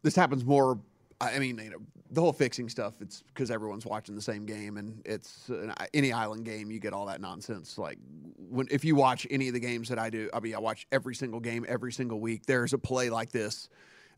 This 0.04 0.16
happens 0.16 0.46
more. 0.46 0.80
I 1.20 1.40
mean, 1.40 1.58
you 1.58 1.72
know, 1.72 1.80
the 2.12 2.22
whole 2.22 2.34
fixing 2.34 2.70
stuff. 2.70 3.02
It's 3.02 3.24
because 3.24 3.50
everyone's 3.50 3.86
watching 3.86 4.14
the 4.14 4.22
same 4.22 4.46
game, 4.46 4.78
and 4.78 5.02
it's 5.06 5.50
uh, 5.50 5.74
any 5.94 6.12
island 6.14 6.46
game. 6.46 6.70
You 6.70 6.80
get 6.80 6.94
all 6.94 7.08
that 7.08 7.20
nonsense. 7.20 7.80
Like 7.80 7.98
when 8.38 8.68
if 8.70 8.86
you 8.86 8.96
watch 8.96 9.26
any 9.32 9.48
of 9.48 9.56
the 9.56 9.60
games 9.60 9.90
that 9.90 9.98
I 9.98 10.12
do, 10.12 10.30
I 10.32 10.40
mean, 10.40 10.54
I 10.54 10.60
watch 10.60 10.86
every 10.92 11.16
single 11.16 11.40
game 11.40 11.66
every 11.68 11.92
single 11.92 12.20
week. 12.20 12.46
There's 12.46 12.74
a 12.74 12.78
play 12.78 13.10
like 13.10 13.32
this 13.32 13.70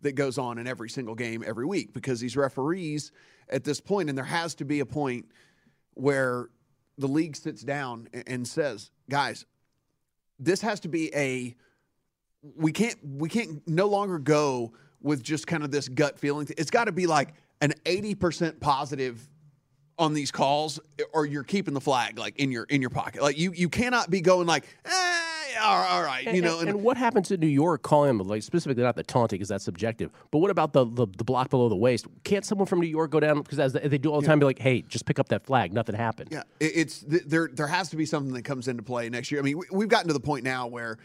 that 0.02 0.14
goes 0.14 0.38
on 0.38 0.58
in 0.58 0.68
every 0.68 0.90
single 0.90 1.16
game 1.16 1.44
every 1.46 1.66
week 1.66 1.94
because 1.94 2.20
these 2.20 2.36
referees 2.36 3.12
at 3.50 3.64
this 3.64 3.80
point, 3.80 4.10
and 4.10 4.18
there 4.18 4.26
has 4.26 4.56
to 4.56 4.66
be 4.66 4.82
a 4.82 4.86
point 4.86 5.26
where 5.94 6.50
the 7.02 7.08
league 7.08 7.36
sits 7.36 7.62
down 7.64 8.08
and- 8.28 8.48
says, 8.48 8.92
guys, 9.10 9.46
this 10.40 10.62
has 10.62 10.80
to 10.82 10.88
be 10.88 11.14
a 11.14 11.56
we 12.56 12.72
can't 12.72 12.98
we 13.04 13.30
can't 13.30 13.68
no 13.68 13.88
longer 13.88 14.18
go 14.18 14.74
with 15.02 15.22
just 15.22 15.46
kind 15.46 15.64
of 15.64 15.72
this 15.72 15.88
gut 15.90 16.20
feeling. 16.20 16.48
It's 16.58 16.72
got 16.72 16.86
to 16.86 16.92
be 16.92 17.06
like 17.06 17.34
an 17.60 17.74
80% 17.86 18.60
positive 18.60 19.28
on 20.00 20.14
these 20.14 20.32
calls 20.32 20.80
or 21.14 21.26
you're 21.26 21.44
keeping 21.44 21.74
the 21.76 21.82
flag 21.82 22.18
like 22.18 22.38
in 22.38 22.52
your 22.52 22.64
in 22.64 22.82
your 22.82 22.90
pocket. 22.90 23.22
Like 23.22 23.38
you 23.38 23.52
you 23.52 23.70
cannot 23.70 24.10
be 24.10 24.22
going 24.22 24.48
like, 24.48 24.66
eh, 24.86 25.22
all 25.60 26.04
right, 26.04 26.34
you 26.34 26.42
know, 26.42 26.60
and, 26.60 26.70
and 26.70 26.84
what 26.84 26.98
happens 26.98 27.32
in 27.32 27.40
New 27.40 27.48
York 27.48 27.82
calling 27.82 28.18
them, 28.18 28.28
like 28.28 28.44
specifically 28.44 28.84
not 28.84 28.96
the 28.96 29.04
taunting 29.04 29.38
because 29.38 29.50
that's 29.50 29.64
subjective, 29.64 30.12
but 30.32 30.40
what 30.40 30.52
about 30.52 30.74
the, 30.74 30.86
the 30.86 31.08
the 31.18 31.24
block 31.24 31.50
below 31.50 31.70
the 31.70 31.76
waist? 31.76 32.08
Can't 32.24 32.46
someone 32.46 32.66
from 32.68 32.80
New 32.80 32.88
York 32.88 33.12
go 33.12 33.20
down 33.20 33.42
because 33.42 33.60
as 33.60 33.74
they, 33.74 33.98
do 33.98 34.12
all 34.12 34.22
the 34.22 34.28
time, 34.28 34.40
be 34.40 34.46
like, 34.46 34.60
hey, 34.60 34.82
just 34.84 35.06
pick 35.06 35.20
up 35.20 35.30
that 35.30 35.46
flag, 35.46 35.74
nothing 35.74 35.96
happened. 35.96 36.30
Yeah, 36.32 36.44
it- 36.60 36.74
it's 36.76 37.00
th- 37.00 37.24
there. 37.26 37.50
There 37.52 37.68
has 37.68 37.90
to 37.90 37.96
be 37.98 38.06
something 38.06 38.34
that 38.34 38.44
comes 38.44 38.68
into 38.68 38.84
play 38.84 39.10
next 39.10 39.32
year. 39.32 39.40
I 39.42 39.44
mean, 39.44 39.58
we, 39.58 39.66
we've 39.72 39.90
gotten 39.90 40.08
to 40.08 40.14
the 40.14 40.20
point 40.20 40.44
now 40.44 40.68
where 40.68 40.98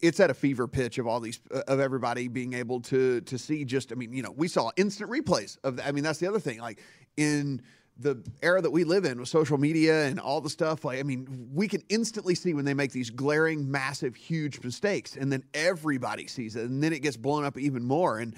it's 0.00 0.20
at 0.20 0.30
a 0.30 0.34
fever 0.34 0.66
pitch 0.68 0.98
of 0.98 1.06
all 1.06 1.20
these 1.20 1.40
uh, 1.54 1.62
of 1.68 1.80
everybody 1.80 2.28
being 2.28 2.52
able 2.52 2.80
to 2.82 3.20
to 3.22 3.38
see. 3.38 3.64
Just, 3.64 3.92
I 3.92 3.94
mean, 3.94 4.12
you 4.12 4.22
know, 4.22 4.32
we 4.32 4.48
saw 4.48 4.70
instant 4.76 5.10
replays 5.10 5.56
of. 5.64 5.80
I 5.84 5.92
mean, 5.92 6.04
that's 6.04 6.18
the 6.18 6.26
other 6.26 6.40
thing. 6.40 6.60
Like 6.60 6.80
in 7.16 7.62
the 7.98 8.22
era 8.42 8.60
that 8.60 8.70
we 8.70 8.82
live 8.84 9.04
in 9.04 9.20
with 9.20 9.28
social 9.28 9.56
media 9.56 10.06
and 10.06 10.18
all 10.18 10.40
the 10.40 10.50
stuff. 10.50 10.84
Like, 10.84 10.98
I 10.98 11.04
mean, 11.04 11.48
we 11.52 11.68
can 11.68 11.82
instantly 11.88 12.34
see 12.34 12.52
when 12.52 12.64
they 12.64 12.74
make 12.74 12.90
these 12.92 13.10
glaring, 13.10 13.70
massive, 13.70 14.16
huge 14.16 14.62
mistakes, 14.64 15.16
and 15.16 15.30
then 15.30 15.44
everybody 15.54 16.26
sees 16.26 16.56
it, 16.56 16.64
and 16.68 16.82
then 16.82 16.92
it 16.92 17.00
gets 17.00 17.16
blown 17.16 17.44
up 17.44 17.56
even 17.56 17.84
more. 17.84 18.18
And 18.18 18.34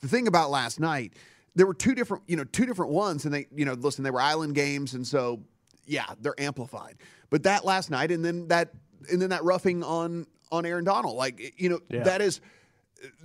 the 0.00 0.08
thing 0.08 0.28
about 0.28 0.50
last 0.50 0.78
night 0.80 1.14
there 1.56 1.66
were 1.66 1.74
two 1.74 1.96
different, 1.96 2.22
you 2.28 2.36
know, 2.36 2.44
two 2.44 2.64
different 2.64 2.92
ones, 2.92 3.24
and 3.24 3.34
they, 3.34 3.48
you 3.52 3.64
know, 3.64 3.72
listen, 3.72 4.04
they 4.04 4.10
were 4.12 4.20
island 4.20 4.54
games, 4.54 4.94
and 4.94 5.04
so 5.04 5.40
yeah, 5.84 6.06
they're 6.20 6.40
amplified. 6.40 6.94
But 7.30 7.42
that 7.42 7.64
last 7.64 7.90
night, 7.90 8.12
and 8.12 8.24
then 8.24 8.46
that, 8.48 8.70
and 9.10 9.20
then 9.20 9.30
that 9.30 9.42
roughing 9.42 9.82
on 9.82 10.26
on 10.52 10.64
Aaron 10.64 10.84
Donald, 10.84 11.16
like 11.16 11.60
you 11.60 11.68
know, 11.68 11.80
Yeah. 11.90 12.04
that 12.04 12.20
is, 12.22 12.40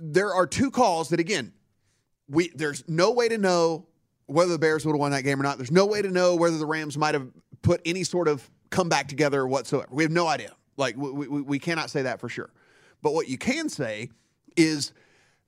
there 0.00 0.34
are 0.34 0.46
two 0.46 0.72
calls 0.72 1.10
that 1.10 1.20
again, 1.20 1.52
we 2.28 2.48
there's 2.48 2.82
no 2.88 3.12
way 3.12 3.28
to 3.28 3.38
know 3.38 3.86
whether 4.26 4.52
the 4.52 4.58
Bears 4.58 4.84
would 4.84 4.92
have 4.92 5.00
won 5.00 5.12
that 5.12 5.22
game 5.22 5.40
or 5.40 5.42
not. 5.42 5.56
There's 5.56 5.70
no 5.70 5.86
way 5.86 6.02
to 6.02 6.10
know 6.10 6.34
whether 6.34 6.58
the 6.58 6.66
Rams 6.66 6.98
might 6.98 7.14
have 7.14 7.28
put 7.62 7.80
any 7.84 8.04
sort 8.04 8.28
of 8.28 8.48
comeback 8.70 9.08
together 9.08 9.46
whatsoever. 9.46 9.88
We 9.90 10.02
have 10.02 10.12
no 10.12 10.26
idea. 10.26 10.52
Like 10.76 10.96
we, 10.96 11.10
we, 11.10 11.40
we 11.42 11.58
cannot 11.58 11.90
say 11.90 12.02
that 12.02 12.20
for 12.20 12.28
sure. 12.28 12.50
But 13.02 13.14
what 13.14 13.28
you 13.28 13.38
can 13.38 13.68
say 13.68 14.10
is 14.56 14.92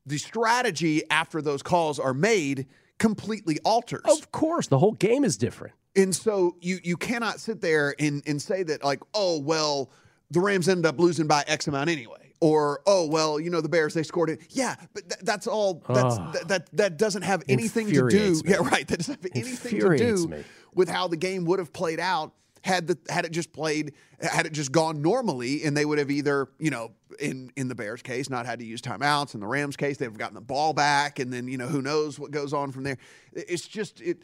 the 0.07 0.19
strategy 0.19 1.03
after 1.11 1.43
those 1.43 1.63
calls 1.63 1.99
are 1.99 2.15
made 2.15 2.67
completely 2.99 3.59
alters. 3.65 4.03
Of 4.05 4.33
course, 4.33 4.69
the 4.69 4.79
whole 4.79 4.93
game 4.93 5.25
is 5.25 5.37
different. 5.37 5.75
And 5.97 6.15
so 6.15 6.57
you 6.61 6.79
you 6.83 6.97
cannot 6.97 7.41
sit 7.41 7.61
there 7.61 7.95
and, 7.99 8.23
and 8.27 8.41
say 8.41 8.63
that 8.65 8.85
like, 8.85 9.01
oh 9.15 9.41
well, 9.41 9.91
the 10.31 10.41
Rams 10.41 10.69
ended 10.69 10.87
up 10.87 10.99
losing 10.99 11.27
by 11.27 11.45
X 11.47 11.67
amount 11.67 11.91
anyway. 11.91 12.28
Or 12.41 12.81
oh 12.87 13.07
well, 13.09 13.41
you 13.41 13.51
know 13.51 13.61
the 13.61 13.69
Bears 13.69 13.95
they 13.95 14.05
scored 14.05 14.31
it. 14.31 14.41
Yeah, 14.51 14.77
but 14.95 15.09
th- 15.09 15.21
that's 15.23 15.47
all. 15.49 15.83
That's 15.89 16.17
Ah. 16.19 16.31
that, 16.33 16.49
that 16.49 16.69
that 16.75 16.97
doesn't 16.97 17.23
have 17.23 17.43
anything 17.49 17.89
to 17.89 18.09
do. 18.09 18.35
Me. 18.45 18.51
Yeah, 18.53 18.57
right. 18.59 18.87
That 18.87 18.99
doesn't 18.99 19.23
have 19.23 19.33
anything 19.35 19.81
to 19.81 19.97
do 19.97 20.29
me. 20.29 20.45
with 20.75 20.89
how 20.89 21.09
the 21.09 21.17
game 21.17 21.45
would 21.47 21.59
have 21.59 21.73
played 21.73 21.99
out 21.99 22.33
had 22.63 22.87
the 22.87 22.99
had 23.09 23.25
it 23.25 23.33
just 23.33 23.53
played 23.53 23.93
had 24.21 24.47
it 24.47 24.53
just 24.53 24.71
gone 24.71 25.03
normally, 25.03 25.65
and 25.65 25.77
they 25.77 25.85
would 25.85 25.99
have 25.99 26.11
either 26.13 26.49
you 26.61 26.71
know 26.71 26.93
in 27.19 27.51
in 27.57 27.67
the 27.67 27.75
Bears 27.75 28.03
case 28.03 28.31
not 28.31 28.47
had 28.47 28.61
to 28.61 28.65
use 28.65 28.81
timeouts. 28.81 29.35
In 29.35 29.41
the 29.41 29.47
Rams 29.49 29.77
case, 29.77 29.97
they've 29.97 30.17
gotten 30.17 30.35
the 30.37 30.41
ball 30.41 30.73
back, 30.73 31.19
and 31.19 31.33
then 31.33 31.49
you 31.49 31.59
know 31.59 31.67
who 31.67 31.83
knows 31.83 32.21
what 32.21 32.31
goes 32.31 32.53
on 32.53 32.71
from 32.71 32.85
there. 32.85 32.99
It's 33.33 33.67
just 33.67 34.01
it. 34.01 34.23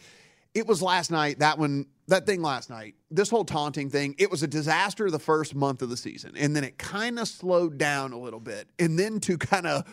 It 0.55 0.69
was 0.69 0.81
last 0.83 1.11
night. 1.11 1.41
That 1.41 1.59
one, 1.59 1.87
that 2.09 2.27
thing 2.27 2.43
last 2.43 2.71
night. 2.71 2.95
This 3.11 3.31
whole 3.31 3.45
taunting 3.45 3.91
thing. 3.91 4.15
It 4.19 4.31
was 4.31 4.43
a 4.43 4.47
disaster 4.47 5.11
the 5.11 5.19
first 5.19 5.55
month 5.55 5.83
of 5.83 5.89
the 5.91 5.97
season, 5.97 6.33
and 6.37 6.55
then 6.55 6.65
it 6.65 6.79
kind 6.79 7.19
of 7.19 7.29
slowed 7.29 7.79
down 7.79 8.13
a 8.13 8.19
little 8.19 8.41
bit, 8.41 8.69
and 8.79 8.99
then 8.99 9.21
to 9.21 9.39
kind 9.39 9.67
of 9.67 9.85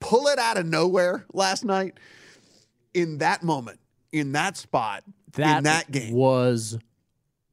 pull 0.00 0.26
it 0.28 0.38
out 0.38 0.56
of 0.58 0.66
nowhere 0.66 1.24
last 1.32 1.64
night 1.64 1.94
in 2.94 3.18
that 3.18 3.42
moment, 3.42 3.80
in 4.12 4.32
that 4.32 4.56
spot, 4.56 5.04
That, 5.32 5.58
in 5.58 5.64
that 5.64 5.90
game. 5.90 6.12
was 6.14 6.78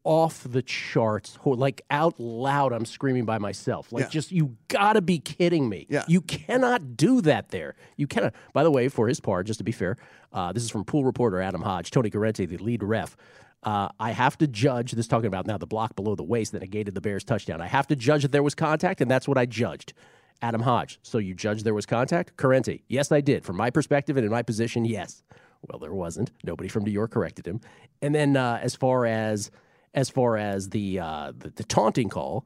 off 0.05 0.43
the 0.43 0.61
charts. 0.61 1.37
Like 1.45 1.81
out 1.89 2.19
loud, 2.19 2.73
I'm 2.73 2.85
screaming 2.85 3.23
by 3.23 3.37
myself. 3.37 3.91
Like, 3.93 4.03
Yeah. 4.05 4.09
just 4.09 4.31
you 4.33 4.57
gotta 4.67 5.01
be 5.01 5.19
kidding 5.19 5.69
me. 5.69 5.87
Yeah. 5.89 6.03
You 6.09 6.19
cannot 6.21 6.97
do 6.97 7.21
that 7.21 7.49
there. 7.49 7.75
You 7.95 8.07
cannot. 8.07 8.33
By 8.51 8.63
the 8.63 8.71
way, 8.71 8.89
for 8.89 9.07
his 9.07 9.21
part, 9.21 9.47
just 9.47 9.59
to 9.59 9.63
be 9.63 9.71
fair, 9.71 9.95
uh, 10.33 10.51
this 10.51 10.63
is 10.63 10.69
from 10.69 10.83
pool 10.83 11.05
reporter 11.05 11.39
Adam 11.41 11.61
Hodge, 11.61 11.89
Tony 11.89 12.09
Corrente, 12.09 12.45
the 12.47 12.57
lead 12.57 12.83
ref. 12.83 13.15
Uh, 13.63 13.89
I 13.99 14.11
have 14.11 14.37
to 14.39 14.47
judge 14.47 14.91
this 14.91 15.07
talking 15.07 15.27
about 15.27 15.47
now 15.47 15.57
the 15.57 15.65
block 15.65 15.95
below 15.95 16.15
the 16.15 16.23
waist 16.23 16.51
that 16.51 16.61
negated 16.61 16.95
the 16.95 17.01
Bears' 17.01 17.23
touchdown. 17.23 17.61
I 17.61 17.67
have 17.67 17.87
to 17.87 17.95
judge 17.95 18.23
that 18.23 18.31
there 18.31 18.43
was 18.43 18.55
contact, 18.55 19.01
and 19.01 19.09
that's 19.09 19.27
what 19.27 19.37
I 19.37 19.45
judged. 19.45 19.93
Adam 20.41 20.61
Hodge. 20.61 20.99
So 21.03 21.17
you 21.19 21.33
judged 21.33 21.63
there 21.63 21.73
was 21.73 21.85
contact? 21.85 22.35
Corrente. 22.35 22.81
Yes, 22.89 23.11
I 23.11 23.21
did. 23.21 23.45
From 23.45 23.55
my 23.55 23.69
perspective 23.69 24.17
and 24.17 24.25
in 24.25 24.31
my 24.31 24.43
position, 24.43 24.83
yes. 24.83 25.23
Well, 25.61 25.79
there 25.79 25.93
wasn't. 25.93 26.31
Nobody 26.43 26.67
from 26.67 26.83
New 26.83 26.91
York 26.91 27.11
corrected 27.11 27.47
him. 27.47 27.61
And 28.01 28.13
then 28.13 28.35
uh, 28.35 28.59
as 28.61 28.75
far 28.75 29.05
as 29.05 29.49
as 29.93 30.09
far 30.09 30.35
as 30.35 30.69
the 30.69 30.99
uh, 30.99 31.31
the, 31.37 31.51
the 31.51 31.63
taunting 31.63 32.09
call, 32.09 32.45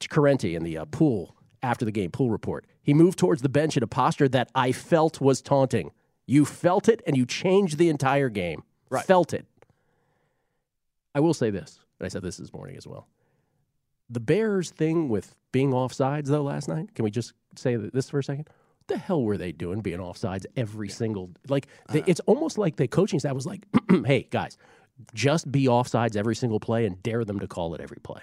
to 0.00 0.08
Corrente 0.08 0.54
in 0.54 0.64
the 0.64 0.78
uh, 0.78 0.84
pool 0.86 1.36
after 1.62 1.86
the 1.86 1.92
game 1.92 2.10
pool 2.10 2.30
report, 2.30 2.66
he 2.82 2.92
moved 2.92 3.18
towards 3.18 3.40
the 3.40 3.48
bench 3.48 3.76
in 3.76 3.82
a 3.82 3.86
posture 3.86 4.28
that 4.28 4.50
I 4.54 4.72
felt 4.72 5.20
was 5.20 5.40
taunting. 5.40 5.92
You 6.26 6.44
felt 6.44 6.88
it, 6.88 7.02
and 7.06 7.16
you 7.16 7.24
changed 7.24 7.78
the 7.78 7.88
entire 7.88 8.28
game. 8.28 8.62
Right. 8.90 9.04
Felt 9.04 9.32
it. 9.32 9.46
I 11.14 11.20
will 11.20 11.34
say 11.34 11.50
this, 11.50 11.78
and 11.98 12.06
I 12.06 12.08
said 12.08 12.22
this 12.22 12.36
this 12.36 12.52
morning 12.52 12.76
as 12.76 12.86
well. 12.86 13.08
The 14.08 14.20
Bears 14.20 14.70
thing 14.70 15.08
with 15.08 15.34
being 15.52 15.70
offsides 15.70 16.26
though 16.26 16.42
last 16.42 16.68
night. 16.68 16.94
Can 16.94 17.04
we 17.04 17.10
just 17.10 17.32
say 17.56 17.76
this 17.76 18.10
for 18.10 18.18
a 18.18 18.24
second? 18.24 18.48
What 18.48 18.88
the 18.88 18.98
hell 18.98 19.22
were 19.22 19.36
they 19.36 19.52
doing 19.52 19.80
being 19.80 19.98
offsides 20.00 20.46
every 20.56 20.88
single 20.88 21.30
like? 21.48 21.66
They, 21.90 22.02
it's 22.06 22.20
almost 22.20 22.58
like 22.58 22.76
the 22.76 22.88
coaching 22.88 23.20
staff 23.20 23.34
was 23.34 23.46
like, 23.46 23.64
"Hey 24.06 24.26
guys, 24.30 24.56
just 25.14 25.50
be 25.50 25.66
offsides 25.66 26.16
every 26.16 26.34
single 26.34 26.60
play 26.60 26.86
and 26.86 27.00
dare 27.02 27.24
them 27.24 27.38
to 27.40 27.46
call 27.46 27.74
it 27.74 27.80
every 27.80 27.98
play." 28.02 28.22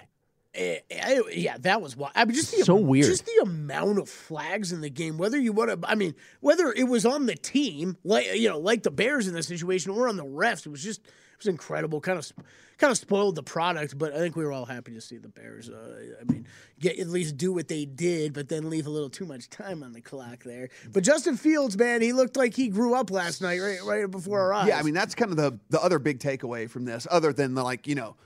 Eh, 0.54 0.78
I- 0.90 1.22
yeah, 1.32 1.56
that 1.60 1.80
was 1.80 1.96
why. 1.96 2.10
I 2.14 2.24
mean, 2.24 2.34
just 2.34 2.54
the, 2.56 2.64
So 2.64 2.76
weird. 2.76 3.06
Just 3.06 3.24
the 3.26 3.42
amount 3.42 3.98
of 3.98 4.08
flags 4.08 4.72
in 4.72 4.80
the 4.80 4.90
game. 4.90 5.16
Whether 5.18 5.38
you 5.38 5.52
want 5.52 5.70
to, 5.82 5.88
I 5.88 5.94
mean, 5.94 6.14
whether 6.40 6.72
it 6.72 6.84
was 6.84 7.06
on 7.06 7.26
the 7.26 7.34
team, 7.34 7.96
like 8.04 8.34
you 8.34 8.48
know, 8.48 8.58
like 8.58 8.82
the 8.82 8.90
Bears 8.90 9.26
in 9.28 9.34
this 9.34 9.46
situation, 9.46 9.92
or 9.92 10.08
on 10.08 10.16
the 10.16 10.24
refs, 10.24 10.66
it 10.66 10.70
was 10.70 10.82
just 10.82 11.00
was 11.38 11.46
incredible. 11.46 12.00
Kind 12.00 12.18
of, 12.18 12.32
kind 12.78 12.90
of 12.90 12.98
spoiled 12.98 13.34
the 13.34 13.42
product. 13.42 13.96
But 13.98 14.14
I 14.14 14.18
think 14.18 14.36
we 14.36 14.44
were 14.44 14.52
all 14.52 14.64
happy 14.64 14.92
to 14.94 15.00
see 15.00 15.18
the 15.18 15.28
Bears. 15.28 15.68
Uh, 15.68 16.16
I 16.20 16.32
mean, 16.32 16.46
get 16.80 16.98
at 16.98 17.08
least 17.08 17.36
do 17.36 17.52
what 17.52 17.68
they 17.68 17.84
did, 17.84 18.32
but 18.32 18.48
then 18.48 18.70
leave 18.70 18.86
a 18.86 18.90
little 18.90 19.10
too 19.10 19.26
much 19.26 19.48
time 19.50 19.82
on 19.82 19.92
the 19.92 20.00
clock 20.00 20.44
there. 20.44 20.68
But 20.92 21.04
Justin 21.04 21.36
Fields, 21.36 21.76
man, 21.76 22.02
he 22.02 22.12
looked 22.12 22.36
like 22.36 22.54
he 22.54 22.68
grew 22.68 22.94
up 22.94 23.10
last 23.10 23.40
night, 23.42 23.60
right, 23.60 23.82
right 23.84 24.10
before 24.10 24.40
our 24.40 24.52
eyes. 24.52 24.68
Yeah, 24.68 24.78
I 24.78 24.82
mean 24.82 24.94
that's 24.94 25.14
kind 25.14 25.30
of 25.30 25.36
the 25.36 25.58
the 25.70 25.82
other 25.82 25.98
big 25.98 26.18
takeaway 26.18 26.68
from 26.68 26.84
this, 26.84 27.06
other 27.10 27.32
than 27.32 27.54
the 27.54 27.62
like 27.62 27.86
you 27.86 27.94
know, 27.94 28.16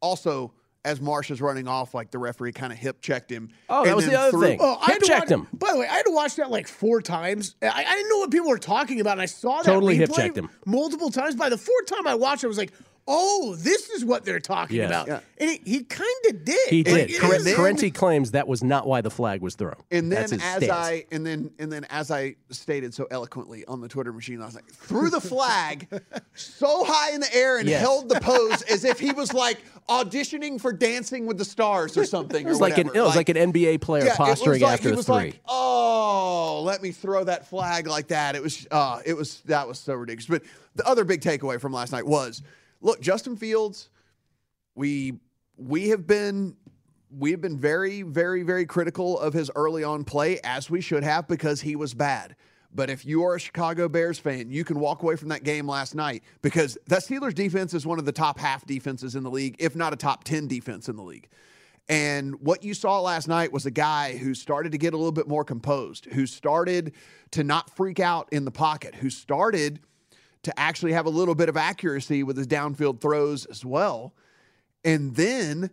also 0.00 0.52
as 0.88 1.00
Marsh 1.02 1.30
is 1.30 1.40
running 1.42 1.68
off, 1.68 1.92
like 1.94 2.10
the 2.10 2.18
referee 2.18 2.52
kind 2.52 2.72
of 2.72 2.78
hip 2.78 3.00
checked 3.02 3.30
him. 3.30 3.50
Oh, 3.68 3.84
that 3.84 3.94
was 3.94 4.06
the 4.06 4.18
other 4.18 4.30
threw- 4.30 4.40
thing. 4.40 4.58
Oh, 4.60 4.78
I 4.80 4.92
Hip-checked 4.92 5.20
watch- 5.20 5.28
him. 5.30 5.46
By 5.52 5.72
the 5.72 5.78
way, 5.80 5.86
I 5.86 5.92
had 5.96 6.06
to 6.06 6.12
watch 6.12 6.36
that 6.36 6.50
like 6.50 6.66
four 6.66 7.02
times. 7.02 7.54
I, 7.60 7.68
I 7.86 7.94
didn't 7.94 8.08
know 8.08 8.18
what 8.18 8.30
people 8.30 8.48
were 8.48 8.58
talking 8.58 9.00
about, 9.00 9.12
and 9.12 9.20
I 9.22 9.26
saw 9.26 9.58
that 9.58 9.64
Totally 9.70 9.96
hip-checked 9.96 10.36
him. 10.38 10.48
multiple 10.64 11.10
times. 11.10 11.34
By 11.36 11.50
the 11.50 11.58
fourth 11.58 11.86
time 11.86 12.06
I 12.06 12.14
watched, 12.14 12.42
it, 12.42 12.46
I 12.46 12.48
was 12.48 12.58
like, 12.58 12.72
"Oh, 13.10 13.56
this 13.56 13.88
is 13.90 14.04
what 14.04 14.24
they're 14.24 14.38
talking 14.38 14.76
Yes. 14.76 14.88
about." 14.90 15.08
Yeah. 15.08 15.20
And 15.40 15.50
he, 15.50 15.60
he 15.78 15.82
kind 15.84 16.08
of 16.28 16.44
did. 16.44 16.68
He 16.68 16.82
did. 16.82 17.10
it 17.10 17.20
Corre- 17.20 17.70
is- 17.84 17.92
claims 17.92 18.32
that 18.32 18.46
was 18.46 18.62
not 18.62 18.86
why 18.86 19.00
the 19.00 19.10
flag 19.10 19.40
was 19.40 19.54
thrown. 19.54 19.74
And 19.90 20.12
then 20.12 20.20
That's 20.20 20.32
his 20.32 20.42
as 20.42 20.56
stance. 20.64 20.70
I 20.72 21.04
and 21.10 21.24
then 21.26 21.50
and 21.58 21.72
then 21.72 21.84
as 21.90 22.10
I 22.10 22.36
stated 22.50 22.92
so 22.94 23.06
eloquently 23.10 23.64
on 23.66 23.80
the 23.80 23.88
Twitter 23.88 24.12
machine 24.12 24.38
last 24.40 24.54
night, 24.54 24.64
threw 24.70 25.10
the 25.10 25.20
flag 25.20 25.88
so 26.34 26.84
high 26.84 27.12
in 27.14 27.20
the 27.20 27.34
air 27.34 27.58
and 27.58 27.68
Yes. 27.68 27.80
held 27.80 28.08
the 28.08 28.20
pose 28.20 28.62
as 28.62 28.84
if 28.84 29.00
he 29.00 29.10
was 29.12 29.32
like 29.32 29.58
auditioning 29.88 30.60
for 30.60 30.72
Dancing 30.72 31.24
with 31.26 31.38
the 31.38 31.44
Stars 31.44 31.96
or 31.96 32.04
something. 32.04 32.44
it 32.46 32.48
was 32.48 32.58
or 32.58 32.62
like 32.68 32.78
an 32.78 32.90
it 32.94 33.00
was 33.00 33.16
like, 33.16 33.28
an 33.30 33.36
NBA 33.36 33.80
player 33.80 34.04
Yeah, 34.04 34.12
it 34.14 34.18
was 34.18 34.28
posturing 34.28 34.60
like- 34.60 34.72
after 34.74 34.88
he 34.88 34.90
the 34.90 34.96
was 34.98 35.06
three. 35.06 35.14
Like, 35.14 35.40
oh, 35.46 36.62
let 36.64 36.82
me 36.82 36.90
throw 36.92 37.24
that 37.24 37.48
flag 37.48 37.86
like 37.86 38.08
that. 38.08 38.34
It 38.36 38.42
was, 38.42 38.66
uh, 38.70 39.00
it 39.06 39.14
was 39.16 39.40
that 39.46 39.66
was 39.66 39.78
so 39.78 39.94
ridiculous. 39.94 40.26
But 40.26 40.42
the 40.76 40.86
other 40.86 41.04
big 41.04 41.20
takeaway 41.20 41.60
from 41.60 41.72
last 41.72 41.92
night 41.92 42.06
was, 42.06 42.42
look, 42.80 43.00
Justin 43.00 43.36
Fields, 43.36 43.90
we 44.74 45.20
we 45.56 45.88
have 45.88 46.06
been 46.06 46.56
we 47.16 47.30
have 47.30 47.40
been 47.40 47.58
very, 47.58 48.02
very, 48.02 48.42
very 48.42 48.66
critical 48.66 49.18
of 49.18 49.32
his 49.32 49.50
early 49.56 49.82
on 49.82 50.04
play, 50.04 50.40
as 50.44 50.68
we 50.68 50.80
should 50.80 51.02
have, 51.02 51.26
because 51.26 51.60
he 51.60 51.74
was 51.74 51.94
bad. 51.94 52.36
But 52.74 52.90
if 52.90 53.06
you 53.06 53.24
are 53.24 53.36
a 53.36 53.40
Chicago 53.40 53.88
Bears 53.88 54.18
fan, 54.18 54.50
you 54.50 54.62
can 54.62 54.78
walk 54.78 55.02
away 55.02 55.16
from 55.16 55.30
that 55.30 55.42
game 55.42 55.66
last 55.66 55.94
night 55.94 56.22
because 56.42 56.76
that 56.86 57.00
Steelers 57.00 57.34
defense 57.34 57.72
is 57.72 57.86
one 57.86 57.98
of 57.98 58.04
the 58.04 58.12
top 58.12 58.38
half 58.38 58.66
defenses 58.66 59.14
in 59.14 59.22
the 59.22 59.30
league, 59.30 59.56
if 59.58 59.74
not 59.74 59.94
a 59.94 59.96
top 59.96 60.24
10 60.24 60.48
defense 60.48 60.88
in 60.88 60.96
the 60.96 61.02
league. 61.02 61.28
And 61.88 62.38
what 62.40 62.62
you 62.62 62.74
saw 62.74 63.00
last 63.00 63.26
night 63.26 63.50
was 63.50 63.64
a 63.64 63.70
guy 63.70 64.18
who 64.18 64.34
started 64.34 64.72
to 64.72 64.78
get 64.78 64.92
a 64.92 64.98
little 64.98 65.12
bit 65.12 65.26
more 65.26 65.44
composed, 65.44 66.04
who 66.06 66.26
started 66.26 66.92
to 67.30 67.42
not 67.42 67.74
freak 67.74 67.98
out 67.98 68.28
in 68.30 68.44
the 68.44 68.50
pocket, 68.50 68.94
who 68.96 69.08
started 69.08 69.80
to 70.44 70.58
actually 70.58 70.92
have 70.92 71.06
a 71.06 71.10
little 71.10 71.34
bit 71.34 71.48
of 71.48 71.56
accuracy 71.56 72.22
with 72.22 72.36
his 72.36 72.46
downfield 72.46 73.00
throws 73.00 73.44
as 73.46 73.64
well. 73.64 74.14
And 74.84 75.14
then, 75.16 75.70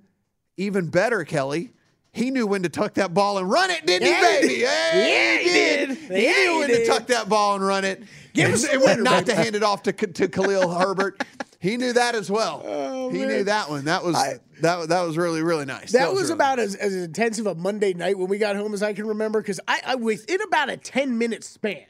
even 0.57 0.87
better, 0.87 1.23
Kelly, 1.23 1.71
he 2.11 2.31
knew 2.31 2.47
when 2.47 2.63
to 2.63 2.69
tuck 2.69 2.95
that 2.95 3.13
ball 3.13 3.37
and 3.37 3.49
run 3.49 3.69
it, 3.69 3.85
didn't 3.85 4.07
Yeah, 4.07 4.19
he, 4.19 4.35
he 4.35 4.41
baby? 4.41 4.47
did. 4.55 4.61
Yeah, 4.61 5.07
Yeah, 5.07 5.37
he 5.37 5.49
did. 5.49 5.89
He 5.97 6.25
Yeah, 6.25 6.31
knew 6.31 6.51
he 6.53 6.59
when 6.59 6.67
did. 6.69 6.79
to 6.79 6.85
tuck 6.87 7.07
that 7.07 7.29
ball 7.29 7.55
and 7.55 7.65
run 7.65 7.83
it. 7.85 8.03
Give 8.33 8.45
and, 8.45 8.53
us 8.55 8.65
and 8.67 8.81
when 8.81 9.03
not 9.03 9.25
to 9.27 9.35
hand 9.35 9.55
it 9.55 9.63
off 9.63 9.83
to, 9.83 9.93
to 9.93 10.27
Khalil 10.27 10.73
Herbert. 10.73 11.23
He 11.59 11.77
knew 11.77 11.93
that 11.93 12.15
as 12.15 12.29
well. 12.29 12.63
Oh, 13.05 13.09
he 13.11 13.19
knew 13.19 13.33
Oh, 13.35 13.43
that 13.43 13.69
one. 13.69 13.85
That 13.85 14.03
was 14.03 14.15
that, 14.61 14.89
that 14.89 15.01
was 15.01 15.15
really 15.15 15.43
really 15.43 15.65
nice. 15.65 15.91
That 15.91 16.11
was 16.11 16.23
really 16.23 16.33
about 16.33 16.57
as, 16.59 16.73
as 16.75 16.95
intense 16.95 17.37
of 17.37 17.45
a 17.45 17.53
Monday 17.53 17.93
night 17.93 18.17
when 18.17 18.27
we 18.29 18.39
got 18.39 18.55
home 18.55 18.73
as 18.73 18.81
I 18.81 18.93
can 18.93 19.05
remember 19.07 19.39
because 19.41 19.59
I, 19.67 19.79
I 19.85 19.95
within 19.95 20.41
about 20.41 20.69
a 20.69 20.77
10 20.77 21.17
minute 21.19 21.43
span, 21.43 21.85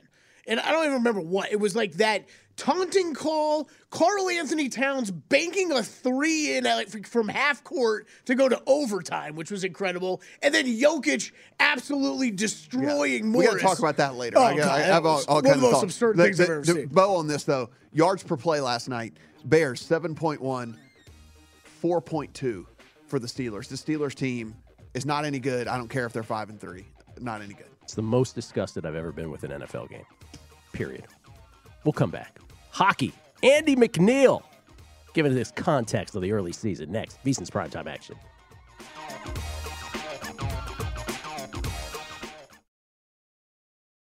and 0.45 0.59
I 0.59 0.71
don't 0.71 0.81
even 0.83 0.95
remember 0.97 1.21
what, 1.21 1.51
it 1.53 1.59
was 1.59 1.73
like 1.75 1.93
that 1.93 2.25
taunting 2.57 3.13
call, 3.13 3.69
Karl-Anthony 3.89 4.69
Towns 4.69 5.11
banking 5.11 5.71
a 5.71 5.83
three 5.83 6.55
in 6.57 6.65
uh, 6.65 6.75
like, 6.75 7.07
from 7.07 7.27
half 7.27 7.63
court 7.63 8.07
to 8.25 8.35
go 8.35 8.47
to 8.49 8.61
overtime, 8.67 9.35
which 9.35 9.51
was 9.51 9.63
incredible, 9.63 10.21
and 10.41 10.53
then 10.53 10.65
Jokic 10.65 11.31
absolutely 11.59 12.31
destroying 12.31 13.23
We 13.23 13.29
Morris. 13.45 13.49
got 13.49 13.55
to 13.55 13.63
talk 13.63 13.79
about 13.79 13.97
that 13.97 14.15
later. 14.15 14.37
Oh, 14.37 14.43
I, 14.43 14.55
got, 14.55 14.65
God, 14.65 14.79
I 14.79 14.83
have 14.83 15.05
all, 15.05 15.21
all 15.27 15.41
kinds 15.41 15.55
of 15.55 15.61
the 15.61 15.67
most 15.67 15.71
thoughts. 15.73 15.83
absurd 15.83 16.17
The- 16.17 16.23
things 16.23 16.39
I've 16.39 16.49
ever 16.49 16.61
the 16.61 16.73
seen. 16.73 16.87
Bow 16.87 17.15
on 17.15 17.27
this 17.27 17.43
though, 17.43 17.69
yards 17.93 18.23
per 18.23 18.37
play 18.37 18.59
last 18.61 18.87
night. 18.89 19.13
Bears 19.45 19.81
seven 19.81 20.15
point 20.15 20.41
one, 20.41 20.77
four 21.63 22.01
point 22.01 22.33
two 22.33 22.67
for 23.07 23.19
the 23.19 23.27
Steelers. 23.27 23.67
The 23.67 23.75
Steelers 23.75 24.15
team 24.15 24.55
is 24.93 25.05
not 25.05 25.25
any 25.25 25.39
good. 25.39 25.67
I 25.67 25.77
don't 25.77 25.89
care 25.89 26.05
if 26.05 26.13
they're 26.13 26.23
five 26.23 26.49
and 26.49 26.59
three. 26.59 26.85
Not 27.19 27.41
any 27.41 27.53
good. 27.53 27.67
It's 27.83 27.93
the 27.93 28.01
most 28.01 28.33
disgusted 28.33 28.85
I've 28.85 28.95
ever 28.95 29.11
been 29.11 29.29
with 29.29 29.43
an 29.43 29.51
NFL 29.61 29.89
game. 29.89 30.05
Period. 30.73 31.05
We'll 31.83 31.93
come 31.93 32.09
back. 32.09 32.39
Hockey. 32.75 33.13
Andy 33.41 33.75
McNeil 33.75 34.43
given 35.13 35.33
this 35.33 35.49
context 35.51 36.15
of 36.15 36.21
the 36.21 36.31
early 36.31 36.51
season. 36.51 36.91
Next, 36.91 37.17
VSiN's 37.23 37.49
primetime 37.49 37.87
action. 37.87 38.15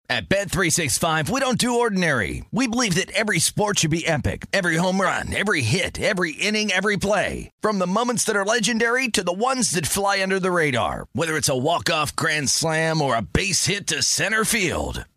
At 0.07 0.29
Bet365, 0.29 1.29
we 1.31 1.39
don't 1.39 1.57
do 1.57 1.79
ordinary. 1.79 2.45
We 2.51 2.67
believe 2.67 2.93
that 2.95 3.09
every 3.11 3.39
sport 3.39 3.79
should 3.79 3.89
be 3.89 4.05
epic. 4.05 4.45
Every 4.53 4.75
home 4.75 5.01
run, 5.01 5.33
every 5.33 5.61
hit, 5.61 5.99
every 5.99 6.33
inning, 6.33 6.71
every 6.71 6.95
play. 6.95 7.49
From 7.59 7.79
the 7.79 7.87
moments 7.87 8.23
that 8.25 8.35
are 8.35 8.45
legendary 8.45 9.07
to 9.09 9.23
the 9.23 9.33
ones 9.33 9.71
that 9.71 9.87
fly 9.87 10.21
under 10.21 10.39
the 10.39 10.51
radar. 10.51 11.07
Whether 11.13 11.35
it's 11.35 11.49
a 11.49 11.57
walk-off 11.57 12.15
grand 12.15 12.51
slam 12.51 13.01
or 13.01 13.15
a 13.15 13.23
base 13.23 13.65
hit 13.65 13.87
to 13.87 14.03
center 14.03 14.45
field. 14.45 15.05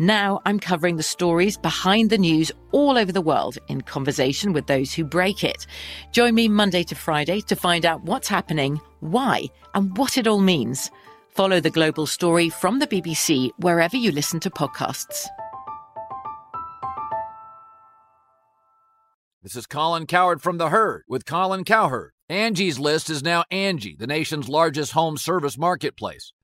Now 0.00 0.40
I'm 0.46 0.58
covering 0.58 0.96
the 0.96 1.02
stories 1.02 1.58
behind 1.58 2.08
the 2.08 2.16
news 2.16 2.50
all 2.72 2.96
over 2.96 3.12
the 3.12 3.20
world 3.20 3.58
in 3.68 3.82
conversation 3.82 4.54
with 4.54 4.66
those 4.66 4.94
who 4.94 5.04
break 5.04 5.44
it. 5.44 5.66
Join 6.10 6.34
me 6.34 6.48
Monday 6.48 6.84
to 6.84 6.94
Friday 6.94 7.42
to 7.42 7.54
find 7.54 7.84
out 7.84 8.02
what's 8.04 8.26
happening, 8.26 8.80
why, 9.00 9.44
and 9.74 9.94
what 9.98 10.16
it 10.16 10.26
all 10.26 10.40
means. 10.40 10.90
Follow 11.28 11.60
The 11.60 11.68
Global 11.68 12.06
Story 12.06 12.48
from 12.48 12.78
the 12.78 12.86
BBC 12.86 13.50
wherever 13.58 13.94
you 13.94 14.10
listen 14.10 14.40
to 14.40 14.48
podcasts. 14.48 15.26
This 19.42 19.54
is 19.54 19.66
Colin 19.66 20.06
Cowherd 20.06 20.40
from 20.40 20.56
The 20.56 20.70
Herd 20.70 21.04
with 21.08 21.26
Colin 21.26 21.62
Cowherd. 21.62 22.12
Angie's 22.30 22.78
List 22.78 23.10
is 23.10 23.22
now 23.22 23.44
Angie, 23.50 23.96
the 23.98 24.06
nation's 24.06 24.48
largest 24.48 24.92
home 24.92 25.18
service 25.18 25.58
marketplace. 25.58 26.32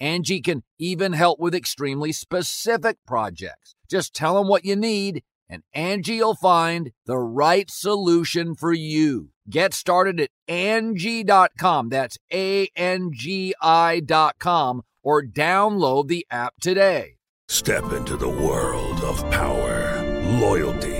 Angie 0.00 0.40
can 0.40 0.62
even 0.78 1.12
help 1.12 1.38
with 1.38 1.54
extremely 1.54 2.12
specific 2.12 2.96
projects. 3.06 3.74
Just 3.88 4.14
tell 4.14 4.36
them 4.36 4.48
what 4.48 4.64
you 4.64 4.76
need 4.76 5.22
and 5.50 5.62
Angie'll 5.74 6.36
find 6.36 6.92
the 7.06 7.18
right 7.18 7.68
solution 7.70 8.54
for 8.54 8.72
you. 8.72 9.30
Get 9.48 9.74
started 9.74 10.20
at 10.20 10.30
Angie.com. 10.48 11.88
That's 11.88 12.16
A-N-G-I 12.32 14.00
dot 14.00 14.36
com 14.38 14.82
or 15.02 15.22
download 15.22 16.08
the 16.08 16.26
app 16.30 16.54
today. 16.60 17.16
Step 17.48 17.92
into 17.92 18.16
the 18.16 18.28
world 18.28 19.00
of 19.00 19.28
power, 19.30 20.04
loyalty, 20.38 20.99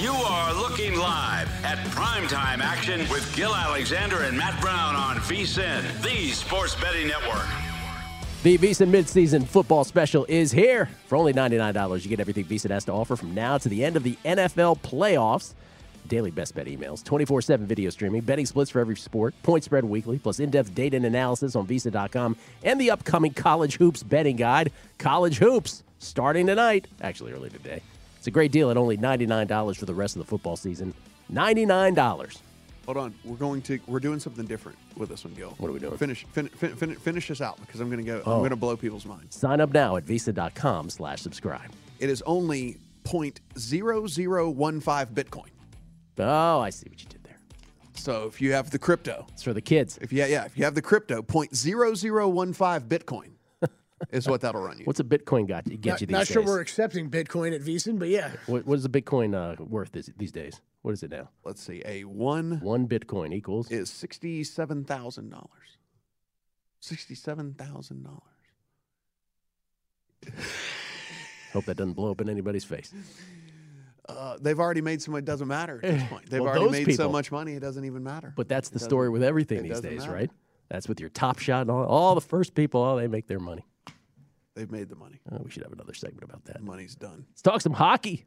You 0.00 0.12
are 0.12 0.54
looking 0.54 0.94
live 0.94 1.46
at 1.62 1.76
primetime 1.88 2.60
action 2.60 3.00
with 3.10 3.36
Gill 3.36 3.54
Alexander 3.54 4.22
and 4.22 4.34
Matt 4.34 4.58
Brown 4.58 4.94
on 4.96 5.16
VSIN, 5.16 5.82
the 6.00 6.30
sports 6.30 6.74
betting 6.76 7.06
network. 7.06 7.44
The 8.42 8.56
VSiN 8.56 8.88
midseason 8.88 9.46
football 9.46 9.84
special 9.84 10.24
is 10.26 10.52
here. 10.52 10.88
For 11.06 11.16
only 11.16 11.34
$99, 11.34 12.02
you 12.02 12.08
get 12.08 12.18
everything 12.18 12.46
VSiN 12.46 12.70
has 12.70 12.86
to 12.86 12.92
offer 12.92 13.14
from 13.14 13.34
now 13.34 13.58
to 13.58 13.68
the 13.68 13.84
end 13.84 13.94
of 13.94 14.02
the 14.02 14.16
NFL 14.24 14.78
playoffs. 14.80 15.52
Daily 16.08 16.30
best 16.30 16.54
bet 16.54 16.64
emails, 16.64 17.04
24 17.04 17.42
7 17.42 17.66
video 17.66 17.90
streaming, 17.90 18.22
betting 18.22 18.46
splits 18.46 18.70
for 18.70 18.80
every 18.80 18.96
sport, 18.96 19.34
point 19.42 19.64
spread 19.64 19.84
weekly, 19.84 20.18
plus 20.18 20.40
in 20.40 20.48
depth 20.48 20.74
data 20.74 20.96
and 20.96 21.04
analysis 21.04 21.54
on 21.54 21.66
VSiN.com, 21.66 22.36
and 22.64 22.80
the 22.80 22.90
upcoming 22.90 23.34
College 23.34 23.76
Hoops 23.76 24.02
betting 24.02 24.36
guide. 24.36 24.72
College 24.96 25.36
Hoops 25.36 25.82
starting 25.98 26.46
tonight, 26.46 26.88
actually 27.02 27.32
early 27.32 27.50
today. 27.50 27.82
It's 28.20 28.26
a 28.26 28.30
great 28.30 28.52
deal 28.52 28.70
at 28.70 28.76
only 28.76 28.98
$99 28.98 29.78
for 29.78 29.86
the 29.86 29.94
rest 29.94 30.14
of 30.14 30.18
the 30.18 30.26
football 30.26 30.54
season. 30.54 30.92
$99. 31.32 32.36
Hold 32.84 32.96
on, 32.98 33.14
we're 33.24 33.36
going 33.36 33.62
to 33.62 33.80
we're 33.86 33.98
doing 33.98 34.20
something 34.20 34.44
different 34.44 34.76
with 34.94 35.08
this 35.08 35.24
one, 35.24 35.32
Gill. 35.32 35.54
What 35.56 35.68
are 35.68 35.72
we 35.72 35.78
doing? 35.78 35.96
Finish 35.96 36.26
fin, 36.32 36.48
fin, 36.48 36.76
fin, 36.76 36.94
finish 36.96 37.28
this 37.28 37.40
out 37.40 37.58
because 37.62 37.80
I'm 37.80 37.88
going 37.88 38.04
to 38.04 38.06
go. 38.06 38.22
Oh. 38.26 38.32
I'm 38.32 38.38
going 38.40 38.50
to 38.50 38.56
blow 38.56 38.76
people's 38.76 39.06
minds. 39.06 39.36
Sign 39.36 39.58
up 39.58 39.72
now 39.72 39.96
at 39.96 40.04
VSiN.com 40.04 40.90
slash 40.90 41.22
subscribe. 41.22 41.70
It 41.98 42.10
is 42.10 42.22
only 42.26 42.76
0.0015 43.04 45.14
Bitcoin. 45.14 45.48
Oh, 46.18 46.60
I 46.60 46.68
see 46.68 46.90
what 46.90 47.00
you 47.00 47.08
did 47.08 47.24
there. 47.24 47.38
So 47.94 48.26
if 48.26 48.42
you 48.42 48.52
have 48.52 48.70
the 48.70 48.78
crypto, 48.78 49.26
it's 49.32 49.44
for 49.44 49.54
the 49.54 49.62
kids. 49.62 49.98
If 50.02 50.12
you 50.12 50.26
yeah, 50.26 50.44
if 50.44 50.58
you 50.58 50.64
have 50.64 50.74
the 50.74 50.82
crypto, 50.82 51.22
0.0015 51.22 52.80
Bitcoin 52.82 53.30
is 54.10 54.26
what 54.28 54.40
that'll 54.40 54.62
run 54.62 54.78
you. 54.78 54.84
What's 54.84 55.00
a 55.00 55.04
Bitcoin 55.04 55.46
got 55.46 55.64
get 55.64 55.84
not, 55.84 56.00
you 56.00 56.06
these 56.06 56.12
not 56.12 56.18
days? 56.26 56.28
sure 56.28 56.42
we're 56.44 56.60
accepting 56.60 57.10
Bitcoin 57.10 57.54
at 57.54 57.60
VSiN, 57.60 57.98
but 57.98 58.08
yeah. 58.08 58.32
What, 58.46 58.66
what 58.66 58.78
is 58.78 58.84
a 58.84 58.88
Bitcoin 58.88 59.34
uh, 59.34 59.62
worth 59.62 59.92
this, 59.92 60.10
these 60.16 60.32
days? 60.32 60.60
What 60.82 60.92
is 60.92 61.02
it 61.02 61.10
now? 61.10 61.28
Let's 61.44 61.62
see. 61.62 61.82
A 61.84 62.04
one 62.04 62.60
one 62.60 62.88
Bitcoin 62.88 63.34
equals 63.34 63.70
is 63.70 63.90
sixty 63.90 64.42
seven 64.44 64.84
thousand 64.84 65.30
dollars. 65.30 65.76
Sixty 66.80 67.14
seven 67.14 67.54
thousand 67.54 68.02
dollars. 68.04 68.22
Hope 71.52 71.64
that 71.66 71.76
doesn't 71.76 71.94
blow 71.94 72.10
up 72.12 72.20
in 72.20 72.28
anybody's 72.28 72.64
face. 72.64 72.92
Uh, 74.08 74.36
they've 74.40 74.58
already 74.58 74.80
made 74.80 75.00
so 75.02 75.12
much. 75.12 75.20
It 75.20 75.24
doesn't 75.26 75.48
matter 75.48 75.80
at 75.82 75.82
this 75.82 76.08
point. 76.08 76.28
They've 76.30 76.40
Well, 76.40 76.50
already 76.50 76.64
those 76.78 76.86
made 76.86 76.96
so 76.96 77.08
much 77.10 77.30
money. 77.30 77.54
It 77.54 77.60
doesn't 77.60 77.84
even 77.84 78.02
matter. 78.02 78.32
But 78.36 78.48
that's 78.48 78.70
the 78.70 78.78
story 78.78 79.08
with 79.08 79.22
everything 79.22 79.62
these 79.62 79.80
days, 79.80 80.00
matter. 80.00 80.12
right? 80.12 80.30
That's 80.68 80.88
with 80.88 81.00
your 81.00 81.10
top 81.10 81.38
shot 81.38 81.62
and 81.62 81.70
all, 81.70 81.84
all 81.84 82.14
the 82.14 82.20
first 82.20 82.54
people, 82.54 82.82
oh, 82.82 82.96
they 82.96 83.08
make 83.08 83.26
their 83.26 83.40
money. 83.40 83.64
They've 84.54 84.70
made 84.70 84.88
the 84.88 84.96
money. 84.96 85.20
Oh, 85.30 85.38
we 85.44 85.50
should 85.50 85.62
have 85.62 85.72
another 85.72 85.94
segment 85.94 86.24
about 86.24 86.44
that. 86.46 86.62
Money's 86.62 86.94
done. 86.94 87.24
Let's 87.30 87.42
talk 87.42 87.60
some 87.60 87.72
hockey. 87.72 88.26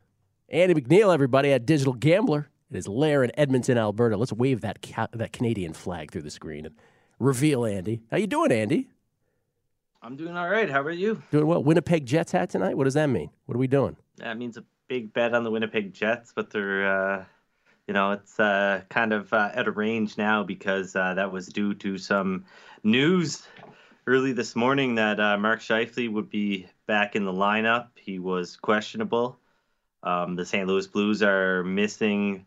Andy 0.49 0.73
McNeil, 0.73 1.13
everybody, 1.13 1.51
at 1.51 1.65
Digital 1.65 1.93
Gambler. 1.93 2.49
It 2.71 2.77
is 2.77 2.87
Lair 2.87 3.23
in 3.23 3.31
Edmonton, 3.37 3.77
Alberta. 3.77 4.17
Let's 4.17 4.33
wave 4.33 4.61
that 4.61 4.81
ca- 4.81 5.07
that 5.13 5.33
Canadian 5.33 5.73
flag 5.73 6.11
through 6.11 6.23
the 6.23 6.31
screen 6.31 6.65
and 6.65 6.75
reveal 7.19 7.65
Andy. 7.65 8.01
How 8.09 8.17
you 8.17 8.27
doing, 8.27 8.51
Andy? 8.51 8.89
I'm 10.01 10.15
doing 10.15 10.35
all 10.35 10.49
right. 10.49 10.69
How 10.69 10.81
are 10.81 10.91
you? 10.91 11.21
Doing 11.31 11.47
well. 11.47 11.63
Winnipeg 11.63 12.05
Jets 12.05 12.31
hat 12.31 12.49
tonight. 12.49 12.75
What 12.75 12.85
does 12.85 12.95
that 12.95 13.07
mean? 13.07 13.29
What 13.45 13.55
are 13.55 13.59
we 13.59 13.67
doing? 13.67 13.95
That 14.17 14.37
means 14.37 14.57
a 14.57 14.63
big 14.87 15.13
bet 15.13 15.33
on 15.33 15.43
the 15.43 15.51
Winnipeg 15.51 15.93
Jets, 15.93 16.33
but 16.35 16.49
they're, 16.51 16.87
uh, 17.19 17.25
you 17.87 17.93
know, 17.93 18.11
it's 18.11 18.39
uh, 18.39 18.81
kind 18.89 19.13
of 19.13 19.31
uh, 19.31 19.51
out 19.53 19.67
of 19.67 19.77
range 19.77 20.17
now 20.17 20.43
because 20.43 20.95
uh, 20.95 21.13
that 21.13 21.31
was 21.31 21.47
due 21.47 21.73
to 21.75 21.97
some 21.97 22.45
news 22.83 23.47
early 24.05 24.33
this 24.33 24.55
morning 24.55 24.95
that 24.95 25.19
uh, 25.19 25.37
Mark 25.37 25.61
Scheifele 25.61 26.11
would 26.11 26.29
be 26.29 26.67
back 26.87 27.15
in 27.15 27.25
the 27.25 27.31
lineup. 27.31 27.87
He 27.95 28.19
was 28.19 28.57
questionable. 28.57 29.39
Um, 30.01 30.35
the 30.35 30.45
St. 30.45 30.67
Louis 30.67 30.85
Blues 30.87 31.23
are 31.23 31.63
missing 31.63 32.45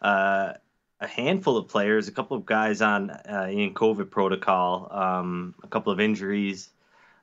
uh, 0.00 0.54
a 1.00 1.06
handful 1.06 1.58
of 1.58 1.68
players, 1.68 2.08
a 2.08 2.12
couple 2.12 2.36
of 2.36 2.46
guys 2.46 2.80
on 2.80 3.10
uh, 3.10 3.48
in 3.50 3.74
COVID 3.74 4.10
protocol, 4.10 4.88
um, 4.90 5.54
a 5.62 5.66
couple 5.66 5.92
of 5.92 6.00
injuries. 6.00 6.70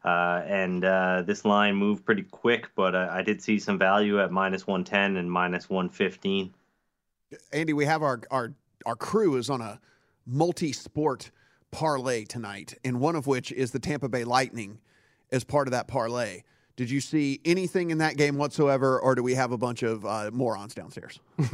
Uh, 0.05 0.43
and 0.45 0.84
uh, 0.84 1.24
this 1.26 1.45
line 1.45 1.76
moved 1.76 2.05
pretty 2.05 2.24
quick, 2.24 2.67
but 2.76 2.93
uh, 2.93 3.07
I 3.09 3.21
did 3.21 3.41
see 3.41 3.57
some 3.57 3.80
value 3.80 4.21
at 4.21 4.32
minus 4.32 4.67
110 4.67 5.15
and 5.15 5.32
minus 5.32 5.69
115. 5.69 6.53
Andy, 7.51 7.74
we 7.74 7.86
have 7.86 8.03
our 8.03 8.21
our 8.30 8.53
our 8.86 8.95
crew 8.95 9.38
is 9.38 9.49
on 9.49 9.61
a 9.61 9.80
multi-sport 10.26 11.32
parlay 11.74 12.24
tonight, 12.24 12.76
and 12.86 12.99
one 12.99 13.15
of 13.15 13.28
which 13.28 13.51
is 13.51 13.71
the 13.71 13.80
Tampa 13.80 14.07
Bay 14.07 14.24
Lightning 14.24 14.80
as 15.32 15.43
part 15.43 15.67
of 15.67 15.71
that 15.71 15.88
parlay. 15.88 16.43
Did 16.76 16.89
you 16.89 17.01
see 17.01 17.41
anything 17.43 17.91
in 17.91 17.97
that 17.97 18.15
game 18.15 18.38
whatsoever, 18.38 18.99
or 18.99 19.15
do 19.15 19.24
we 19.24 19.36
have 19.36 19.51
a 19.51 19.57
bunch 19.57 19.84
of 19.84 20.05
uh, 20.05 20.32
morons 20.32 20.74
downstairs? 20.74 21.19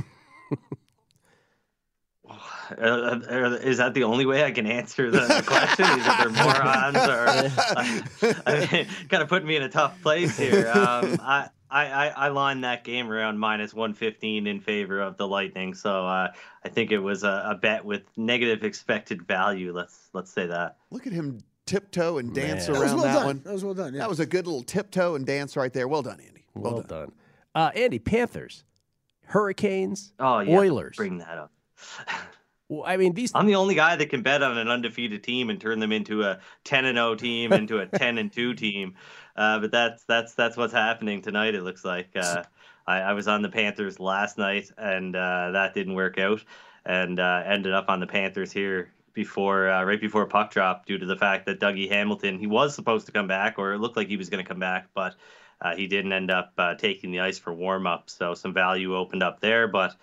Uh, 2.78 3.58
is 3.64 3.78
that 3.78 3.96
the 3.96 4.04
only 4.04 4.26
way 4.26 4.44
I 4.44 4.52
can 4.52 4.68
answer 4.68 5.10
the, 5.10 5.22
the 5.22 5.44
question? 5.44 5.86
is 5.86 6.06
that 6.06 6.20
they're 6.20 6.30
morons, 6.30 6.98
or 6.98 8.28
uh, 8.28 8.34
I 8.46 8.72
mean, 8.72 8.88
kind 9.10 9.24
of 9.24 9.30
putting 9.30 9.48
me 9.48 9.56
in 9.56 9.64
a 9.64 9.70
tough 9.70 10.00
place 10.04 10.38
here? 10.38 10.72
Um, 10.72 11.18
I, 11.20 11.50
I, 11.72 12.08
I 12.10 12.28
lined 12.30 12.64
that 12.64 12.84
game 12.84 13.12
around 13.12 13.38
minus 13.38 13.74
115 13.74 14.48
in 14.48 14.60
favor 14.60 15.00
of 15.00 15.18
the 15.18 15.28
Lightning, 15.28 15.74
so 15.74 16.06
uh, 16.06 16.32
I 16.64 16.70
think 16.70 16.92
it 16.92 17.00
was 17.00 17.24
a, 17.24 17.44
a, 17.52 17.56
bet 17.56 17.86
with 17.86 18.04
negative 18.18 18.64
expected 18.64 19.22
value. 19.28 19.72
Let's 19.72 20.10
let's 20.14 20.32
say 20.32 20.48
that. 20.48 20.78
Look 20.90 21.06
at 21.06 21.14
him 21.14 21.44
tiptoe 21.66 22.18
and 22.18 22.34
dance 22.34 22.68
Man. 22.68 22.82
around 22.82 22.98
that, 22.98 23.14
that 23.14 23.26
one. 23.26 23.42
That 23.44 23.54
was 23.54 23.64
well 23.64 23.76
done. 23.76 23.94
Yeah. 23.94 24.00
That 24.00 24.10
was 24.10 24.20
a 24.20 24.26
good 24.26 24.48
little 24.48 24.64
tiptoe 24.64 25.16
and 25.16 25.26
dance 25.26 25.56
right 25.56 25.72
there. 25.72 25.88
Well 25.88 26.02
done, 26.02 26.20
Andy. 26.20 26.46
Well, 26.56 26.74
well 26.74 26.82
done. 26.82 27.00
done. 27.00 27.12
Uh, 27.54 27.72
Andy, 27.76 28.00
Panthers, 28.00 28.64
Hurricanes, 29.26 30.14
oh, 30.20 30.40
yeah, 30.40 30.58
Oilers. 30.58 30.96
Bring 30.98 31.20
that 31.20 31.38
up. 31.38 31.52
Well, 32.70 32.84
I 32.86 32.98
mean, 32.98 33.14
these. 33.16 33.32
I'm 33.34 33.48
the 33.48 33.56
only 33.56 33.74
guy 33.74 33.96
that 33.96 34.12
can 34.12 34.22
bet 34.22 34.44
on 34.44 34.56
an 34.56 34.68
undefeated 34.68 35.24
team 35.24 35.50
and 35.50 35.60
turn 35.60 35.80
them 35.80 35.92
into 35.92 36.22
a 36.22 36.40
10 36.66 36.86
and 36.86 36.98
0 36.98 37.16
team, 37.16 37.52
into 37.52 37.80
a 37.80 37.88
10 37.88 38.20
and 38.20 38.32
2 38.32 38.54
team. 38.54 38.94
Uh, 39.36 39.60
but 39.60 39.72
that's 39.72 40.04
that's 40.04 40.34
that's 40.34 40.58
what's 40.58 40.74
happening 40.74 41.22
tonight. 41.22 41.56
It 41.56 41.64
looks 41.64 41.86
like 41.86 42.10
uh, 42.16 42.44
I, 42.88 43.00
I, 43.00 43.14
was 43.14 43.28
on 43.28 43.42
the 43.42 43.50
Panthers 43.50 44.00
last 44.00 44.38
night, 44.38 44.72
and 44.78 45.16
uh, 45.16 45.52
that 45.52 45.74
didn't 45.74 45.96
work 45.96 46.18
out, 46.18 46.44
and 46.86 47.20
uh, 47.20 47.44
ended 47.46 47.74
up 47.74 47.86
on 47.90 48.00
the 48.00 48.08
Panthers 48.08 48.52
here 48.52 48.92
before 49.14 49.70
uh, 49.70 49.84
right 49.84 50.02
before 50.02 50.26
puck 50.26 50.52
drop 50.52 50.86
due 50.86 50.98
to 50.98 51.06
the 51.06 51.16
fact 51.16 51.46
that 51.46 51.60
Dougie 51.60 51.90
Hamilton 51.90 52.38
he 52.38 52.48
was 52.48 52.76
supposed 52.76 53.06
to 53.06 53.12
come 53.12 53.28
back, 53.28 53.56
or 53.58 53.74
it 53.74 53.80
looked 53.80 53.98
like 53.98 54.08
he 54.08 54.18
was 54.18 54.30
going 54.30 54.44
to 54.44 54.48
come 54.48 54.60
back, 54.60 54.88
but 54.94 55.16
uh, 55.62 55.76
he 55.76 55.88
didn't 55.88 56.14
end 56.14 56.32
up 56.32 56.54
taking 56.78 57.12
the 57.12 57.20
ice 57.20 57.38
for 57.38 57.54
warm 57.54 57.86
up. 57.86 58.10
So 58.10 58.34
some 58.34 58.54
value 58.54 58.96
opened 58.96 59.24
up 59.24 59.40
there, 59.40 59.68
but 59.68 59.96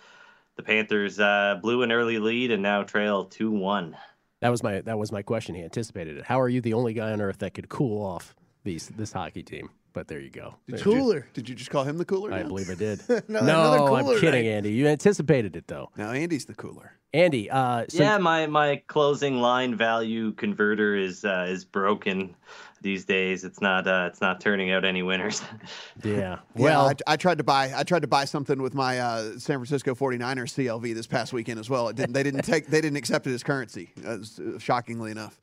the 0.57 0.63
Panthers 0.63 1.17
blew 1.61 1.83
an 1.83 1.93
early 1.93 2.19
lead 2.19 2.51
and 2.51 2.63
now 2.63 2.83
trail 2.85 3.25
two 3.25 3.51
one. 3.51 3.97
That 4.41 4.51
was 4.51 4.63
my 4.63 4.81
that 4.83 4.99
was 4.99 5.13
my 5.13 5.23
question. 5.23 5.55
He 5.55 5.63
anticipated 5.63 6.19
it. 6.19 6.25
How 6.25 6.41
are 6.41 6.49
you 6.49 6.61
the 6.61 6.75
only 6.75 6.95
guy 6.95 7.13
on 7.13 7.21
earth 7.21 7.39
that 7.39 7.55
could 7.55 7.69
cool 7.69 8.03
off 8.03 8.35
these 8.67 8.89
this 8.89 9.13
hockey 9.13 9.43
team? 9.43 9.71
But 9.95 10.09
there 10.09 10.21
you 10.21 10.29
go. 10.29 10.57
Did 10.69 10.83
cooler. 10.83 11.17
You, 11.17 11.25
did 11.33 11.49
you 11.49 11.55
just 11.55 11.71
call 11.71 11.85
him 11.85 11.97
the 11.97 12.05
cooler? 12.05 12.31
I 12.31 12.43
now? 12.43 12.49
believe 12.49 12.69
I 12.69 12.75
did. 12.75 13.01
no, 13.29 13.41
no 13.41 13.95
I'm 13.95 14.05
kidding, 14.21 14.45
night. 14.45 14.57
Andy. 14.57 14.73
You 14.73 14.89
anticipated 14.89 15.57
it 15.57 15.67
though. 15.67 15.89
Now 15.97 16.11
Andy's 16.11 16.45
the 16.45 16.55
cooler. 16.55 16.93
Andy, 17.15 17.51
uh, 17.51 17.87
so 17.89 18.03
yeah, 18.03 18.19
my 18.19 18.47
my 18.47 18.83
closing 18.89 19.41
line 19.41 19.75
value 19.75 20.33
converter 20.33 20.97
is 20.97 21.25
uh, 21.25 21.47
is 21.49 21.65
broken 21.65 22.37
these 22.83 23.07
days. 23.07 23.43
It's 23.43 23.63
not 23.63 23.87
uh, 23.87 24.09
it's 24.11 24.21
not 24.21 24.39
turning 24.39 24.71
out 24.71 24.85
any 24.85 25.03
winners. 25.03 25.43
yeah. 26.05 26.41
Well, 26.55 26.87
yeah, 26.89 26.95
I, 27.07 27.15
I, 27.15 27.17
tried 27.17 27.39
to 27.39 27.45
buy 27.45 27.73
I 27.75 27.83
tried 27.85 28.03
to 28.03 28.09
buy 28.09 28.27
something 28.27 28.61
with 28.61 28.75
my 28.75 28.99
uh, 28.99 29.39
San 29.39 29.57
Francisco 29.57 29.95
49ers 29.95 30.53
CLV 30.53 30.95
this 30.95 31.07
past 31.07 31.33
weekend 31.33 31.59
as 31.59 31.71
well. 31.71 31.89
It 31.89 31.97
didn't 31.97 32.13
they 32.13 32.23
didn't 32.23 32.43
take 32.43 32.67
they 32.67 32.83
didn't 32.83 32.99
accept 32.99 33.27
it 33.27 33.33
as 33.33 33.43
currency. 33.43 33.93
Uh, 34.07 34.19
shockingly 34.59 35.11
enough. 35.11 35.41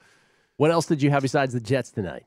What 0.58 0.70
else 0.70 0.86
did 0.86 1.02
you 1.02 1.10
have 1.10 1.24
besides 1.24 1.54
the 1.54 1.60
Jets 1.60 1.90
tonight? 1.90 2.26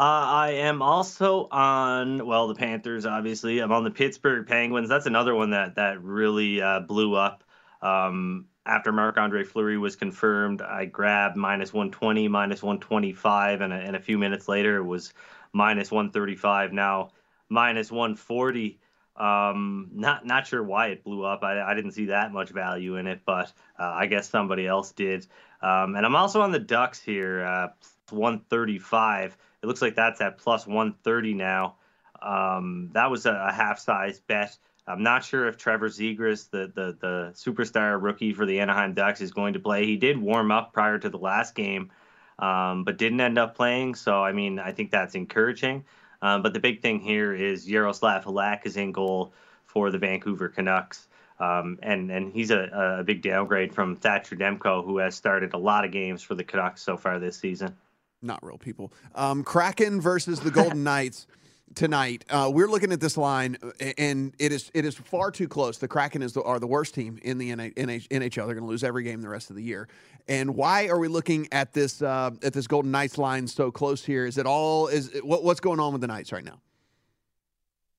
Uh, 0.00 0.02
I 0.02 0.50
am 0.52 0.80
also 0.80 1.46
on 1.50 2.26
well 2.26 2.48
the 2.48 2.54
Panthers. 2.54 3.04
Obviously, 3.04 3.58
I'm 3.58 3.70
on 3.70 3.84
the 3.84 3.90
Pittsburgh 3.90 4.46
Penguins. 4.46 4.88
That's 4.88 5.04
another 5.04 5.34
one 5.34 5.50
that 5.50 5.74
that 5.74 6.02
really 6.02 6.62
uh, 6.62 6.80
blew 6.80 7.14
up. 7.14 7.44
Um, 7.82 8.46
after 8.64 8.92
Marc 8.92 9.18
Andre 9.18 9.44
Fleury 9.44 9.76
was 9.76 9.96
confirmed, 9.96 10.62
I 10.62 10.86
grabbed 10.86 11.36
minus 11.36 11.74
120, 11.74 12.28
minus 12.28 12.62
125, 12.62 13.60
and 13.60 13.74
a, 13.74 13.76
and 13.76 13.94
a 13.94 14.00
few 14.00 14.16
minutes 14.16 14.48
later 14.48 14.78
it 14.78 14.84
was 14.84 15.12
minus 15.52 15.90
135. 15.90 16.72
Now 16.72 17.10
minus 17.50 17.92
140. 17.92 18.80
Um, 19.16 19.90
not 19.92 20.24
not 20.24 20.46
sure 20.46 20.62
why 20.62 20.86
it 20.86 21.04
blew 21.04 21.24
up. 21.24 21.42
I, 21.42 21.60
I 21.60 21.74
didn't 21.74 21.92
see 21.92 22.06
that 22.06 22.32
much 22.32 22.48
value 22.48 22.96
in 22.96 23.06
it, 23.06 23.20
but 23.26 23.52
uh, 23.78 23.92
I 23.96 24.06
guess 24.06 24.30
somebody 24.30 24.66
else 24.66 24.92
did. 24.92 25.26
Um, 25.60 25.94
and 25.94 26.06
I'm 26.06 26.16
also 26.16 26.40
on 26.40 26.52
the 26.52 26.58
Ducks 26.58 27.02
here, 27.02 27.44
uh, 27.44 27.68
135. 28.08 29.36
It 29.62 29.66
looks 29.66 29.82
like 29.82 29.94
that's 29.94 30.20
at 30.20 30.38
plus 30.38 30.66
130 30.66 31.34
now. 31.34 31.76
Um, 32.22 32.90
that 32.92 33.10
was 33.10 33.26
a, 33.26 33.32
a 33.32 33.52
half 33.52 33.78
size 33.78 34.20
bet. 34.20 34.56
I'm 34.86 35.02
not 35.02 35.24
sure 35.24 35.46
if 35.46 35.56
Trevor 35.56 35.88
Zegras, 35.88 36.50
the, 36.50 36.70
the 36.74 36.96
the 37.00 37.32
superstar 37.34 38.02
rookie 38.02 38.32
for 38.32 38.44
the 38.46 38.60
Anaheim 38.60 38.94
Ducks, 38.94 39.20
is 39.20 39.30
going 39.30 39.52
to 39.54 39.60
play. 39.60 39.86
He 39.86 39.96
did 39.96 40.18
warm 40.18 40.50
up 40.50 40.72
prior 40.72 40.98
to 40.98 41.08
the 41.08 41.18
last 41.18 41.54
game, 41.54 41.90
um, 42.38 42.84
but 42.84 42.98
didn't 42.98 43.20
end 43.20 43.38
up 43.38 43.54
playing. 43.54 43.94
So 43.94 44.22
I 44.22 44.32
mean, 44.32 44.58
I 44.58 44.72
think 44.72 44.90
that's 44.90 45.14
encouraging. 45.14 45.84
Um, 46.22 46.42
but 46.42 46.52
the 46.52 46.60
big 46.60 46.82
thing 46.82 47.00
here 47.00 47.32
is 47.34 47.68
Yaroslav 47.68 48.24
Halak 48.24 48.66
is 48.66 48.76
in 48.76 48.92
goal 48.92 49.32
for 49.64 49.90
the 49.90 49.98
Vancouver 49.98 50.48
Canucks. 50.48 51.06
Um, 51.38 51.78
and 51.82 52.10
and 52.10 52.32
he's 52.32 52.50
a, 52.50 52.98
a 53.00 53.04
big 53.04 53.22
downgrade 53.22 53.74
from 53.74 53.96
Thatcher 53.96 54.36
Demko, 54.36 54.84
who 54.84 54.98
has 54.98 55.14
started 55.14 55.54
a 55.54 55.58
lot 55.58 55.84
of 55.84 55.92
games 55.92 56.22
for 56.22 56.34
the 56.34 56.44
Canucks 56.44 56.82
so 56.82 56.96
far 56.96 57.18
this 57.18 57.38
season. 57.38 57.76
Not 58.22 58.44
real 58.44 58.58
people. 58.58 58.92
Um, 59.14 59.42
Kraken 59.42 60.00
versus 60.00 60.40
the 60.40 60.50
Golden 60.50 60.84
Knights 60.84 61.26
tonight. 61.74 62.24
Uh, 62.28 62.50
we're 62.52 62.68
looking 62.68 62.92
at 62.92 63.00
this 63.00 63.16
line, 63.16 63.56
and 63.96 64.34
it 64.38 64.52
is 64.52 64.70
it 64.74 64.84
is 64.84 64.94
far 64.94 65.30
too 65.30 65.48
close. 65.48 65.78
The 65.78 65.88
Kraken 65.88 66.22
is 66.22 66.32
the, 66.32 66.42
are 66.42 66.58
the 66.58 66.66
worst 66.66 66.94
team 66.94 67.18
in 67.22 67.38
the 67.38 67.50
NHL. 67.50 67.76
They're 67.76 68.30
going 68.32 68.58
to 68.58 68.66
lose 68.66 68.84
every 68.84 69.04
game 69.04 69.20
the 69.22 69.28
rest 69.28 69.50
of 69.50 69.56
the 69.56 69.62
year. 69.62 69.88
And 70.28 70.54
why 70.54 70.88
are 70.88 70.98
we 70.98 71.08
looking 71.08 71.48
at 71.52 71.72
this 71.72 72.02
uh, 72.02 72.30
at 72.42 72.52
this 72.52 72.66
Golden 72.66 72.90
Knights 72.90 73.18
line 73.18 73.46
so 73.46 73.70
close 73.70 74.04
here? 74.04 74.26
Is 74.26 74.38
it 74.38 74.46
all 74.46 74.88
is 74.88 75.18
what, 75.22 75.44
what's 75.44 75.60
going 75.60 75.80
on 75.80 75.92
with 75.92 76.00
the 76.00 76.08
Knights 76.08 76.32
right 76.32 76.44
now? 76.44 76.60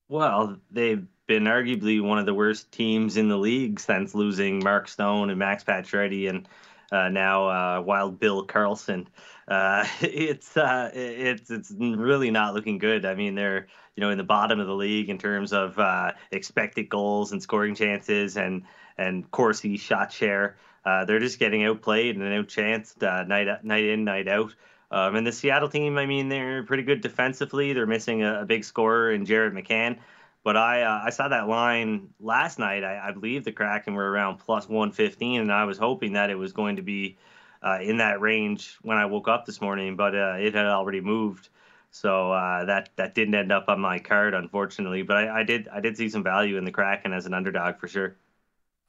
Well, 0.08 0.58
they've 0.70 1.08
been 1.28 1.46
arguably 1.46 2.02
one 2.02 2.20
of 2.20 2.26
the 2.26 2.34
worst 2.34 2.72
teams 2.72 3.16
in 3.16 3.30
the 3.30 3.38
league 3.38 3.80
since 3.80 4.14
losing 4.14 4.60
Mark 4.60 4.90
Stone 4.90 5.30
and 5.30 5.40
Max 5.40 5.64
Pacioretty 5.64 6.30
and 6.30 6.48
uh, 6.92 7.10
now 7.10 7.48
uh, 7.50 7.82
Wild 7.82 8.20
Bill 8.20 8.46
Karlsson. 8.46 9.08
Uh, 9.48 9.86
it's 10.02 10.56
uh, 10.58 10.90
it's 10.94 11.50
it's 11.50 11.72
really 11.72 12.32
not 12.32 12.54
looking 12.54 12.78
good. 12.78 13.06
I 13.06 13.16
mean, 13.16 13.36
they're 13.36 13.68
you 13.96 14.02
know 14.02 14.10
in 14.10 14.18
the 14.18 14.24
bottom 14.24 14.60
of 14.60 14.68
the 14.68 14.76
league 14.76 15.10
in 15.10 15.18
terms 15.18 15.54
of 15.54 15.78
uh, 15.80 16.12
expected 16.32 16.90
goals 16.90 17.32
and 17.32 17.42
scoring 17.42 17.76
chances 17.76 18.38
and 18.38 18.64
and 18.98 19.30
Corsi 19.32 19.78
shot 19.78 20.12
share. 20.12 20.58
Uh, 20.84 21.06
they're 21.06 21.20
just 21.20 21.40
getting 21.40 21.64
outplayed 21.64 22.18
and 22.18 22.26
outchanced 22.26 23.02
night 23.28 23.64
night 23.64 23.86
in 23.86 24.04
night 24.04 24.28
out. 24.28 24.54
Um, 24.92 25.16
and 25.16 25.26
the 25.26 25.32
Seattle 25.32 25.70
team, 25.70 25.98
I 25.98 26.06
mean, 26.06 26.28
they're 26.28 26.64
pretty 26.64 26.84
good 26.84 27.00
defensively. 27.00 27.72
They're 27.72 27.88
missing 27.88 28.24
a, 28.24 28.42
a 28.42 28.46
big 28.46 28.66
scorer 28.66 29.14
in 29.14 29.26
Jared 29.26 29.54
McCann. 29.54 30.00
But 30.44 30.58
I 30.58 30.82
uh, 30.82 31.02
I 31.04 31.10
saw 31.12 31.28
that 31.28 31.48
line 31.48 32.10
last 32.20 32.58
night. 32.58 32.84
I, 32.84 33.10
I, 33.10 33.12
believe 33.12 33.44
the 33.44 33.52
Kraken 33.52 33.94
were 33.94 34.10
around 34.10 34.40
plus 34.40 34.68
115, 34.68 35.42
and 35.42 35.52
I 35.52 35.66
was 35.66 35.78
hoping 35.78 36.14
that 36.14 36.32
it 36.32 36.36
was 36.36 36.52
going 36.52 36.78
to 36.78 36.82
be 36.82 37.18
uh, 37.62 37.78
in 37.82 37.98
that 37.98 38.22
range 38.22 38.78
when 38.82 38.98
I 38.98 39.06
woke 39.06 39.28
up 39.28 39.46
this 39.46 39.62
morning, 39.62 39.96
but 39.96 40.16
uh, 40.16 40.36
it 40.40 40.56
had 40.56 40.66
already 40.66 41.00
moved. 41.02 41.50
So 41.92 42.32
uh, 42.32 42.66
that 42.66 42.90
that 42.96 43.14
didn't 43.14 43.36
end 43.36 43.52
up 43.52 43.66
on 43.68 43.80
my 43.80 44.00
card, 44.00 44.34
unfortunately. 44.34 45.04
But 45.04 45.18
I, 45.18 45.42
I, 45.42 45.44
did 45.44 45.68
I 45.68 45.80
did 45.80 45.98
see 45.98 46.10
some 46.10 46.24
value 46.24 46.58
in 46.58 46.66
the 46.66 46.72
Kraken 46.72 47.14
as 47.14 47.26
an 47.26 47.34
underdog 47.34 47.80
for 47.80 47.88
sure. 47.88 48.16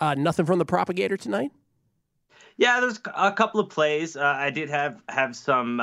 Uh, 0.01 0.15
nothing 0.15 0.47
from 0.47 0.59
the 0.59 0.65
propagator 0.65 1.17
tonight. 1.17 1.51
Yeah, 2.57 2.81
there's 2.81 3.01
a 3.15 3.33
couple 3.33 3.61
of 3.61 3.71
plays. 3.71 4.17
Uh, 4.17 4.23
I 4.25 4.51
did 4.51 4.71
have 4.71 5.03
have 5.09 5.35
some 5.37 5.81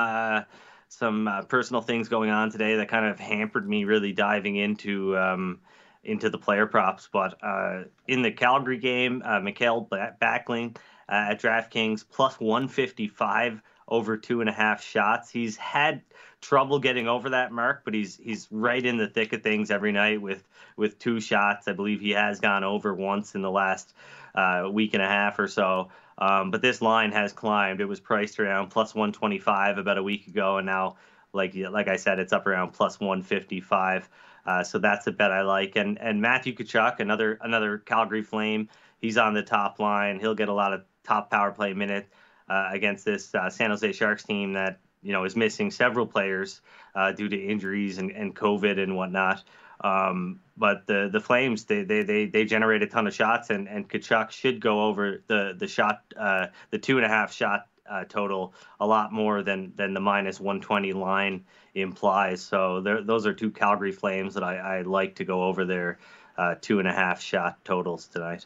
some 0.90 1.28
uh, 1.28 1.44
personal 1.44 1.82
things 1.82 2.10
going 2.10 2.30
on 2.30 2.52
today 2.52 2.76
that 2.76 2.90
kind 2.90 3.06
of 3.06 3.20
hampered 3.20 3.68
me 3.68 3.86
really 3.86 4.12
diving 4.12 4.56
into 4.56 5.18
um, 5.18 5.60
into 6.04 6.30
the 6.30 6.38
player 6.38 6.66
props. 6.66 7.08
But 7.12 7.38
uh, 7.44 7.84
in 8.08 8.22
the 8.22 8.32
Calgary 8.32 8.80
game, 8.80 9.22
uh, 9.24 9.40
Mikael 9.40 9.88
Backlund 9.90 10.78
uh, 11.08 11.32
at 11.32 11.42
DraftKings 11.42 12.04
plus 12.12 12.40
155 12.40 13.62
over 13.88 14.18
two 14.18 14.42
and 14.42 14.50
a 14.50 14.54
half 14.54 14.84
shots. 14.84 15.30
He's 15.30 15.58
had 15.58 16.02
trouble 16.42 16.80
getting 16.80 17.08
over 17.08 17.32
that 17.32 17.52
mark, 17.52 17.82
but 17.84 17.94
he's 17.94 18.18
he's 18.18 18.48
right 18.52 18.84
in 18.84 18.98
the 18.98 19.08
thick 19.08 19.34
of 19.34 19.44
things 19.44 19.72
every 19.72 19.92
night 19.92 20.22
with 20.22 20.44
with 20.76 21.00
two 21.00 21.20
shots. 21.20 21.68
I 21.68 21.74
believe 21.74 22.02
he 22.02 22.12
has 22.12 22.40
gone 22.40 22.64
over 22.64 22.94
once 22.94 23.36
in 23.36 23.42
the 23.42 23.52
last 23.52 23.94
uh, 24.36 24.70
week 24.72 24.94
and 24.94 25.04
a 25.04 25.08
half 25.08 25.40
or 25.40 25.48
so. 25.48 25.90
Um, 26.20 26.52
but 26.52 26.62
this 26.62 26.82
line 26.82 27.12
has 27.14 27.34
climbed. 27.34 27.80
It 27.82 27.86
was 27.86 28.00
priced 28.00 28.40
around 28.40 28.70
plus 28.70 28.94
125 28.94 29.78
about 29.78 29.98
a 29.98 30.04
week 30.04 30.28
ago, 30.28 30.58
and 30.58 30.66
now, 30.66 30.98
like 31.34 31.56
like 31.56 31.88
I 31.88 31.96
said, 31.96 32.20
it's 32.20 32.34
up 32.34 32.46
around 32.46 32.72
plus 32.72 33.00
155. 33.00 34.10
Uh, 34.46 34.64
so 34.64 34.80
that's 34.80 35.08
a 35.08 35.12
bet 35.12 35.32
I 35.32 35.42
like. 35.42 35.76
And 35.76 35.98
and 36.00 36.22
Matthew 36.22 36.54
Tkachuk, 36.56 37.00
another 37.00 37.40
another 37.42 37.78
Calgary 37.78 38.24
Flame, 38.24 38.68
he's 39.00 39.18
on 39.18 39.34
the 39.34 39.44
top 39.44 39.80
line. 39.80 40.20
He'll 40.20 40.36
get 40.36 40.50
a 40.50 40.54
lot 40.54 40.74
of 40.74 40.84
top 41.04 41.32
power 41.32 41.52
play 41.52 41.74
minutes 41.74 42.10
uh, 42.50 42.70
against 42.72 43.06
this 43.06 43.34
uh, 43.34 43.50
San 43.50 43.70
Jose 43.70 43.92
Sharks 43.94 44.24
team 44.24 44.54
that 44.54 44.80
you 45.02 45.14
know 45.14 45.24
is 45.24 45.36
missing 45.36 45.72
several 45.72 46.06
players 46.06 46.62
uh, 46.96 47.12
due 47.12 47.30
to 47.30 47.38
injuries 47.38 47.98
and, 47.98 48.12
and 48.12 48.36
COVID 48.36 48.82
and 48.82 48.96
whatnot. 48.96 49.44
Um, 49.82 50.42
but 50.58 50.86
the 50.88 51.10
the 51.12 51.22
Flames 51.22 51.66
they, 51.66 51.84
they 51.84 52.04
they 52.04 52.26
they 52.26 52.46
generate 52.46 52.84
a 52.84 52.88
ton 52.88 53.08
of 53.08 53.14
shots 53.14 53.50
and 53.50 53.68
and 53.68 53.90
Tkachuk 53.90 54.32
should 54.32 54.60
go 54.60 54.86
over 54.86 55.24
the 55.28 55.56
the 55.58 55.68
shot 55.68 56.04
uh, 56.18 56.48
the 56.70 56.78
two 56.78 56.98
and 56.98 57.06
a 57.06 57.10
half 57.10 57.32
shot 57.32 57.68
uh, 57.90 58.04
total 58.06 58.54
a 58.80 58.88
lot 58.88 59.12
more 59.12 59.42
than 59.42 59.74
than 59.76 59.94
the 59.94 60.00
minus 60.00 60.40
120 60.40 60.94
line 60.94 61.46
implies. 61.76 62.42
So 62.42 62.82
those 62.82 63.26
are 63.26 63.34
two 63.34 63.52
Calgary 63.52 63.92
Flames 63.92 64.34
that 64.34 64.44
I, 64.44 64.58
I 64.58 64.82
like 64.82 65.16
to 65.16 65.26
go 65.26 65.44
over 65.44 65.66
their 65.66 66.00
uh, 66.38 66.56
two 66.60 66.80
and 66.80 66.88
a 66.88 66.94
half 66.94 67.22
shot 67.22 67.64
totals 67.64 68.08
tonight. 68.08 68.46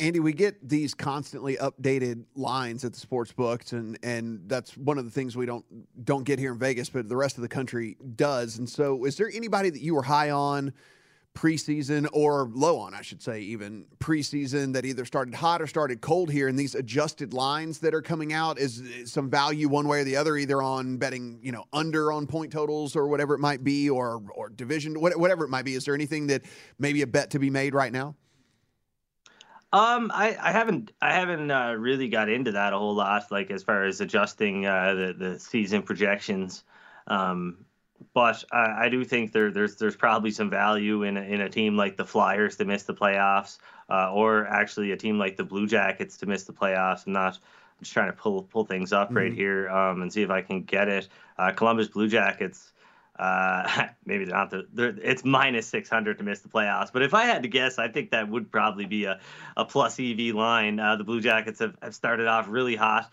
Andy, 0.00 0.20
we 0.20 0.32
get 0.32 0.68
these 0.68 0.94
constantly 0.94 1.56
updated 1.56 2.24
lines 2.36 2.84
at 2.84 2.92
the 2.92 3.00
sports 3.00 3.32
books, 3.32 3.72
and 3.72 3.98
and 4.04 4.42
that's 4.46 4.76
one 4.76 4.96
of 4.96 5.04
the 5.04 5.10
things 5.10 5.36
we 5.36 5.44
don't 5.44 5.64
don't 6.04 6.22
get 6.22 6.38
here 6.38 6.52
in 6.52 6.58
Vegas, 6.58 6.88
but 6.88 7.08
the 7.08 7.16
rest 7.16 7.36
of 7.36 7.42
the 7.42 7.48
country 7.48 7.96
does. 8.14 8.58
And 8.58 8.68
so, 8.68 9.04
is 9.04 9.16
there 9.16 9.30
anybody 9.34 9.70
that 9.70 9.80
you 9.80 9.94
were 9.96 10.02
high 10.02 10.30
on 10.30 10.72
preseason 11.34 12.06
or 12.12 12.50
low 12.52 12.78
on, 12.78 12.94
I 12.94 13.02
should 13.02 13.22
say, 13.22 13.40
even 13.40 13.86
preseason 13.98 14.72
that 14.72 14.84
either 14.84 15.04
started 15.04 15.34
hot 15.34 15.60
or 15.60 15.66
started 15.66 16.00
cold 16.00 16.30
here? 16.30 16.46
And 16.46 16.56
these 16.56 16.76
adjusted 16.76 17.32
lines 17.32 17.80
that 17.80 17.92
are 17.92 18.02
coming 18.02 18.32
out 18.32 18.58
is, 18.58 18.80
is 18.80 19.12
some 19.12 19.28
value 19.28 19.68
one 19.68 19.88
way 19.88 20.00
or 20.00 20.04
the 20.04 20.16
other, 20.16 20.36
either 20.36 20.62
on 20.62 20.96
betting, 20.98 21.40
you 21.42 21.50
know, 21.50 21.64
under 21.72 22.12
on 22.12 22.28
point 22.28 22.52
totals 22.52 22.94
or 22.94 23.08
whatever 23.08 23.34
it 23.34 23.40
might 23.40 23.64
be, 23.64 23.90
or 23.90 24.22
or 24.32 24.48
division, 24.48 24.94
whatever 25.00 25.44
it 25.44 25.48
might 25.48 25.64
be. 25.64 25.74
Is 25.74 25.84
there 25.84 25.94
anything 25.94 26.28
that 26.28 26.42
maybe 26.78 27.02
a 27.02 27.06
bet 27.06 27.30
to 27.30 27.40
be 27.40 27.50
made 27.50 27.74
right 27.74 27.92
now? 27.92 28.14
Um, 29.72 30.10
I, 30.14 30.36
I 30.40 30.52
haven't 30.52 30.92
I 31.02 31.12
haven't 31.12 31.50
uh, 31.50 31.74
really 31.74 32.08
got 32.08 32.28
into 32.30 32.52
that 32.52 32.72
a 32.72 32.78
whole 32.78 32.94
lot, 32.94 33.30
like 33.30 33.50
as 33.50 33.62
far 33.62 33.84
as 33.84 34.00
adjusting 34.00 34.64
uh, 34.66 34.94
the 34.94 35.12
the 35.12 35.38
season 35.38 35.82
projections. 35.82 36.64
Um, 37.06 37.66
but 38.14 38.44
I, 38.50 38.86
I 38.86 38.88
do 38.88 39.04
think 39.04 39.32
there 39.32 39.50
there's 39.50 39.76
there's 39.76 39.96
probably 39.96 40.30
some 40.30 40.48
value 40.48 41.02
in 41.02 41.16
a, 41.18 41.20
in 41.20 41.40
a 41.42 41.50
team 41.50 41.76
like 41.76 41.96
the 41.98 42.06
Flyers 42.06 42.56
to 42.56 42.64
miss 42.64 42.84
the 42.84 42.94
playoffs, 42.94 43.58
uh, 43.90 44.10
or 44.12 44.46
actually 44.46 44.92
a 44.92 44.96
team 44.96 45.18
like 45.18 45.36
the 45.36 45.44
Blue 45.44 45.66
Jackets 45.66 46.16
to 46.18 46.26
miss 46.26 46.44
the 46.44 46.52
playoffs. 46.54 47.06
I'm 47.06 47.12
not 47.12 47.34
I'm 47.36 47.80
just 47.82 47.92
trying 47.92 48.10
to 48.10 48.16
pull 48.16 48.42
pull 48.44 48.64
things 48.64 48.92
up 48.94 49.14
right 49.16 49.32
Mhm. 49.32 49.36
here 49.36 49.68
um, 49.68 50.00
and 50.00 50.10
see 50.12 50.22
if 50.22 50.30
I 50.30 50.40
can 50.42 50.62
get 50.62 50.88
it. 50.88 51.08
Uh, 51.36 51.52
Columbus 51.52 51.88
Blue 51.88 52.08
Jackets. 52.08 52.72
Uh, 53.18 53.88
maybe 54.06 54.24
they're 54.24 54.36
not 54.36 54.50
the. 54.50 54.66
They're, 54.72 54.94
it's 55.02 55.24
minus 55.24 55.66
600 55.68 56.18
to 56.18 56.24
miss 56.24 56.40
the 56.40 56.48
playoffs. 56.48 56.92
But 56.92 57.02
if 57.02 57.14
I 57.14 57.24
had 57.24 57.42
to 57.42 57.48
guess, 57.48 57.78
I 57.78 57.88
think 57.88 58.10
that 58.10 58.28
would 58.28 58.50
probably 58.50 58.86
be 58.86 59.04
a, 59.04 59.20
a 59.56 59.64
plus 59.64 59.98
EV 59.98 60.34
line. 60.34 60.78
Uh, 60.78 60.96
the 60.96 61.04
Blue 61.04 61.20
Jackets 61.20 61.60
have, 61.60 61.76
have 61.82 61.94
started 61.94 62.26
off 62.26 62.46
really 62.48 62.76
hot. 62.76 63.10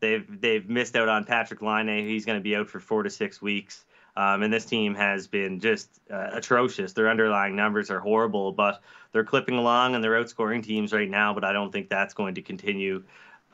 They've 0.00 0.26
they've 0.40 0.68
missed 0.68 0.96
out 0.96 1.08
on 1.08 1.24
Patrik 1.24 1.62
Laine. 1.62 2.06
He's 2.06 2.26
going 2.26 2.38
to 2.38 2.42
be 2.42 2.54
out 2.56 2.68
for 2.68 2.80
four 2.80 3.02
to 3.02 3.10
six 3.10 3.40
weeks. 3.40 3.84
Um, 4.16 4.42
and 4.42 4.52
this 4.52 4.64
team 4.64 4.94
has 4.94 5.26
been 5.26 5.60
just 5.60 6.00
uh, 6.10 6.30
atrocious. 6.32 6.94
Their 6.94 7.10
underlying 7.10 7.54
numbers 7.54 7.90
are 7.90 8.00
horrible, 8.00 8.50
but 8.50 8.82
they're 9.12 9.24
clipping 9.24 9.56
along 9.56 9.94
and 9.94 10.02
they're 10.02 10.22
outscoring 10.22 10.62
teams 10.62 10.92
right 10.92 11.08
now. 11.08 11.34
But 11.34 11.44
I 11.44 11.52
don't 11.52 11.70
think 11.70 11.90
that's 11.90 12.14
going 12.14 12.34
to 12.36 12.42
continue. 12.42 13.04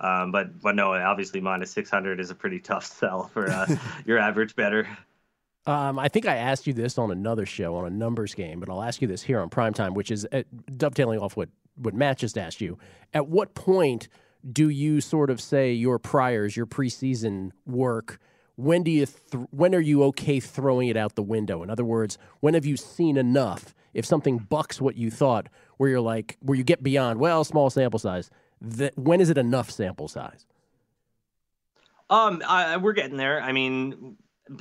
Um, 0.01 0.33
but 0.33 0.61
but 0.61 0.75
no, 0.75 0.95
obviously 0.95 1.41
minus 1.41 1.71
600 1.73 2.21
is 2.21 2.31
a 2.31 2.35
pretty 2.35 2.61
tough 2.61 2.85
sell 2.99 3.29
for 3.29 3.51
uh, 3.51 3.67
your 4.07 4.19
average 4.19 4.55
better. 4.55 4.89
Um, 5.65 5.99
I 5.99 6.09
think 6.09 6.27
I 6.27 6.37
asked 6.37 6.67
you 6.67 6.73
this 6.73 6.99
on 6.99 7.11
another 7.11 7.47
show 7.47 7.77
on 7.77 7.87
a 7.87 7.91
numbers 7.91 8.35
game, 8.35 8.59
but 8.59 8.69
I'll 8.69 8.83
ask 8.83 9.01
you 9.01 9.09
this 9.09 9.23
here 9.23 9.41
on 9.41 9.49
primetime, 9.49 9.95
which 9.95 10.11
is 10.11 10.27
uh, 10.33 10.43
dovetailing 10.77 11.21
off 11.21 11.37
what, 11.37 11.51
what 11.77 11.95
Matt 11.95 12.19
just 12.19 12.37
asked 12.37 12.61
you. 12.61 12.79
At 13.15 13.29
what 13.29 13.55
point 13.55 14.09
do 14.51 14.69
you 14.69 15.01
sort 15.01 15.31
of 15.31 15.41
say 15.41 15.73
your 15.73 15.99
priors, 16.01 16.57
your 16.57 16.67
preseason 16.67 17.53
work? 17.65 18.19
When 18.57 18.83
do 18.83 18.91
you 18.91 19.07
th- 19.07 19.47
when 19.51 19.75
are 19.75 19.81
you 19.81 20.03
okay 20.05 20.41
throwing 20.41 20.89
it 20.89 20.97
out 20.97 21.15
the 21.15 21.23
window? 21.23 21.63
In 21.63 21.71
other 21.71 21.85
words, 21.85 22.19
when 22.41 22.55
have 22.55 22.67
you 22.67 22.77
seen 22.77 23.17
enough? 23.17 23.75
If 23.95 24.05
something 24.05 24.39
bucks 24.39 24.81
what 24.81 24.97
you 24.97 25.11
thought, 25.11 25.49
where 25.77 25.91
you're 25.91 26.01
like, 26.01 26.39
where 26.41 26.57
you 26.57 26.65
get 26.65 26.83
beyond, 26.83 27.21
well, 27.21 27.45
small 27.45 27.71
sample 27.71 27.99
size. 27.99 28.31
That 28.61 28.97
when 28.99 29.21
is 29.21 29.31
it 29.31 29.39
enough 29.39 29.71
sample 29.71 30.09
size? 30.09 30.47
Um, 32.11 32.43
I, 32.47 32.77
we're 32.77 32.93
getting 32.93 33.17
there. 33.17 33.41
I 33.41 33.53
mean, 33.53 34.17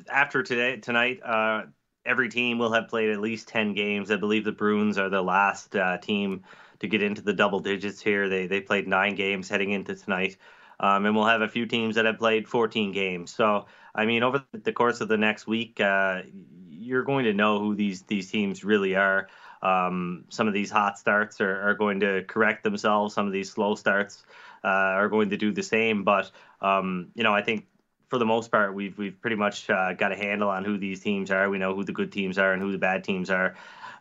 after 0.09 0.43
today 0.43 0.77
tonight, 0.77 1.21
uh, 1.23 1.63
every 2.05 2.29
team 2.29 2.57
will 2.57 2.71
have 2.73 2.87
played 2.87 3.09
at 3.09 3.19
least 3.19 3.47
ten 3.47 3.73
games. 3.73 4.11
I 4.11 4.17
believe 4.17 4.43
the 4.43 4.51
Bruins 4.51 4.97
are 4.97 5.09
the 5.09 5.21
last 5.21 5.75
uh, 5.75 5.97
team 5.97 6.43
to 6.79 6.87
get 6.87 7.03
into 7.03 7.21
the 7.21 7.33
double 7.33 7.59
digits 7.59 8.01
here. 8.01 8.29
They 8.29 8.47
they 8.47 8.61
played 8.61 8.87
nine 8.87 9.15
games 9.15 9.49
heading 9.49 9.71
into 9.71 9.95
tonight, 9.95 10.37
um, 10.79 11.05
and 11.05 11.15
we'll 11.15 11.25
have 11.25 11.41
a 11.41 11.47
few 11.47 11.65
teams 11.65 11.95
that 11.95 12.05
have 12.05 12.17
played 12.17 12.47
14 12.47 12.91
games. 12.91 13.33
So 13.33 13.65
I 13.93 14.05
mean, 14.05 14.23
over 14.23 14.43
the 14.51 14.73
course 14.73 15.01
of 15.01 15.07
the 15.07 15.17
next 15.17 15.47
week, 15.47 15.79
uh, 15.79 16.21
you're 16.69 17.03
going 17.03 17.25
to 17.25 17.33
know 17.33 17.59
who 17.59 17.75
these 17.75 18.03
these 18.03 18.31
teams 18.31 18.63
really 18.63 18.95
are. 18.95 19.27
Um, 19.61 20.25
some 20.29 20.47
of 20.47 20.53
these 20.53 20.71
hot 20.71 20.97
starts 20.97 21.39
are, 21.39 21.69
are 21.69 21.75
going 21.75 21.99
to 21.99 22.23
correct 22.23 22.63
themselves. 22.63 23.13
Some 23.13 23.27
of 23.27 23.33
these 23.33 23.51
slow 23.51 23.75
starts 23.75 24.23
uh, 24.63 24.67
are 24.67 25.07
going 25.07 25.29
to 25.29 25.37
do 25.37 25.51
the 25.51 25.63
same. 25.63 26.03
But 26.03 26.31
um, 26.61 27.09
you 27.13 27.23
know, 27.23 27.33
I 27.33 27.41
think 27.41 27.67
for 28.11 28.17
the 28.17 28.25
most 28.25 28.51
part, 28.51 28.75
we've 28.75 28.97
we've 28.97 29.19
pretty 29.21 29.37
much 29.37 29.69
uh, 29.69 29.93
got 29.93 30.11
a 30.11 30.17
handle 30.17 30.49
on 30.49 30.65
who 30.65 30.77
these 30.77 30.99
teams 30.99 31.31
are. 31.31 31.49
We 31.49 31.57
know 31.57 31.73
who 31.73 31.85
the 31.85 31.93
good 31.93 32.11
teams 32.11 32.37
are 32.37 32.51
and 32.51 32.61
who 32.61 32.73
the 32.73 32.77
bad 32.77 33.05
teams 33.05 33.29
are. 33.29 33.55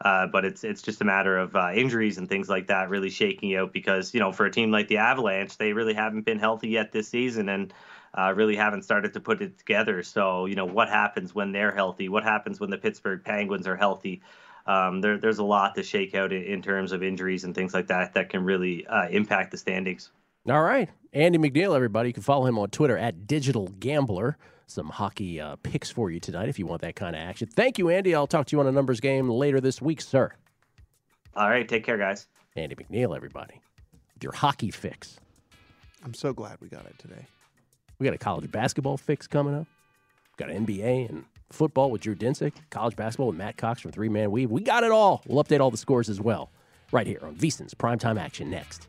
Uh, 0.04 0.26
but 0.26 0.44
it's 0.44 0.64
it's 0.64 0.82
just 0.82 1.00
a 1.00 1.04
matter 1.04 1.38
of 1.38 1.54
uh, 1.54 1.70
injuries 1.72 2.18
and 2.18 2.28
things 2.28 2.48
like 2.48 2.66
that 2.66 2.90
really 2.90 3.08
shaking 3.08 3.54
out 3.54 3.72
because 3.72 4.12
you 4.12 4.18
know 4.18 4.32
for 4.32 4.46
a 4.46 4.50
team 4.50 4.72
like 4.72 4.88
the 4.88 4.96
Avalanche, 4.96 5.56
they 5.58 5.72
really 5.72 5.94
haven't 5.94 6.22
been 6.22 6.40
healthy 6.40 6.70
yet 6.70 6.90
this 6.90 7.08
season 7.08 7.48
and 7.48 7.72
uh, 8.18 8.32
really 8.34 8.56
haven't 8.56 8.82
started 8.82 9.12
to 9.12 9.20
put 9.20 9.40
it 9.40 9.56
together. 9.56 10.02
So 10.02 10.46
you 10.46 10.56
know 10.56 10.66
what 10.66 10.88
happens 10.88 11.32
when 11.32 11.52
they're 11.52 11.72
healthy? 11.72 12.08
What 12.08 12.24
happens 12.24 12.58
when 12.58 12.70
the 12.70 12.78
Pittsburgh 12.78 13.22
Penguins 13.24 13.68
are 13.68 13.76
healthy? 13.76 14.22
Um, 14.66 15.00
there, 15.00 15.18
there's 15.18 15.38
a 15.38 15.44
lot 15.44 15.76
to 15.76 15.84
shake 15.84 16.16
out 16.16 16.32
in, 16.32 16.42
in 16.42 16.62
terms 16.62 16.90
of 16.90 17.04
injuries 17.04 17.44
and 17.44 17.54
things 17.54 17.74
like 17.74 17.86
that 17.86 18.14
that 18.14 18.28
can 18.28 18.42
really 18.42 18.84
uh, 18.88 19.08
impact 19.08 19.52
the 19.52 19.56
standings. 19.56 20.10
All 20.48 20.62
right. 20.62 20.90
Andy 21.12 21.38
McNeil, 21.38 21.74
everybody. 21.74 22.10
You 22.10 22.12
can 22.12 22.22
follow 22.22 22.46
him 22.46 22.58
on 22.58 22.70
Twitter 22.70 22.96
at 22.96 23.26
Digital 23.26 23.68
Gambler. 23.80 24.36
Some 24.66 24.88
hockey 24.88 25.40
uh, 25.40 25.56
picks 25.56 25.90
for 25.90 26.10
you 26.10 26.20
tonight 26.20 26.48
if 26.48 26.58
you 26.58 26.66
want 26.66 26.82
that 26.82 26.94
kind 26.94 27.16
of 27.16 27.20
action. 27.20 27.48
Thank 27.48 27.78
you, 27.78 27.90
Andy. 27.90 28.14
I'll 28.14 28.28
talk 28.28 28.46
to 28.46 28.56
you 28.56 28.60
on 28.60 28.68
a 28.68 28.72
numbers 28.72 29.00
game 29.00 29.28
later 29.28 29.60
this 29.60 29.82
week, 29.82 30.00
sir. 30.00 30.32
All 31.34 31.48
right. 31.48 31.68
Take 31.68 31.84
care, 31.84 31.98
guys. 31.98 32.28
Andy 32.54 32.76
McNeil, 32.76 33.16
everybody. 33.16 33.60
With 34.14 34.22
your 34.22 34.32
hockey 34.32 34.70
fix. 34.70 35.18
I'm 36.04 36.14
so 36.14 36.32
glad 36.32 36.58
we 36.60 36.68
got 36.68 36.86
it 36.86 36.96
today. 36.98 37.26
We 37.98 38.04
got 38.04 38.14
a 38.14 38.18
college 38.18 38.50
basketball 38.50 38.96
fix 38.96 39.26
coming 39.26 39.54
up. 39.54 39.66
Got 40.36 40.50
an 40.50 40.64
NBA 40.64 41.10
and 41.10 41.24
football 41.50 41.90
with 41.90 42.00
Drew 42.02 42.14
Dinsick, 42.14 42.52
college 42.70 42.94
basketball 42.96 43.26
with 43.26 43.36
Matt 43.36 43.56
Cox 43.56 43.80
from 43.80 43.90
Three 43.90 44.08
Man 44.08 44.30
Weave. 44.30 44.50
We 44.50 44.62
got 44.62 44.84
it 44.84 44.92
all. 44.92 45.22
We'll 45.26 45.42
update 45.42 45.60
all 45.60 45.70
the 45.72 45.76
scores 45.76 46.08
as 46.08 46.20
well 46.20 46.50
right 46.92 47.06
here 47.06 47.20
on 47.22 47.34
VSIN's 47.34 47.74
Primetime 47.74 48.18
Action 48.18 48.48
next. 48.48 48.88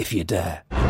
If 0.00 0.14
you 0.14 0.24
dare. 0.24 0.89